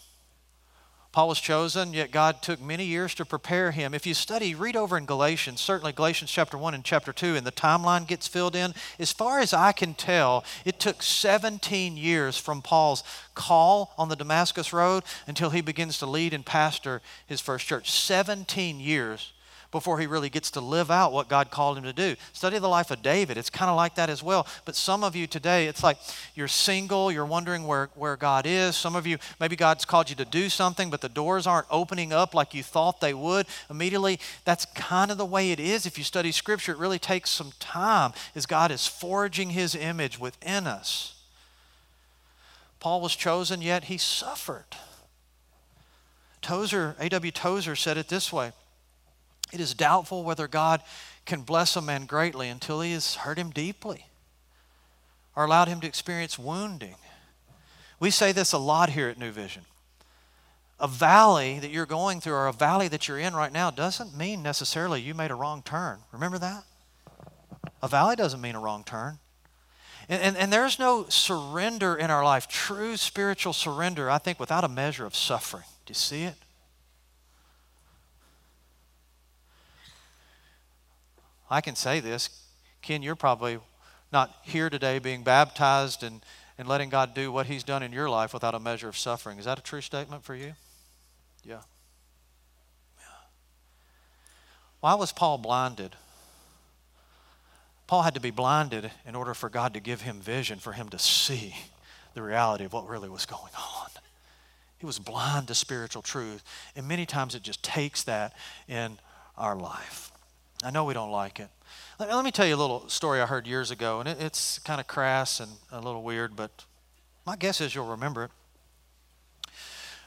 Paul 1.12 1.28
was 1.28 1.42
chosen, 1.42 1.94
yet 1.94 2.12
God 2.12 2.42
took 2.42 2.62
many 2.62 2.86
years 2.86 3.14
to 3.16 3.26
prepare 3.26 3.72
him. 3.72 3.94
If 3.94 4.06
you 4.06 4.14
study, 4.14 4.56
read 4.56 4.78
over 4.78 4.98
in 4.98 5.06
Galatians, 5.06 5.60
certainly 5.60 5.92
Galatians 5.92 6.32
chapter 6.32 6.58
1 6.58 6.74
and 6.74 6.86
chapter 6.86 7.12
2, 7.12 7.36
and 7.36 7.46
the 7.46 7.52
timeline 7.52 8.08
gets 8.08 8.30
filled 8.30 8.56
in. 8.56 8.74
As 8.98 9.12
far 9.12 9.40
as 9.40 9.54
I 9.54 9.74
can 9.74 9.94
tell, 9.94 10.46
it 10.64 10.80
took 10.80 11.04
17 11.04 11.98
years 11.98 12.38
from 12.38 12.62
Paul's 12.62 13.04
call 13.36 13.94
on 13.98 14.08
the 14.08 14.16
Damascus 14.16 14.72
Road 14.72 15.04
until 15.28 15.50
he 15.50 15.60
begins 15.60 15.98
to 15.98 16.06
lead 16.06 16.34
and 16.34 16.46
pastor 16.46 17.02
his 17.28 17.42
first 17.42 17.68
church. 17.68 17.92
17 17.92 18.80
years 18.80 19.34
before 19.72 20.00
he 20.00 20.08
really 20.08 20.30
gets 20.30 20.52
to 20.52 20.62
live 20.62 20.92
out 20.92 21.14
what 21.14 21.30
God 21.30 21.50
called 21.50 21.78
him 21.78 21.84
to 21.86 21.94
do. 21.94 22.16
Study 22.34 22.60
the 22.60 22.68
life 22.68 22.92
of 22.92 23.02
David. 23.02 23.38
It's 23.38 23.50
kind 23.50 23.70
of 23.70 23.78
like 23.78 23.96
that 23.96 24.10
as 24.10 24.22
well. 24.22 24.46
But 24.66 24.76
some 24.76 25.04
of 25.04 25.16
you 25.16 25.28
today, 25.28 25.68
it's 25.68 25.84
like 25.84 25.98
you're 26.36 26.50
single, 26.50 27.12
you're 27.12 27.26
wondering 27.26 27.66
where, 27.66 27.90
where 27.96 28.18
God 28.18 28.46
is. 28.46 28.76
Some 28.76 28.96
of 28.96 29.08
you, 29.08 29.18
maybe 29.40 29.56
God's 29.56 29.86
called 29.86 30.10
you 30.10 30.16
to 30.18 30.26
do 30.26 30.50
something, 30.50 30.90
but 30.90 31.02
the 31.02 31.10
doors 31.10 31.48
aren't 31.48 31.68
opening 31.72 32.12
up 32.12 32.36
like 32.36 32.54
you 32.54 32.64
thought 32.64 33.00
they 33.00 33.14
would 33.14 33.48
immediately. 33.70 34.20
That's 34.44 34.66
kind 34.66 35.10
of 35.10 35.18
the 35.18 35.26
way 35.26 35.52
it 35.52 35.60
is. 35.60 35.86
If 35.86 35.98
you 35.98 36.04
study 36.04 36.32
Scripture, 36.32 36.74
it 36.74 36.78
really 36.78 37.00
takes 37.00 37.30
some 37.30 37.54
time 37.60 38.12
as 38.36 38.46
God 38.46 38.72
is 38.72 38.88
forging 38.88 39.52
his 39.52 39.74
image 39.74 40.20
within 40.20 40.68
us. 40.68 41.16
Paul 42.82 43.00
was 43.00 43.16
chosen, 43.16 43.62
yet 43.62 43.86
he 43.86 43.98
suffered. 43.98 44.66
Tozer, 46.42 46.96
A.W. 47.00 47.32
Tozer 47.32 47.76
said 47.76 47.98
it 47.98 48.10
this 48.10 48.34
way 48.34 48.52
it 49.52 49.60
is 49.60 49.74
doubtful 49.74 50.24
whether 50.24 50.48
God 50.48 50.82
can 51.26 51.42
bless 51.42 51.76
a 51.76 51.82
man 51.82 52.06
greatly 52.06 52.50
until 52.50 52.82
he 52.82 52.94
has 52.94 53.16
hurt 53.16 53.38
him 53.38 53.52
deeply 53.52 54.08
or 55.36 55.46
allowed 55.46 55.68
him 55.68 55.80
to 55.82 55.88
experience 55.88 56.38
wounding. 56.38 56.96
We 58.00 58.12
say 58.12 58.32
this 58.32 58.52
a 58.54 58.58
lot 58.58 58.90
here 58.90 59.10
at 59.10 59.20
New 59.20 59.32
Vision. 59.32 59.64
A 60.80 60.88
valley 60.88 61.60
that 61.60 61.70
you're 61.70 61.86
going 61.86 62.20
through 62.20 62.34
or 62.34 62.48
a 62.48 62.54
valley 62.54 62.88
that 62.88 63.08
you're 63.08 63.20
in 63.20 63.36
right 63.36 63.52
now 63.52 63.70
doesn't 63.70 64.18
mean 64.18 64.42
necessarily 64.42 65.00
you 65.00 65.14
made 65.14 65.30
a 65.30 65.36
wrong 65.36 65.62
turn. 65.62 66.00
Remember 66.12 66.40
that? 66.40 66.64
A 67.84 67.88
valley 67.88 68.16
doesn't 68.16 68.42
mean 68.42 68.56
a 68.56 68.60
wrong 68.60 68.84
turn. 68.84 69.20
And, 70.10 70.22
and, 70.22 70.38
and, 70.38 70.52
there's 70.52 70.80
no 70.80 71.06
surrender 71.10 71.96
in 71.96 72.10
our 72.10 72.24
life, 72.24 72.48
true 72.48 72.98
spiritual 72.98 73.54
surrender, 73.54 74.10
I 74.10 74.18
think, 74.18 74.40
without 74.40 74.64
a 74.64 74.68
measure 74.68 75.06
of 75.06 75.16
suffering. 75.16 75.64
Do 75.86 75.92
you 75.92 75.96
see 75.96 76.24
it? 76.24 76.36
I 81.52 81.60
can 81.60 81.76
say 81.76 82.00
this. 82.00 82.30
Ken, 82.82 83.04
you're 83.04 83.16
probably 83.16 83.60
not 84.12 84.34
here 84.44 84.70
today 84.70 85.00
being 85.00 85.22
baptized 85.22 86.02
and, 86.02 86.22
and 86.58 86.68
letting 86.68 86.90
God 86.90 87.14
do 87.14 87.32
what 87.32 87.46
He's 87.46 87.64
done 87.64 87.84
in 87.84 87.92
your 87.92 88.10
life 88.10 88.34
without 88.34 88.56
a 88.56 88.60
measure 88.60 88.88
of 88.88 88.98
suffering. 88.98 89.38
Is 89.38 89.46
that 89.46 89.60
a 89.60 89.62
true 89.62 89.82
statement 89.82 90.24
for 90.24 90.34
you? 90.34 90.54
Yeah. 91.44 91.60
yeah. 92.98 93.06
Why 94.80 94.96
was 94.96 95.12
Paul 95.12 95.38
blinded? 95.38 95.96
Paul 97.86 98.04
had 98.04 98.14
to 98.14 98.22
be 98.22 98.32
blinded 98.32 98.90
in 99.06 99.16
order 99.16 99.34
for 99.34 99.50
God 99.50 99.74
to 99.74 99.82
give 99.82 100.02
him 100.02 100.22
vision, 100.22 100.60
for 100.60 100.72
him 100.72 100.88
to 100.90 101.00
see 101.00 101.54
the 102.14 102.22
reality 102.22 102.64
of 102.64 102.72
what 102.72 102.88
really 102.88 103.10
was 103.10 103.26
going 103.26 103.52
on. 103.58 103.90
He 104.78 104.86
was 104.86 104.98
blind 104.98 105.50
to 105.50 105.56
spiritual 105.56 106.02
truth. 106.02 106.44
And 106.76 106.88
many 106.88 107.06
times 107.06 107.36
it 107.36 107.44
just 107.44 107.62
takes 107.62 108.04
that 108.04 108.34
in 108.68 108.98
our 109.38 109.56
life. 109.56 110.11
I 110.64 110.70
know 110.70 110.84
we 110.84 110.94
don't 110.94 111.12
like 111.12 111.40
it. 111.40 111.50
Let, 112.00 112.24
me 112.24 112.32
tell 112.32 112.46
you 112.46 112.56
a 112.56 112.58
little 112.58 112.88
story 112.88 113.22
I 113.22 113.26
heard 113.26 113.48
years 113.48 113.72
ago, 113.72 114.00
and 114.00 114.08
it, 114.08 114.18
it's 114.20 114.60
kind 114.60 114.80
of 114.80 114.88
crass 114.88 115.40
and 115.40 115.52
a 115.72 115.80
little 115.80 116.04
weird, 116.04 116.36
but 116.36 116.66
my 117.26 117.36
guess 117.36 117.62
is 117.62 117.74
you'll 117.74 117.88
remember 117.88 118.26
it. 118.26 118.32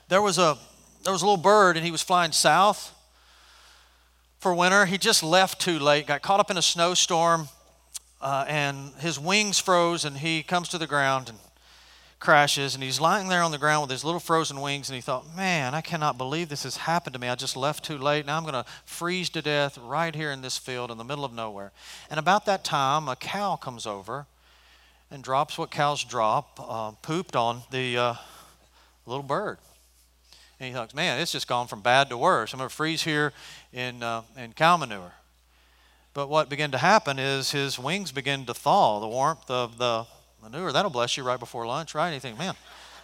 There 0.08 0.22
was 0.22 0.38
a 0.38 0.58
there 1.02 1.12
was 1.12 1.22
a 1.22 1.26
little 1.26 1.42
bird, 1.42 1.76
and 1.76 1.84
he 1.84 1.92
was 1.92 2.02
flying 2.02 2.32
south 2.32 2.92
for 4.38 4.54
winter. 4.54 4.86
He 4.86 4.96
just 4.96 5.22
left 5.22 5.60
too 5.60 5.78
late, 5.78 6.06
got 6.06 6.22
caught 6.22 6.40
up 6.40 6.50
in 6.50 6.56
a 6.56 6.62
snowstorm, 6.62 7.48
uh, 8.22 8.44
and 8.48 8.92
his 8.98 9.18
wings 9.18 9.58
froze, 9.58 10.04
and 10.04 10.16
he 10.18 10.42
comes 10.42 10.68
to 10.70 10.78
the 10.78 10.86
ground 10.86 11.28
and 11.28 11.38
crashes 12.20 12.74
and 12.74 12.82
he's 12.82 13.00
lying 13.00 13.28
there 13.28 13.42
on 13.42 13.50
the 13.50 13.58
ground 13.58 13.82
with 13.82 13.90
his 13.90 14.04
little 14.04 14.20
frozen 14.20 14.60
wings 14.60 14.88
and 14.88 14.94
he 14.94 15.00
thought, 15.02 15.36
man, 15.36 15.74
I 15.74 15.80
cannot 15.80 16.16
believe 16.16 16.48
this 16.48 16.62
has 16.62 16.78
happened 16.78 17.14
to 17.14 17.20
me. 17.20 17.28
I 17.28 17.34
just 17.34 17.56
left 17.56 17.84
too 17.84 17.98
late. 17.98 18.26
Now 18.26 18.36
I'm 18.36 18.44
going 18.44 18.54
to 18.54 18.64
freeze 18.84 19.28
to 19.30 19.42
death 19.42 19.78
right 19.78 20.14
here 20.14 20.30
in 20.30 20.40
this 20.40 20.56
field 20.56 20.90
in 20.90 20.98
the 20.98 21.04
middle 21.04 21.24
of 21.24 21.32
nowhere. 21.32 21.72
And 22.10 22.18
about 22.18 22.46
that 22.46 22.64
time, 22.64 23.08
a 23.08 23.16
cow 23.16 23.56
comes 23.56 23.86
over 23.86 24.26
and 25.10 25.22
drops 25.22 25.58
what 25.58 25.70
cows 25.70 26.02
drop, 26.02 26.58
uh, 26.60 26.92
pooped 27.02 27.36
on 27.36 27.62
the 27.70 27.96
uh, 27.98 28.14
little 29.06 29.22
bird. 29.22 29.58
And 30.58 30.68
he 30.68 30.74
thought, 30.74 30.94
man, 30.94 31.20
it's 31.20 31.32
just 31.32 31.48
gone 31.48 31.66
from 31.66 31.82
bad 31.82 32.08
to 32.08 32.16
worse. 32.16 32.52
I'm 32.52 32.58
going 32.58 32.70
to 32.70 32.74
freeze 32.74 33.02
here 33.02 33.32
in, 33.72 34.02
uh, 34.02 34.22
in 34.36 34.52
cow 34.52 34.76
manure. 34.76 35.12
But 36.14 36.28
what 36.28 36.48
began 36.48 36.70
to 36.70 36.78
happen 36.78 37.18
is 37.18 37.50
his 37.50 37.78
wings 37.78 38.12
began 38.12 38.46
to 38.46 38.54
thaw. 38.54 39.00
The 39.00 39.08
warmth 39.08 39.50
of 39.50 39.78
the 39.78 40.06
manure. 40.44 40.72
That'll 40.72 40.90
bless 40.90 41.16
you 41.16 41.24
right 41.24 41.40
before 41.40 41.66
lunch, 41.66 41.94
right? 41.94 42.06
And 42.06 42.14
you 42.14 42.20
think, 42.20 42.38
man, 42.38 42.54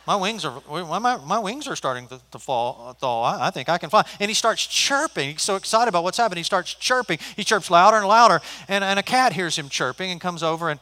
my 0.06 0.16
wings 0.16 0.44
are 0.44 0.60
my, 0.68 1.16
my 1.16 1.38
wings 1.38 1.68
are 1.68 1.76
starting 1.76 2.06
to, 2.08 2.20
to 2.30 2.38
fall 2.38 2.86
uh, 2.88 2.92
thaw. 2.94 3.22
I, 3.22 3.48
I, 3.48 3.50
think 3.50 3.68
I 3.68 3.78
can 3.78 3.90
fly. 3.90 4.04
And 4.18 4.30
he 4.30 4.34
starts 4.34 4.66
chirping. 4.66 5.32
He's 5.32 5.42
so 5.42 5.56
excited 5.56 5.88
about 5.88 6.04
what's 6.04 6.18
happening. 6.18 6.40
He 6.40 6.44
starts 6.44 6.74
chirping. 6.74 7.18
He 7.36 7.44
chirps 7.44 7.70
louder 7.70 7.98
and 7.98 8.08
louder. 8.08 8.40
And, 8.68 8.82
and 8.82 8.98
a 8.98 9.02
cat 9.02 9.32
hears 9.32 9.56
him 9.56 9.68
chirping 9.68 10.10
and 10.10 10.20
comes 10.20 10.42
over 10.42 10.70
and, 10.70 10.80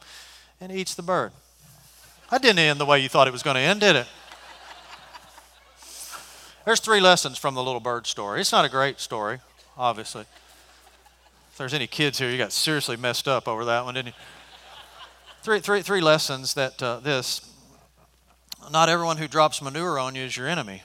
and 0.61 0.71
eats 0.71 0.95
the 0.95 1.03
bird. 1.03 1.31
That 2.31 2.41
didn't 2.41 2.59
end 2.59 2.79
the 2.79 2.85
way 2.85 2.99
you 2.99 3.09
thought 3.09 3.27
it 3.27 3.31
was 3.31 3.43
going 3.43 3.55
to 3.55 3.61
end, 3.61 3.81
did 3.81 3.95
it? 3.95 4.07
There's 6.65 6.79
three 6.79 6.99
lessons 7.01 7.37
from 7.37 7.55
the 7.55 7.63
little 7.63 7.79
bird 7.79 8.05
story. 8.05 8.41
It's 8.41 8.51
not 8.51 8.63
a 8.63 8.69
great 8.69 8.99
story, 8.99 9.39
obviously. 9.77 10.21
If 10.21 11.57
there's 11.57 11.73
any 11.73 11.87
kids 11.87 12.19
here, 12.19 12.29
you 12.29 12.37
got 12.37 12.51
seriously 12.51 12.95
messed 12.95 13.27
up 13.27 13.47
over 13.47 13.65
that 13.65 13.85
one, 13.85 13.95
didn't 13.95 14.07
you? 14.07 14.13
Three, 15.41 15.59
three, 15.59 15.81
three 15.81 16.01
lessons 16.01 16.53
that 16.55 16.81
uh, 16.81 16.99
this 16.99 17.49
not 18.71 18.89
everyone 18.89 19.17
who 19.17 19.27
drops 19.27 19.61
manure 19.61 19.97
on 19.97 20.15
you 20.15 20.23
is 20.23 20.37
your 20.37 20.47
enemy. 20.47 20.83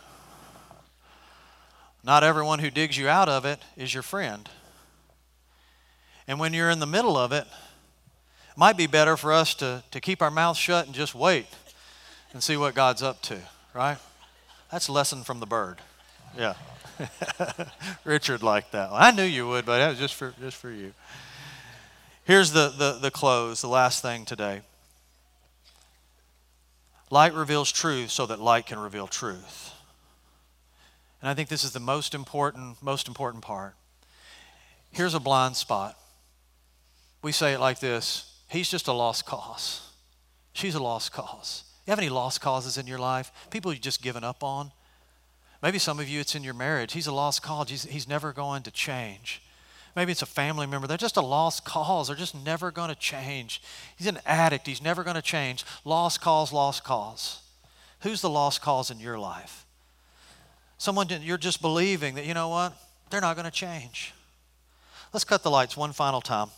Not 2.03 2.23
everyone 2.23 2.59
who 2.59 2.71
digs 2.71 2.97
you 2.97 3.09
out 3.09 3.29
of 3.29 3.45
it 3.45 3.61
is 3.77 3.93
your 3.93 4.03
friend. 4.03 4.49
And 6.27 6.39
when 6.39 6.55
you're 6.55 6.71
in 6.71 6.79
the 6.79 6.87
middle 6.87 7.17
of 7.17 7.33
it, 7.33 7.47
it 8.51 8.59
might 8.59 8.77
be 8.77 8.87
better 8.87 9.17
for 9.17 9.33
us 9.33 9.55
to, 9.57 9.83
to 9.91 10.01
keep 10.01 10.23
our 10.23 10.31
mouth 10.31 10.57
shut 10.57 10.87
and 10.87 10.95
just 10.95 11.15
wait 11.15 11.47
and 12.33 12.43
see 12.43 12.57
what 12.57 12.75
God's 12.75 13.03
up 13.03 13.21
to, 13.23 13.39
right? 13.75 13.99
That's 14.71 14.89
a 14.89 14.93
lesson 14.93 15.23
from 15.25 15.41
the 15.41 15.47
bird. 15.47 15.79
Yeah. 16.39 16.55
Richard 18.05 18.43
liked 18.43 18.73
that. 18.73 18.91
I 18.93 19.11
knew 19.11 19.25
you 19.25 19.49
would, 19.49 19.67
but 19.67 19.79
that 19.79 19.91
was 19.91 19.99
just 19.99 20.15
for, 20.15 20.35
just 20.41 20.57
for 20.57 20.71
you. 20.71 20.93
Here's 22.25 22.53
the, 22.53 22.71
the, 22.71 22.99
the 23.01 23.11
close, 23.11 23.61
the 23.61 23.69
last 23.69 24.01
thing 24.01 24.25
today. 24.25 24.63
Light 27.11 27.35
reveals 27.35 27.71
truth 27.71 28.11
so 28.11 28.25
that 28.27 28.41
light 28.41 28.67
can 28.67 28.79
reveal 28.79 29.07
truth. 29.07 29.73
And 31.21 31.29
I 31.29 31.35
think 31.35 31.49
this 31.49 31.65
is 31.65 31.73
the 31.73 31.81
most 31.81 32.15
important, 32.15 32.83
most 32.83 33.09
important 33.09 33.45
part. 33.45 33.75
Here's 34.91 35.15
a 35.15 35.21
blind 35.21 35.57
spot. 35.57 35.99
We 37.23 37.31
say 37.33 37.53
it 37.53 37.61
like 37.61 37.81
this 37.81 38.31
He's 38.49 38.71
just 38.71 38.89
a 38.89 38.93
lost 38.93 39.27
cause. 39.27 39.91
She's 40.55 40.75
a 40.75 40.83
lost 40.83 41.13
cause. 41.13 41.65
You 41.87 41.91
have 41.91 41.99
any 41.99 42.09
lost 42.09 42.41
causes 42.41 42.79
in 42.79 42.87
your 42.87 42.99
life? 42.99 43.31
People 43.51 43.73
you've 43.73 43.83
just 43.83 44.03
given 44.03 44.25
up 44.25 44.43
on? 44.43 44.73
Maybe 45.63 45.79
some 45.79 45.99
of 46.01 46.09
you, 46.09 46.21
it's 46.21 46.35
in 46.35 46.45
your 46.45 46.55
marriage. 46.55 46.93
He's 46.93 47.07
a 47.07 47.13
lost 47.13 47.43
cause. 47.43 47.69
He's, 47.69 47.85
he's 47.85 48.09
never 48.09 48.33
going 48.33 48.63
to 48.63 48.71
change. 48.71 49.43
Maybe 49.97 50.11
it's 50.11 50.23
a 50.23 50.27
family 50.27 50.67
member. 50.67 50.87
They're 50.87 50.97
just 50.97 51.17
a 51.17 51.23
lost 51.23 51.65
cause. 51.65 52.09
They're 52.09 52.17
just 52.17 52.35
never 52.35 52.71
going 52.71 52.89
to 52.89 52.97
change. 52.97 53.63
He's 53.97 54.09
an 54.09 54.19
addict. 54.27 54.67
He's 54.67 54.83
never 54.83 55.05
going 55.05 55.17
to 55.17 55.23
change. 55.23 55.65
Lost 55.85 56.21
cause, 56.21 56.53
lost 56.53 56.83
cause. 56.83 57.41
Who's 58.01 58.21
the 58.21 58.31
lost 58.31 58.61
cause 58.61 58.91
in 58.91 58.99
your 58.99 59.19
life? 59.19 59.65
Someone 60.79 61.09
you're 61.23 61.39
just 61.39 61.63
believing 61.63 62.17
that, 62.17 62.27
you 62.27 62.35
know 62.35 62.49
what? 62.49 62.75
They're 63.11 63.21
not 63.21 63.37
going 63.37 63.47
to 63.47 63.53
change. 63.53 64.13
Let's 65.13 65.25
cut 65.25 65.45
the 65.45 65.51
lights 65.51 65.77
one 65.77 65.93
final 65.93 66.21
time 66.21 66.49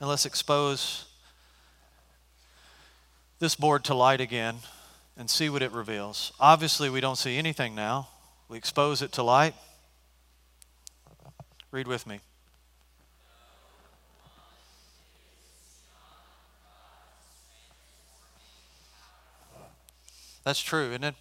and 0.00 0.08
let's 0.08 0.26
expose 0.26 1.04
this 3.38 3.54
board 3.54 3.84
to 3.84 3.94
light 3.94 4.20
again 4.20 4.56
and 5.16 5.30
see 5.30 5.48
what 5.48 5.62
it 5.62 5.70
reveals. 5.70 6.32
Obviously, 6.40 6.90
we 6.90 7.00
don't 7.00 7.16
see 7.16 7.38
anything 7.38 7.76
now. 7.76 8.08
We 8.48 8.58
expose 8.58 9.00
it 9.00 9.12
to 9.12 9.22
light. 9.22 9.54
Read 11.70 11.86
with 11.86 12.06
me. 12.06 12.18
That's 20.44 20.60
true, 20.60 20.90
isn't 20.90 21.04
it? 21.04 21.14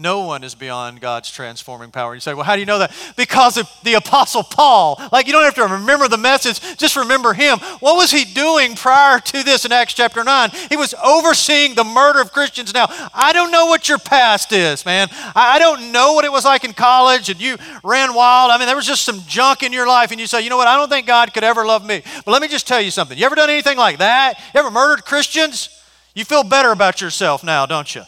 No 0.00 0.20
one 0.20 0.44
is 0.44 0.54
beyond 0.54 1.00
God's 1.00 1.28
transforming 1.28 1.90
power. 1.90 2.14
You 2.14 2.20
say, 2.20 2.32
well, 2.32 2.44
how 2.44 2.54
do 2.54 2.60
you 2.60 2.66
know 2.66 2.78
that? 2.78 2.94
Because 3.16 3.56
of 3.56 3.68
the 3.82 3.94
Apostle 3.94 4.44
Paul. 4.44 5.02
Like, 5.10 5.26
you 5.26 5.32
don't 5.32 5.42
have 5.42 5.56
to 5.56 5.66
remember 5.66 6.06
the 6.06 6.16
message, 6.16 6.60
just 6.76 6.94
remember 6.94 7.32
him. 7.32 7.58
What 7.80 7.96
was 7.96 8.12
he 8.12 8.24
doing 8.24 8.76
prior 8.76 9.18
to 9.18 9.42
this 9.42 9.64
in 9.64 9.72
Acts 9.72 9.94
chapter 9.94 10.22
9? 10.22 10.50
He 10.68 10.76
was 10.76 10.94
overseeing 11.04 11.74
the 11.74 11.82
murder 11.82 12.20
of 12.20 12.32
Christians. 12.32 12.72
Now, 12.72 12.86
I 13.12 13.32
don't 13.32 13.50
know 13.50 13.66
what 13.66 13.88
your 13.88 13.98
past 13.98 14.52
is, 14.52 14.86
man. 14.86 15.08
I 15.34 15.58
don't 15.58 15.90
know 15.90 16.12
what 16.12 16.24
it 16.24 16.30
was 16.30 16.44
like 16.44 16.62
in 16.62 16.74
college 16.74 17.28
and 17.28 17.40
you 17.40 17.56
ran 17.82 18.14
wild. 18.14 18.52
I 18.52 18.58
mean, 18.58 18.68
there 18.68 18.76
was 18.76 18.86
just 18.86 19.02
some 19.02 19.22
junk 19.26 19.64
in 19.64 19.72
your 19.72 19.88
life, 19.88 20.12
and 20.12 20.20
you 20.20 20.28
say, 20.28 20.42
you 20.42 20.48
know 20.48 20.56
what? 20.56 20.68
I 20.68 20.76
don't 20.76 20.88
think 20.88 21.08
God 21.08 21.34
could 21.34 21.42
ever 21.42 21.66
love 21.66 21.84
me. 21.84 22.04
But 22.24 22.30
let 22.30 22.40
me 22.40 22.46
just 22.46 22.68
tell 22.68 22.80
you 22.80 22.92
something. 22.92 23.18
You 23.18 23.26
ever 23.26 23.34
done 23.34 23.50
anything 23.50 23.76
like 23.76 23.98
that? 23.98 24.38
You 24.54 24.60
ever 24.60 24.70
murdered 24.70 25.04
Christians? 25.04 25.70
You 26.14 26.24
feel 26.24 26.44
better 26.44 26.70
about 26.70 27.00
yourself 27.00 27.42
now, 27.42 27.66
don't 27.66 27.92
you? 27.96 28.02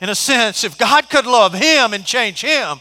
In 0.00 0.08
a 0.08 0.14
sense, 0.14 0.64
if 0.64 0.78
God 0.78 1.10
could 1.10 1.26
love 1.26 1.54
him 1.54 1.92
and 1.92 2.04
change 2.04 2.40
him, 2.40 2.80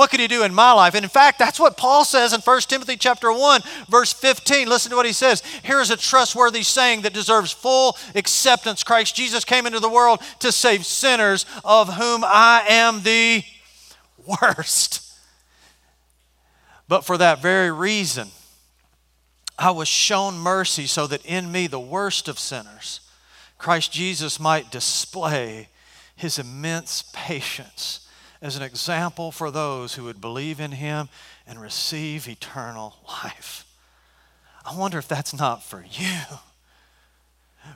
what 0.00 0.10
could 0.10 0.20
he 0.20 0.28
do 0.28 0.44
in 0.44 0.54
my 0.54 0.72
life? 0.72 0.94
And 0.94 1.04
in 1.04 1.10
fact, 1.10 1.38
that's 1.38 1.60
what 1.60 1.76
Paul 1.76 2.06
says 2.06 2.32
in 2.32 2.40
1 2.40 2.60
Timothy 2.62 2.96
chapter 2.96 3.30
1, 3.30 3.60
verse 3.88 4.14
15. 4.14 4.66
Listen 4.66 4.90
to 4.90 4.96
what 4.96 5.04
he 5.04 5.12
says. 5.12 5.42
Here 5.62 5.78
is 5.78 5.90
a 5.90 5.96
trustworthy 5.96 6.62
saying 6.62 7.02
that 7.02 7.12
deserves 7.12 7.52
full 7.52 7.98
acceptance. 8.14 8.82
Christ 8.82 9.14
Jesus 9.14 9.44
came 9.44 9.66
into 9.66 9.78
the 9.78 9.90
world 9.90 10.22
to 10.38 10.52
save 10.52 10.86
sinners, 10.86 11.44
of 11.66 11.94
whom 11.94 12.24
I 12.24 12.64
am 12.66 13.02
the 13.02 13.42
worst. 14.40 15.06
But 16.88 17.04
for 17.04 17.18
that 17.18 17.42
very 17.42 17.70
reason, 17.70 18.28
I 19.58 19.70
was 19.70 19.86
shown 19.86 20.38
mercy 20.38 20.86
so 20.86 21.06
that 21.08 21.26
in 21.26 21.52
me, 21.52 21.66
the 21.66 21.78
worst 21.78 22.26
of 22.26 22.38
sinners, 22.38 23.00
Christ 23.58 23.92
Jesus 23.92 24.40
might 24.40 24.70
display 24.70 25.68
his 26.20 26.38
immense 26.38 27.04
patience 27.14 28.06
as 28.42 28.56
an 28.56 28.62
example 28.62 29.32
for 29.32 29.50
those 29.50 29.94
who 29.94 30.04
would 30.04 30.20
believe 30.20 30.60
in 30.60 30.72
him 30.72 31.08
and 31.46 31.60
receive 31.60 32.28
eternal 32.28 32.96
life. 33.08 33.66
I 34.64 34.76
wonder 34.76 34.98
if 34.98 35.08
that's 35.08 35.34
not 35.34 35.62
for 35.62 35.84
you. 35.90 36.20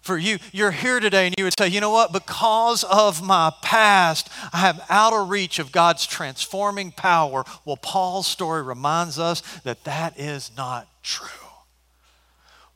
For 0.03 0.19
you, 0.19 0.39
you're 0.53 0.71
here 0.71 1.01
today 1.01 1.27
and 1.27 1.35
you 1.39 1.45
would 1.45 1.55
say, 1.59 1.69
you 1.69 1.81
know 1.81 1.91
what? 1.91 2.13
Because 2.13 2.85
of 2.85 3.23
my 3.23 3.53
past, 3.63 4.29
I 4.53 4.69
am 4.69 4.81
out 4.91 5.13
of 5.13 5.31
reach 5.31 5.59
of 5.59 5.73
God's 5.73 6.07
transforming 6.07 6.93
power. 6.93 7.45
Well, 7.65 7.77
Paul's 7.77 8.27
story 8.27 8.63
reminds 8.63 9.19
us 9.19 9.41
that 9.61 9.85
that 9.85 10.19
is 10.19 10.51
not 10.57 10.87
true. 11.03 11.44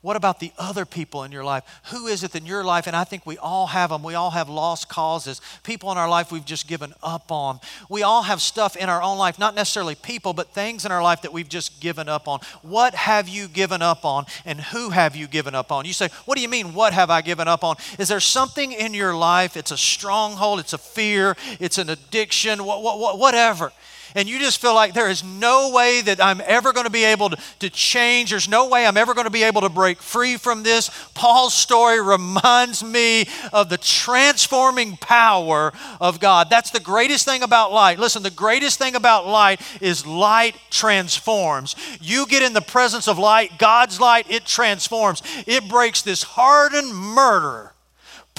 What 0.01 0.15
about 0.15 0.39
the 0.39 0.53
other 0.57 0.85
people 0.85 1.25
in 1.25 1.31
your 1.33 1.43
life? 1.43 1.65
Who 1.91 2.07
is 2.07 2.23
it 2.23 2.33
in 2.33 2.45
your 2.45 2.63
life? 2.63 2.87
And 2.87 2.95
I 2.95 3.03
think 3.03 3.25
we 3.25 3.37
all 3.37 3.67
have 3.67 3.89
them. 3.89 4.01
We 4.01 4.15
all 4.15 4.31
have 4.31 4.47
lost 4.47 4.87
causes, 4.87 5.41
people 5.63 5.91
in 5.91 5.97
our 5.97 6.07
life 6.07 6.31
we've 6.31 6.45
just 6.45 6.69
given 6.69 6.93
up 7.03 7.33
on. 7.33 7.59
We 7.89 8.01
all 8.01 8.23
have 8.23 8.41
stuff 8.41 8.77
in 8.77 8.87
our 8.87 9.01
own 9.01 9.17
life, 9.17 9.37
not 9.37 9.55
necessarily 9.55 9.95
people, 9.95 10.31
but 10.31 10.53
things 10.53 10.85
in 10.85 10.93
our 10.93 11.03
life 11.03 11.23
that 11.23 11.33
we've 11.33 11.49
just 11.49 11.81
given 11.81 12.07
up 12.07 12.29
on. 12.29 12.39
What 12.61 12.95
have 12.95 13.27
you 13.27 13.49
given 13.49 13.81
up 13.81 14.05
on, 14.05 14.25
and 14.45 14.61
who 14.61 14.91
have 14.91 15.17
you 15.17 15.27
given 15.27 15.53
up 15.53 15.69
on? 15.69 15.83
You 15.83 15.91
say, 15.91 16.07
What 16.23 16.37
do 16.37 16.41
you 16.41 16.49
mean, 16.49 16.73
what 16.73 16.93
have 16.93 17.09
I 17.09 17.21
given 17.21 17.49
up 17.49 17.65
on? 17.65 17.75
Is 17.97 18.07
there 18.07 18.21
something 18.21 18.71
in 18.71 18.93
your 18.93 19.13
life? 19.13 19.57
It's 19.57 19.71
a 19.71 19.77
stronghold, 19.77 20.61
it's 20.61 20.73
a 20.73 20.77
fear, 20.77 21.35
it's 21.59 21.77
an 21.77 21.89
addiction, 21.89 22.59
whatever 22.59 23.73
and 24.15 24.27
you 24.27 24.39
just 24.39 24.61
feel 24.61 24.73
like 24.73 24.93
there 24.93 25.09
is 25.09 25.23
no 25.23 25.71
way 25.71 26.01
that 26.01 26.23
I'm 26.23 26.41
ever 26.45 26.73
going 26.73 26.85
to 26.85 26.91
be 26.91 27.03
able 27.03 27.29
to, 27.29 27.37
to 27.59 27.69
change, 27.69 28.31
there's 28.31 28.49
no 28.49 28.67
way 28.67 28.85
I'm 28.85 28.97
ever 28.97 29.13
going 29.13 29.25
to 29.25 29.31
be 29.31 29.43
able 29.43 29.61
to 29.61 29.69
break 29.69 30.01
free 30.01 30.37
from 30.37 30.63
this, 30.63 30.89
Paul's 31.13 31.53
story 31.53 32.01
reminds 32.01 32.83
me 32.83 33.25
of 33.53 33.69
the 33.69 33.77
transforming 33.77 34.97
power 34.97 35.73
of 35.99 36.19
God. 36.19 36.49
That's 36.49 36.71
the 36.71 36.79
greatest 36.79 37.25
thing 37.25 37.43
about 37.43 37.71
light. 37.71 37.99
Listen, 37.99 38.23
the 38.23 38.29
greatest 38.29 38.79
thing 38.79 38.95
about 38.95 39.27
light 39.27 39.61
is 39.81 40.05
light 40.05 40.55
transforms. 40.69 41.75
You 42.01 42.25
get 42.25 42.43
in 42.43 42.53
the 42.53 42.61
presence 42.61 43.07
of 43.07 43.17
light, 43.17 43.57
God's 43.57 43.99
light, 43.99 44.29
it 44.29 44.45
transforms. 44.45 45.21
It 45.45 45.67
breaks 45.69 46.01
this 46.01 46.23
hardened 46.23 46.93
murderer 46.93 47.73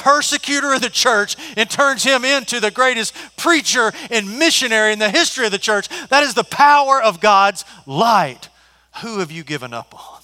persecutor 0.00 0.72
of 0.72 0.80
the 0.80 0.90
church 0.90 1.36
and 1.56 1.70
turns 1.70 2.02
him 2.02 2.24
into 2.24 2.58
the 2.58 2.70
greatest 2.70 3.14
preacher 3.36 3.92
and 4.10 4.38
missionary 4.38 4.92
in 4.92 4.98
the 4.98 5.10
history 5.10 5.46
of 5.46 5.52
the 5.52 5.58
church. 5.58 5.88
That 6.08 6.22
is 6.22 6.34
the 6.34 6.44
power 6.44 7.00
of 7.00 7.20
God's 7.20 7.64
light. 7.86 8.48
Who 9.02 9.18
have 9.20 9.30
you 9.30 9.44
given 9.44 9.72
up 9.72 9.94
on? 9.94 10.20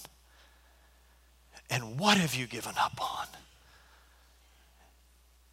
And 1.71 1.99
what 1.99 2.17
have 2.17 2.35
you 2.35 2.47
given 2.47 2.75
up 2.79 3.01
on? 3.01 3.27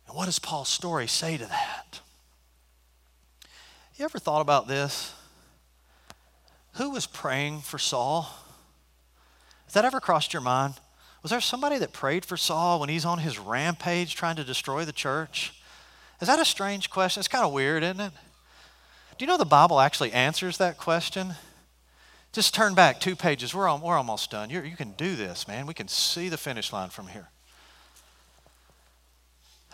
And 0.08 0.16
what 0.16 0.26
does 0.26 0.40
Paul's 0.40 0.70
story 0.70 1.08
say 1.08 1.38
to 1.38 1.46
that? 1.46 2.00
You 3.98 4.06
ever 4.06 4.20
thought 4.20 4.42
about 4.42 4.68
this? 4.68 5.14
Who 6.74 6.90
was 6.90 7.06
praying 7.06 7.62
for 7.62 7.78
Saul? 7.78 8.30
Has 9.66 9.74
that 9.74 9.86
ever 9.86 10.00
crossed 10.00 10.34
your 10.34 10.42
mind? 10.42 10.76
Was 11.24 11.32
there 11.32 11.42
somebody 11.42 11.78
that 11.78 11.94
prayed 11.94 12.26
for 12.26 12.36
Saul 12.36 12.82
when 12.82 12.90
he's 12.90 13.06
on 13.06 13.20
his 13.20 13.40
rampage 13.40 14.14
trying 14.14 14.36
to 14.36 14.44
destroy 14.44 14.84
the 14.84 14.92
church? 14.92 15.54
Is 16.22 16.28
that 16.28 16.38
a 16.38 16.46
strange 16.46 16.90
question? 16.90 17.22
It's 17.22 17.30
kind 17.30 17.46
of 17.46 17.54
weird, 17.54 17.82
isn't 17.82 18.00
it? 18.00 18.12
Do 19.18 19.24
you 19.24 19.28
know 19.28 19.38
the 19.38 19.46
Bible 19.46 19.80
actually 19.80 20.12
answers 20.12 20.58
that 20.58 20.78
question? 20.78 21.36
Just 22.34 22.54
turn 22.54 22.74
back 22.74 23.00
two 23.00 23.16
pages. 23.16 23.56
We're, 23.56 23.74
we're 23.78 23.98
almost 23.98 24.32
done. 24.32 24.50
You're, 24.50 24.66
you 24.66 24.76
can 24.76 24.92
do 24.94 25.16
this, 25.16 25.48
man. 25.48 25.66
We 25.66 25.74
can 25.74 25.88
see 25.88 26.28
the 26.30 26.38
finish 26.38 26.74
line 26.74 26.90
from 26.90 27.08
here. 27.08 27.30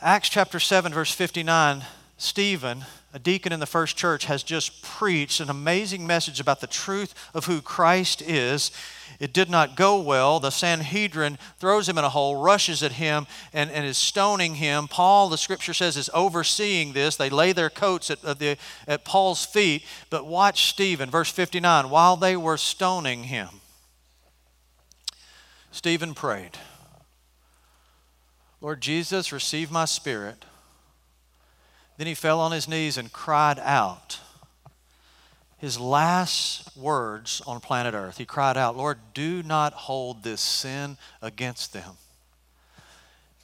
Acts 0.01 0.29
chapter 0.29 0.59
7, 0.59 0.93
verse 0.93 1.11
59 1.11 1.83
Stephen, 2.17 2.83
a 3.13 3.19
deacon 3.19 3.53
in 3.53 3.61
the 3.61 3.65
first 3.65 3.95
church, 3.95 4.25
has 4.25 4.43
just 4.43 4.83
preached 4.83 5.39
an 5.39 5.49
amazing 5.49 6.05
message 6.05 6.41
about 6.41 6.59
the 6.59 6.67
truth 6.67 7.15
of 7.33 7.45
who 7.45 7.61
Christ 7.61 8.21
is. 8.21 8.71
It 9.19 9.33
did 9.33 9.49
not 9.49 9.75
go 9.75 9.99
well. 9.99 10.39
The 10.39 10.49
Sanhedrin 10.49 11.37
throws 11.57 11.89
him 11.89 11.97
in 11.97 12.05
a 12.05 12.09
hole, 12.09 12.41
rushes 12.41 12.81
at 12.81 12.93
him, 12.93 13.27
and, 13.51 13.69
and 13.69 13.85
is 13.85 13.97
stoning 13.97 14.55
him. 14.55 14.87
Paul, 14.87 15.27
the 15.27 15.37
scripture 15.37 15.73
says, 15.73 15.97
is 15.97 16.09
overseeing 16.13 16.93
this. 16.93 17.17
They 17.17 17.29
lay 17.29 17.51
their 17.51 17.69
coats 17.69 18.09
at, 18.09 18.23
at, 18.23 18.39
the, 18.39 18.57
at 18.87 19.03
Paul's 19.03 19.45
feet. 19.45 19.83
But 20.09 20.25
watch 20.25 20.69
Stephen, 20.69 21.09
verse 21.09 21.29
59. 21.29 21.89
While 21.89 22.15
they 22.15 22.37
were 22.37 22.55
stoning 22.55 23.25
him, 23.25 23.49
Stephen 25.71 26.13
prayed, 26.13 26.57
Lord 28.61 28.81
Jesus, 28.81 29.33
receive 29.33 29.69
my 29.69 29.85
spirit. 29.85 30.45
Then 31.97 32.07
he 32.07 32.13
fell 32.13 32.39
on 32.39 32.53
his 32.53 32.69
knees 32.69 32.97
and 32.97 33.11
cried 33.11 33.59
out, 33.59 34.19
his 35.59 35.79
last 35.79 36.75
words 36.75 37.41
on 37.45 37.59
planet 37.59 37.93
Earth, 37.93 38.17
he 38.17 38.25
cried 38.25 38.57
out, 38.57 38.77
Lord, 38.77 38.97
do 39.13 39.43
not 39.43 39.73
hold 39.73 40.23
this 40.23 40.41
sin 40.41 40.97
against 41.21 41.73
them. 41.73 41.97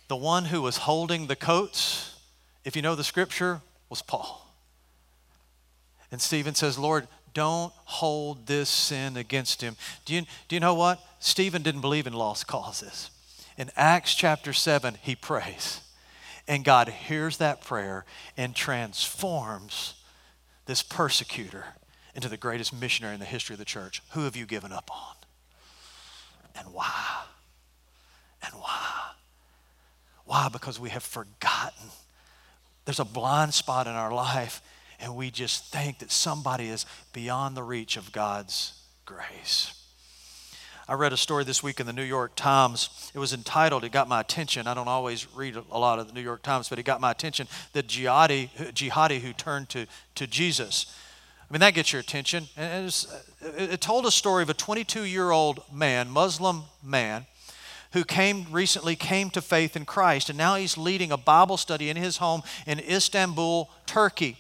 The 0.07 0.15
one 0.15 0.45
who 0.45 0.61
was 0.61 0.77
holding 0.77 1.27
the 1.27 1.35
coats, 1.35 2.15
if 2.63 2.75
you 2.75 2.81
know 2.81 2.95
the 2.95 3.03
scripture, 3.03 3.61
was 3.89 4.01
Paul. 4.01 4.49
And 6.09 6.21
Stephen 6.21 6.55
says, 6.55 6.77
Lord, 6.77 7.07
don't 7.33 7.73
hold 7.83 8.47
this 8.47 8.69
sin 8.69 9.17
against 9.17 9.61
him. 9.61 9.75
Do 10.05 10.15
you, 10.15 10.21
do 10.47 10.55
you 10.55 10.61
know 10.61 10.73
what? 10.73 11.03
Stephen 11.19 11.63
didn't 11.63 11.81
believe 11.81 12.07
in 12.07 12.13
lost 12.13 12.47
causes. 12.47 13.09
In 13.57 13.69
Acts 13.75 14.15
chapter 14.15 14.53
7, 14.53 14.97
he 15.01 15.15
prays. 15.15 15.81
And 16.47 16.63
God 16.63 16.87
hears 16.87 17.37
that 17.37 17.61
prayer 17.61 18.05
and 18.37 18.55
transforms 18.55 19.95
this 20.65 20.81
persecutor 20.81 21.65
into 22.15 22.29
the 22.29 22.37
greatest 22.37 22.73
missionary 22.73 23.13
in 23.13 23.19
the 23.19 23.25
history 23.25 23.53
of 23.53 23.59
the 23.59 23.65
church. 23.65 24.01
Who 24.11 24.21
have 24.21 24.35
you 24.35 24.45
given 24.45 24.71
up 24.71 24.89
on? 24.91 25.15
And 26.57 26.73
why? 26.73 27.25
And 28.41 28.53
why? 28.53 29.11
Why? 30.23 30.49
Because 30.51 30.79
we 30.79 30.89
have 30.89 31.03
forgotten. 31.03 31.89
There's 32.85 32.99
a 32.99 33.05
blind 33.05 33.53
spot 33.53 33.87
in 33.87 33.93
our 33.93 34.13
life, 34.13 34.61
and 34.99 35.15
we 35.15 35.29
just 35.29 35.71
think 35.71 35.99
that 35.99 36.11
somebody 36.11 36.69
is 36.69 36.85
beyond 37.13 37.57
the 37.57 37.63
reach 37.63 37.97
of 37.97 38.11
God's 38.11 38.81
grace. 39.05 39.81
I 40.87 40.93
read 40.93 41.13
a 41.13 41.17
story 41.17 41.43
this 41.43 41.63
week 41.63 41.79
in 41.79 41.87
the 41.87 41.93
New 41.93 42.03
York 42.03 42.35
Times. 42.35 43.11
It 43.15 43.19
was 43.19 43.33
entitled, 43.33 43.83
it 43.83 43.91
got 43.91 44.07
my 44.07 44.21
attention. 44.21 44.67
I 44.67 44.75
don't 44.75 44.87
always 44.87 45.27
read 45.35 45.55
a 45.55 45.79
lot 45.79 45.97
of 45.97 46.07
the 46.07 46.13
New 46.13 46.21
York 46.21 46.43
Times, 46.43 46.69
but 46.69 46.77
it 46.77 46.83
got 46.83 47.01
my 47.01 47.09
attention. 47.09 47.47
The 47.73 47.81
jihadi, 47.81 48.49
jihadi 48.71 49.19
who 49.19 49.33
turned 49.33 49.69
to, 49.69 49.87
to 50.13 50.27
Jesus. 50.27 50.85
I 51.49 51.53
mean, 51.53 51.59
that 51.59 51.75
gets 51.75 51.93
your 51.93 51.99
attention. 51.99 52.47
And 52.57 52.93
it, 53.57 53.81
told 53.81 54.05
a 54.05 54.11
story 54.11 54.41
of 54.41 54.49
a 54.49 54.53
22 54.53 55.03
year 55.03 55.31
old 55.31 55.61
man, 55.71 56.09
Muslim 56.09 56.63
man, 56.83 57.27
who 57.93 58.03
came 58.03 58.47
recently 58.51 58.95
came 58.95 59.29
to 59.29 59.41
faith 59.41 59.75
in 59.75 59.85
Christ, 59.85 60.29
and 60.29 60.37
now 60.37 60.55
he's 60.55 60.77
leading 60.77 61.11
a 61.11 61.17
Bible 61.17 61.57
study 61.57 61.89
in 61.89 61.97
his 61.97 62.17
home 62.17 62.41
in 62.65 62.79
Istanbul, 62.79 63.69
Turkey. 63.85 64.37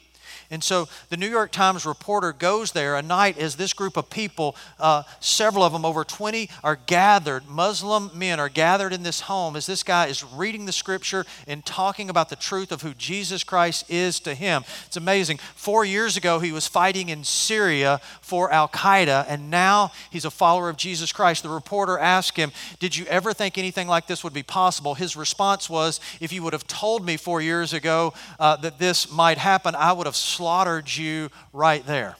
And 0.51 0.63
so 0.63 0.87
the 1.09 1.17
New 1.17 1.29
York 1.29 1.51
Times 1.51 1.85
reporter 1.85 2.31
goes 2.31 2.71
there 2.71 2.95
a 2.95 3.01
night 3.01 3.37
as 3.37 3.55
this 3.55 3.73
group 3.73 3.97
of 3.97 4.09
people, 4.09 4.55
uh, 4.79 5.03
several 5.19 5.63
of 5.63 5.73
them, 5.73 5.85
over 5.85 6.03
20, 6.03 6.49
are 6.63 6.75
gathered. 6.75 7.47
Muslim 7.47 8.11
men 8.13 8.39
are 8.39 8.49
gathered 8.49 8.93
in 8.93 9.03
this 9.03 9.21
home 9.21 9.55
as 9.55 9.65
this 9.65 9.83
guy 9.83 10.07
is 10.07 10.23
reading 10.23 10.65
the 10.65 10.71
scripture 10.71 11.25
and 11.47 11.65
talking 11.65 12.09
about 12.09 12.29
the 12.29 12.35
truth 12.35 12.71
of 12.71 12.81
who 12.81 12.93
Jesus 12.93 13.43
Christ 13.43 13.89
is 13.89 14.19
to 14.21 14.33
him. 14.33 14.63
It's 14.85 14.97
amazing. 14.97 15.37
Four 15.55 15.85
years 15.85 16.17
ago, 16.17 16.39
he 16.39 16.51
was 16.51 16.67
fighting 16.67 17.09
in 17.09 17.23
Syria 17.23 17.99
for 18.21 18.51
Al 18.51 18.67
Qaeda, 18.67 19.25
and 19.27 19.49
now 19.49 19.91
he's 20.11 20.25
a 20.25 20.31
follower 20.31 20.69
of 20.69 20.77
Jesus 20.77 21.11
Christ. 21.11 21.43
The 21.43 21.49
reporter 21.49 21.97
asked 21.97 22.37
him, 22.37 22.51
Did 22.79 22.95
you 22.95 23.05
ever 23.05 23.33
think 23.33 23.57
anything 23.57 23.87
like 23.87 24.07
this 24.07 24.23
would 24.23 24.33
be 24.33 24.43
possible? 24.43 24.95
His 24.95 25.15
response 25.15 25.69
was, 25.69 25.99
If 26.19 26.31
you 26.31 26.43
would 26.43 26.53
have 26.53 26.67
told 26.67 27.05
me 27.05 27.17
four 27.17 27.41
years 27.41 27.73
ago 27.73 28.13
uh, 28.39 28.55
that 28.57 28.79
this 28.79 29.11
might 29.11 29.37
happen, 29.37 29.75
I 29.75 29.91
would 29.91 30.05
have 30.05 30.15
slaughtered 30.35 30.93
you 30.95 31.29
right 31.53 31.85
there. 31.85 32.15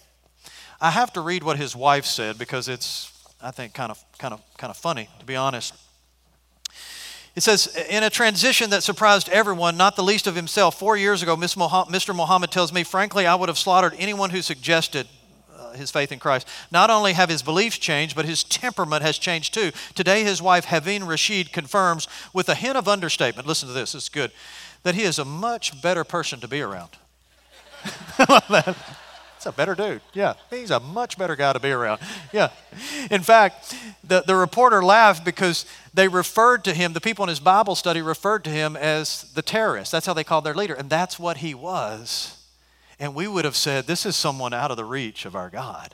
I 0.79 0.91
have 0.91 1.13
to 1.13 1.21
read 1.21 1.43
what 1.43 1.57
his 1.57 1.75
wife 1.75 2.05
said 2.05 2.37
because 2.37 2.67
it's, 2.67 3.11
I 3.41 3.51
think, 3.51 3.73
kind 3.73 3.91
of, 3.91 4.03
kind 4.17 4.33
of, 4.33 4.41
kind 4.57 4.71
of 4.71 4.77
funny, 4.77 5.09
to 5.19 5.25
be 5.25 5.35
honest. 5.35 5.73
It 7.35 7.43
says, 7.43 7.75
in 7.89 8.03
a 8.03 8.09
transition 8.09 8.69
that 8.69 8.81
surprised 8.81 9.27
everyone, 9.27 9.75
not 9.75 9.97
the 9.97 10.03
least 10.03 10.25
of 10.25 10.35
himself, 10.35 10.79
four 10.79 10.95
years 10.95 11.21
ago, 11.21 11.35
Mr. 11.35 12.15
Muhammad 12.15 12.51
tells 12.51 12.71
me, 12.71 12.83
frankly, 12.85 13.25
I 13.25 13.35
would 13.35 13.49
have 13.49 13.57
slaughtered 13.57 13.93
anyone 13.97 14.29
who 14.29 14.41
suggested 14.41 15.07
uh, 15.53 15.73
his 15.73 15.91
faith 15.91 16.13
in 16.13 16.19
Christ. 16.19 16.47
Not 16.71 16.89
only 16.89 17.11
have 17.11 17.29
his 17.29 17.43
beliefs 17.43 17.77
changed, 17.77 18.15
but 18.15 18.23
his 18.23 18.45
temperament 18.45 19.01
has 19.01 19.17
changed 19.17 19.53
too. 19.53 19.71
Today, 19.95 20.23
his 20.23 20.41
wife, 20.41 20.67
Haveen 20.67 21.05
Rashid, 21.05 21.51
confirms 21.51 22.07
with 22.33 22.47
a 22.47 22.55
hint 22.55 22.77
of 22.77 22.87
understatement, 22.87 23.47
listen 23.47 23.67
to 23.67 23.73
this, 23.73 23.95
it's 23.95 24.07
good, 24.07 24.31
that 24.83 24.95
he 24.95 25.03
is 25.03 25.19
a 25.19 25.25
much 25.25 25.81
better 25.81 26.05
person 26.05 26.39
to 26.39 26.47
be 26.47 26.61
around. 26.61 26.91
That's 29.35 29.45
a 29.45 29.51
better 29.51 29.75
dude. 29.75 30.01
Yeah, 30.13 30.33
he's 30.49 30.71
a 30.71 30.79
much 30.79 31.17
better 31.17 31.35
guy 31.35 31.53
to 31.53 31.59
be 31.59 31.71
around. 31.71 32.01
Yeah. 32.33 32.49
In 33.11 33.21
fact, 33.21 33.75
the, 34.03 34.23
the 34.25 34.35
reporter 34.35 34.83
laughed 34.83 35.23
because 35.23 35.65
they 35.93 36.07
referred 36.07 36.63
to 36.63 36.73
him, 36.73 36.93
the 36.93 37.01
people 37.01 37.23
in 37.23 37.29
his 37.29 37.39
Bible 37.39 37.75
study 37.75 38.01
referred 38.01 38.43
to 38.45 38.49
him 38.49 38.75
as 38.75 39.31
the 39.33 39.41
terrorist. 39.41 39.91
That's 39.91 40.05
how 40.05 40.13
they 40.13 40.23
called 40.23 40.45
their 40.45 40.55
leader. 40.55 40.73
And 40.73 40.89
that's 40.89 41.19
what 41.19 41.37
he 41.37 41.53
was. 41.53 42.43
And 42.99 43.13
we 43.13 43.27
would 43.27 43.45
have 43.45 43.55
said, 43.55 43.85
this 43.85 44.05
is 44.05 44.15
someone 44.15 44.53
out 44.53 44.71
of 44.71 44.77
the 44.77 44.85
reach 44.85 45.25
of 45.25 45.35
our 45.35 45.49
God. 45.49 45.93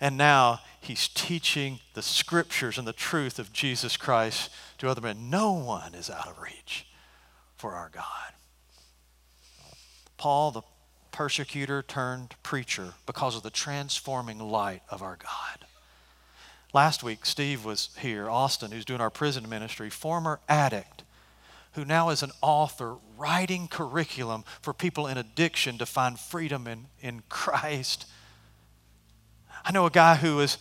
And 0.00 0.16
now 0.16 0.60
he's 0.80 1.08
teaching 1.08 1.78
the 1.94 2.02
scriptures 2.02 2.78
and 2.78 2.88
the 2.88 2.92
truth 2.92 3.38
of 3.38 3.52
Jesus 3.52 3.96
Christ 3.96 4.50
to 4.78 4.88
other 4.88 5.02
men. 5.02 5.30
No 5.30 5.52
one 5.52 5.94
is 5.94 6.10
out 6.10 6.26
of 6.26 6.40
reach 6.40 6.86
for 7.56 7.74
our 7.74 7.90
God. 7.90 8.32
Paul, 10.16 10.50
the 10.50 10.62
persecutor 11.12 11.82
turned 11.82 12.34
preacher 12.42 12.94
because 13.06 13.36
of 13.36 13.42
the 13.42 13.50
transforming 13.50 14.38
light 14.38 14.82
of 14.88 15.02
our 15.02 15.16
God. 15.16 15.66
Last 16.72 17.02
week, 17.02 17.26
Steve 17.26 17.64
was 17.64 17.90
here, 17.98 18.30
Austin, 18.30 18.70
who's 18.70 18.84
doing 18.84 19.00
our 19.00 19.10
prison 19.10 19.48
ministry, 19.48 19.90
former 19.90 20.38
addict, 20.48 21.02
who 21.72 21.84
now 21.84 22.10
is 22.10 22.22
an 22.22 22.30
author 22.42 22.96
writing 23.16 23.68
curriculum 23.68 24.44
for 24.62 24.72
people 24.72 25.06
in 25.06 25.18
addiction 25.18 25.78
to 25.78 25.86
find 25.86 26.18
freedom 26.18 26.66
in, 26.66 26.86
in 27.00 27.22
Christ. 27.28 28.06
I 29.64 29.72
know 29.72 29.86
a 29.86 29.90
guy 29.90 30.16
who 30.16 30.36
was 30.36 30.58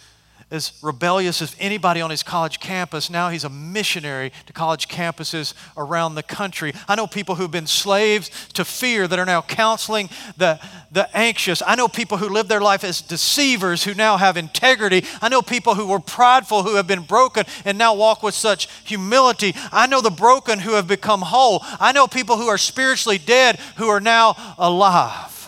as 0.52 0.74
rebellious 0.82 1.42
as 1.42 1.56
anybody 1.60 2.02
on 2.02 2.10
his 2.10 2.24
college 2.24 2.60
campus. 2.60 3.10
Now 3.10 3.30
he's 3.30 3.44
a 3.44 3.50
missionary 3.50 4.32
to 4.48 4.54
college 4.54 4.88
campuses 4.88 5.54
around 5.78 6.16
the 6.16 6.24
country. 6.24 6.74
I 6.88 6.96
know 6.96 7.06
people 7.06 7.36
who've 7.36 7.52
been 7.52 7.68
slaves 7.68 8.32
to 8.54 8.66
fear 8.66 9.08
that 9.08 9.20
are 9.20 9.26
now 9.26 9.44
counseling 9.44 10.10
the, 10.38 10.60
the 10.92 11.16
anxious. 11.16 11.62
I 11.66 11.76
know 11.76 11.88
people 11.88 12.18
who 12.18 12.30
live 12.30 12.48
their 12.48 12.62
life 12.62 12.84
as 12.84 13.02
deceivers 13.02 13.84
who 13.84 13.94
now 13.94 14.18
have 14.18 14.38
integrity. 14.38 15.06
I 15.22 15.30
know 15.30 15.44
people 15.44 15.76
who 15.76 15.88
were 15.88 16.00
prideful 16.00 16.64
who 16.64 16.76
have 16.76 16.88
been 16.88 17.04
broken 17.04 17.46
and 17.64 17.78
now 17.78 17.94
walk 17.94 18.24
with 18.24 18.34
such 18.34 18.70
humility. 18.86 19.54
I 19.72 19.86
know 19.86 20.02
the 20.02 20.10
broken 20.10 20.60
who 20.60 20.74
have 20.74 20.88
become 20.88 21.22
whole. 21.22 21.64
I 21.80 21.92
know 21.92 22.08
people 22.08 22.38
who 22.38 22.48
are 22.48 22.58
spiritually 22.58 23.20
dead 23.20 23.60
who 23.78 23.88
are 23.88 24.00
now 24.00 24.36
alive. 24.58 25.48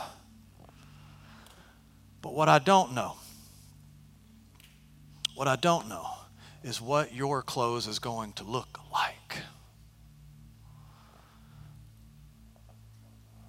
But 2.22 2.34
what 2.36 2.50
I 2.50 2.60
don't 2.60 2.94
know 2.94 3.16
what 5.42 5.48
I 5.48 5.56
don't 5.56 5.90
know 5.90 6.06
is 6.64 6.80
what 6.80 7.16
your 7.16 7.42
close 7.42 7.88
is 7.88 7.98
going 7.98 8.32
to 8.34 8.44
look 8.44 8.80
like. 8.94 9.40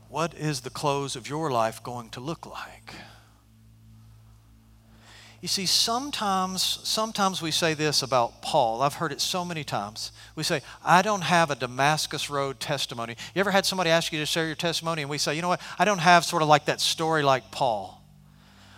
What 0.08 0.32
is 0.32 0.62
the 0.62 0.70
close 0.70 1.16
of 1.16 1.28
your 1.28 1.50
life 1.50 1.82
going 1.82 2.08
to 2.12 2.20
look 2.20 2.46
like? 2.46 2.94
You 5.42 5.48
see, 5.48 5.66
sometimes, 5.66 6.62
sometimes 6.62 7.42
we 7.42 7.50
say 7.50 7.74
this 7.74 8.02
about 8.02 8.40
Paul. 8.40 8.80
I've 8.80 8.94
heard 8.94 9.12
it 9.12 9.20
so 9.20 9.44
many 9.44 9.62
times. 9.62 10.12
We 10.34 10.44
say, 10.44 10.62
I 10.82 11.02
don't 11.02 11.24
have 11.24 11.50
a 11.50 11.54
Damascus 11.54 12.30
Road 12.30 12.58
testimony. 12.58 13.16
You 13.34 13.40
ever 13.40 13.50
had 13.50 13.66
somebody 13.66 13.90
ask 13.90 14.14
you 14.14 14.18
to 14.20 14.24
share 14.24 14.46
your 14.46 14.54
testimony, 14.54 15.02
and 15.02 15.10
we 15.10 15.18
say, 15.18 15.36
you 15.36 15.42
know 15.42 15.48
what? 15.48 15.60
I 15.78 15.84
don't 15.84 15.98
have 15.98 16.24
sort 16.24 16.40
of 16.40 16.48
like 16.48 16.64
that 16.64 16.80
story 16.80 17.22
like 17.22 17.50
Paul. 17.50 18.01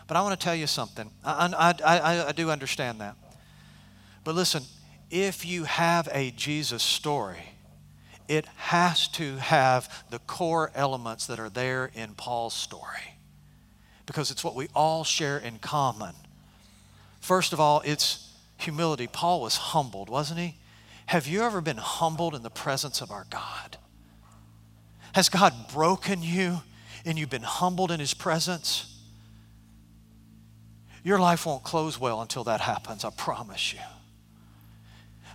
But 0.06 0.16
I 0.16 0.22
want 0.22 0.38
to 0.38 0.44
tell 0.44 0.54
you 0.54 0.66
something. 0.66 1.10
I, 1.24 1.74
I, 1.84 1.98
I, 1.98 2.28
I 2.28 2.32
do 2.32 2.50
understand 2.50 3.00
that. 3.00 3.16
But 4.22 4.34
listen, 4.34 4.62
if 5.10 5.44
you 5.46 5.64
have 5.64 6.08
a 6.12 6.30
Jesus 6.32 6.82
story, 6.82 7.54
it 8.28 8.46
has 8.56 9.08
to 9.08 9.36
have 9.36 10.04
the 10.10 10.18
core 10.20 10.70
elements 10.74 11.26
that 11.26 11.38
are 11.38 11.50
there 11.50 11.90
in 11.94 12.14
Paul's 12.14 12.54
story 12.54 13.18
because 14.06 14.30
it's 14.30 14.44
what 14.44 14.54
we 14.54 14.68
all 14.74 15.04
share 15.04 15.38
in 15.38 15.58
common. 15.58 16.14
First 17.20 17.52
of 17.52 17.60
all, 17.60 17.82
it's 17.84 18.32
humility. 18.56 19.06
Paul 19.06 19.40
was 19.40 19.56
humbled, 19.56 20.08
wasn't 20.08 20.40
he? 20.40 20.56
Have 21.06 21.26
you 21.26 21.42
ever 21.42 21.60
been 21.60 21.76
humbled 21.76 22.34
in 22.34 22.42
the 22.42 22.50
presence 22.50 23.00
of 23.00 23.10
our 23.10 23.26
God? 23.30 23.76
Has 25.14 25.28
God 25.28 25.54
broken 25.72 26.22
you 26.22 26.62
and 27.04 27.18
you've 27.18 27.30
been 27.30 27.42
humbled 27.42 27.90
in 27.90 28.00
his 28.00 28.14
presence? 28.14 28.93
Your 31.04 31.18
life 31.18 31.44
won't 31.44 31.62
close 31.62 32.00
well 32.00 32.22
until 32.22 32.44
that 32.44 32.62
happens, 32.62 33.04
I 33.04 33.10
promise 33.10 33.74
you. 33.74 33.80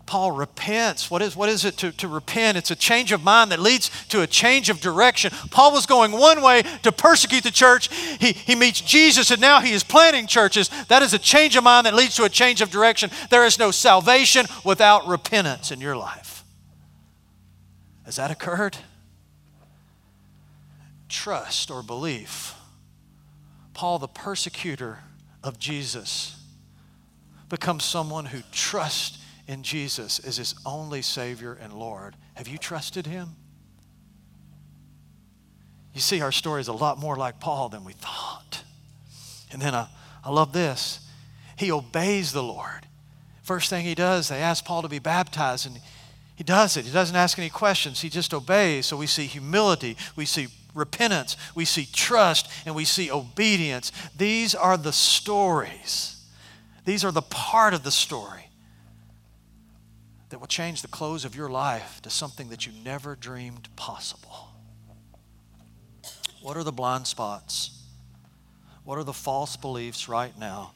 Paul 0.08 0.32
repents. 0.32 1.12
What 1.12 1.22
is, 1.22 1.36
what 1.36 1.50
is 1.50 1.64
it 1.66 1.78
to, 1.78 1.92
to 1.92 2.08
repent? 2.08 2.58
It's 2.58 2.72
a 2.72 2.76
change 2.76 3.12
of 3.12 3.24
mind 3.24 3.52
that 3.52 3.60
leads 3.60 3.92
to 4.08 4.24
a 4.24 4.28
change 4.28 4.72
of 4.72 4.82
direction. 4.82 5.32
Paul 5.52 5.72
was 5.72 5.86
going 5.86 6.12
one 6.12 6.42
way 6.42 6.64
to 6.82 6.92
persecute 6.92 7.44
the 7.44 7.52
church. 7.52 7.94
He, 7.94 8.32
he 8.32 8.56
meets 8.56 8.82
Jesus 8.82 9.30
and 9.30 9.40
now 9.40 9.62
he 9.62 9.72
is 9.72 9.84
planting 9.84 10.26
churches. 10.26 10.72
That 10.88 11.04
is 11.04 11.14
a 11.14 11.20
change 11.20 11.56
of 11.56 11.64
mind 11.64 11.86
that 11.86 11.94
leads 11.94 12.16
to 12.16 12.24
a 12.24 12.30
change 12.30 12.62
of 12.62 12.72
direction. 12.72 13.12
There 13.30 13.46
is 13.46 13.60
no 13.60 13.70
salvation 13.70 14.48
without 14.66 15.08
repentance 15.08 15.72
in 15.72 15.80
your 15.80 15.96
life. 15.96 16.44
Has 18.06 18.16
that 18.16 18.32
occurred? 18.32 18.78
Trust 21.08 21.70
or 21.70 21.84
belief 21.84 22.56
Paul, 23.76 24.00
the 24.00 24.08
persecutor 24.08 25.04
of 25.50 25.60
Jesus, 25.60 26.38
becomes 27.50 27.84
someone 27.84 28.26
who 28.26 28.40
trusts 28.52 29.18
in 29.48 29.64
Jesus 29.64 30.20
as 30.20 30.38
his 30.38 30.56
only 30.66 31.02
Savior 31.02 31.58
and 31.60 31.74
Lord. 31.74 32.16
Have 32.36 32.48
you 32.48 32.58
trusted 32.58 33.08
him? 33.08 33.30
You 35.94 36.02
see, 36.02 36.22
our 36.22 36.32
story 36.32 36.62
is 36.62 36.68
a 36.68 36.74
lot 36.74 37.00
more 37.00 37.18
like 37.18 37.40
Paul 37.40 37.68
than 37.68 37.84
we 37.84 37.94
thought. 37.94 38.64
And 39.52 39.60
then 39.60 39.74
I, 39.74 39.88
I 40.24 40.30
love 40.30 40.54
this. 40.54 41.06
He 41.58 41.72
obeys 41.72 42.32
the 42.32 42.44
Lord. 42.44 42.86
First 43.42 43.72
thing 43.72 43.84
he 43.84 43.96
does, 43.96 44.30
they 44.30 44.40
ask 44.40 44.64
Paul 44.64 44.84
to 44.84 44.88
be 44.88 45.00
baptized, 45.00 45.66
and 45.66 45.82
he 46.36 46.44
does 46.44 46.78
it. 46.78 46.86
He 46.86 46.92
doesn't 46.92 47.16
ask 47.16 47.40
any 47.40 47.50
questions, 47.50 48.00
he 48.02 48.10
just 48.10 48.34
obeys. 48.36 48.86
So 48.86 48.96
we 48.96 49.08
see 49.08 49.26
humility, 49.26 49.98
we 50.16 50.26
see 50.26 50.48
repentance, 50.80 51.38
we 51.54 51.66
see 51.66 51.88
trust, 51.92 52.50
and 52.66 52.74
we 52.74 52.86
see 52.86 53.12
obedience. 53.12 53.92
These 54.18 54.56
are 54.56 54.78
the 54.78 54.94
stories. 54.94 56.26
These 56.86 57.04
are 57.04 57.12
the 57.12 57.22
part 57.22 57.74
of 57.74 57.84
the 57.84 57.92
story 57.92 58.50
that 60.30 60.40
will 60.40 60.48
change 60.48 60.82
the 60.82 60.88
close 60.88 61.26
of 61.26 61.36
your 61.36 61.50
life 61.50 62.02
to 62.04 62.10
something 62.10 62.50
that 62.50 62.66
you 62.66 62.72
never 62.84 63.16
dreamed 63.16 63.68
possible. 63.76 64.50
What 66.42 66.56
are 66.56 66.64
the 66.64 66.72
blind 66.72 67.08
spots? 67.08 67.84
What 68.86 68.98
are 68.98 69.04
the 69.04 69.14
false 69.14 69.58
beliefs 69.58 70.08
right 70.08 70.38
now 70.40 70.74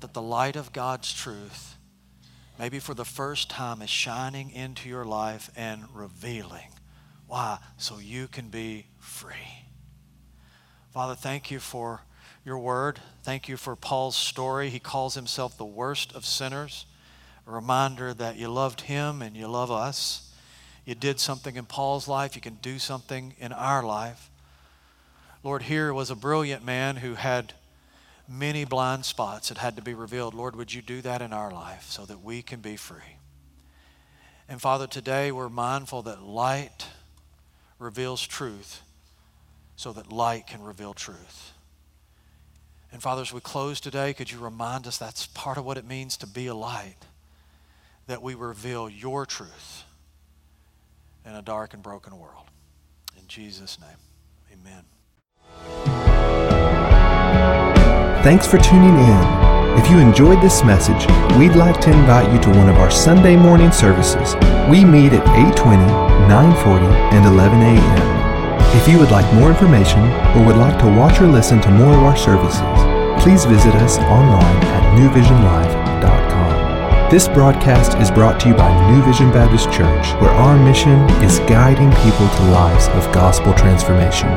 that 0.00 0.14
the 0.14 0.22
light 0.22 0.56
of 0.56 0.72
God's 0.72 1.12
truth, 1.12 1.76
maybe 2.58 2.78
for 2.78 2.94
the 2.94 3.04
first 3.04 3.50
time, 3.50 3.82
is 3.82 3.90
shining 3.90 4.50
into 4.50 4.88
your 4.88 5.04
life 5.04 5.50
and 5.56 5.84
revealing? 5.92 6.68
Why? 7.28 7.58
So 7.76 7.98
you 7.98 8.26
can 8.26 8.48
be 8.48 8.86
free. 8.98 9.66
Father, 10.92 11.14
thank 11.14 11.50
you 11.50 11.60
for 11.60 12.00
your 12.44 12.58
word. 12.58 12.98
Thank 13.22 13.48
you 13.48 13.58
for 13.58 13.76
Paul's 13.76 14.16
story. 14.16 14.70
He 14.70 14.80
calls 14.80 15.14
himself 15.14 15.56
the 15.56 15.64
worst 15.64 16.14
of 16.14 16.24
sinners, 16.24 16.86
a 17.46 17.52
reminder 17.52 18.14
that 18.14 18.36
you 18.36 18.48
loved 18.48 18.82
him 18.82 19.20
and 19.20 19.36
you 19.36 19.46
love 19.46 19.70
us. 19.70 20.32
You 20.86 20.94
did 20.94 21.20
something 21.20 21.56
in 21.56 21.66
Paul's 21.66 22.08
life, 22.08 22.34
you 22.34 22.40
can 22.40 22.54
do 22.62 22.78
something 22.78 23.34
in 23.38 23.52
our 23.52 23.82
life. 23.82 24.30
Lord, 25.44 25.64
here 25.64 25.92
was 25.92 26.10
a 26.10 26.16
brilliant 26.16 26.64
man 26.64 26.96
who 26.96 27.14
had 27.14 27.52
many 28.26 28.64
blind 28.64 29.04
spots 29.04 29.50
that 29.50 29.58
had 29.58 29.76
to 29.76 29.82
be 29.82 29.92
revealed. 29.92 30.32
Lord, 30.32 30.56
would 30.56 30.72
you 30.72 30.80
do 30.80 31.02
that 31.02 31.20
in 31.20 31.34
our 31.34 31.50
life 31.50 31.90
so 31.90 32.06
that 32.06 32.22
we 32.22 32.40
can 32.40 32.60
be 32.60 32.76
free? 32.76 33.18
And 34.48 34.62
Father, 34.62 34.86
today 34.86 35.30
we're 35.30 35.50
mindful 35.50 36.00
that 36.02 36.22
light 36.22 36.86
reveals 37.78 38.26
truth 38.26 38.82
so 39.76 39.92
that 39.92 40.12
light 40.12 40.46
can 40.46 40.62
reveal 40.62 40.94
truth. 40.94 41.52
And 42.90 43.02
Father, 43.02 43.22
as 43.22 43.32
we 43.32 43.40
close 43.40 43.80
today, 43.80 44.14
could 44.14 44.30
you 44.32 44.38
remind 44.38 44.86
us 44.86 44.96
that's 44.96 45.26
part 45.26 45.58
of 45.58 45.64
what 45.64 45.76
it 45.76 45.86
means 45.86 46.16
to 46.18 46.26
be 46.26 46.46
a 46.46 46.54
light, 46.54 46.96
that 48.06 48.22
we 48.22 48.34
reveal 48.34 48.88
your 48.88 49.26
truth 49.26 49.84
in 51.26 51.34
a 51.34 51.42
dark 51.42 51.74
and 51.74 51.82
broken 51.82 52.18
world. 52.18 52.46
In 53.18 53.26
Jesus' 53.28 53.78
name, 53.80 53.90
amen. 54.52 54.84
Thanks 58.22 58.46
for 58.46 58.58
tuning 58.58 58.98
in. 58.98 59.47
If 59.78 59.88
you 59.88 60.00
enjoyed 60.00 60.42
this 60.42 60.64
message, 60.64 61.06
we'd 61.38 61.54
like 61.54 61.80
to 61.82 61.92
invite 61.92 62.32
you 62.32 62.40
to 62.40 62.50
one 62.50 62.68
of 62.68 62.78
our 62.78 62.90
Sunday 62.90 63.36
morning 63.36 63.70
services. 63.70 64.34
We 64.68 64.84
meet 64.84 65.12
at 65.12 65.24
8:20, 65.54 65.86
9:40, 66.26 66.90
and 67.14 67.24
11 67.24 67.62
a.m. 67.62 68.58
If 68.76 68.88
you 68.88 68.98
would 68.98 69.12
like 69.12 69.32
more 69.34 69.50
information 69.50 70.02
or 70.34 70.44
would 70.46 70.56
like 70.56 70.80
to 70.80 70.88
watch 70.98 71.20
or 71.20 71.28
listen 71.28 71.60
to 71.60 71.70
more 71.70 71.94
of 71.94 72.02
our 72.02 72.16
services, 72.16 72.78
please 73.22 73.44
visit 73.44 73.76
us 73.76 73.98
online 73.98 74.58
at 74.74 74.82
newvisionlive.com. 74.98 77.08
This 77.08 77.28
broadcast 77.28 77.96
is 77.98 78.10
brought 78.10 78.40
to 78.40 78.48
you 78.48 78.54
by 78.54 78.72
New 78.90 79.00
Vision 79.04 79.30
Baptist 79.30 79.70
Church, 79.70 80.12
where 80.20 80.34
our 80.44 80.58
mission 80.58 81.08
is 81.22 81.38
guiding 81.46 81.92
people 82.02 82.28
to 82.28 82.42
lives 82.50 82.88
of 82.88 83.12
gospel 83.12 83.54
transformation. 83.54 84.28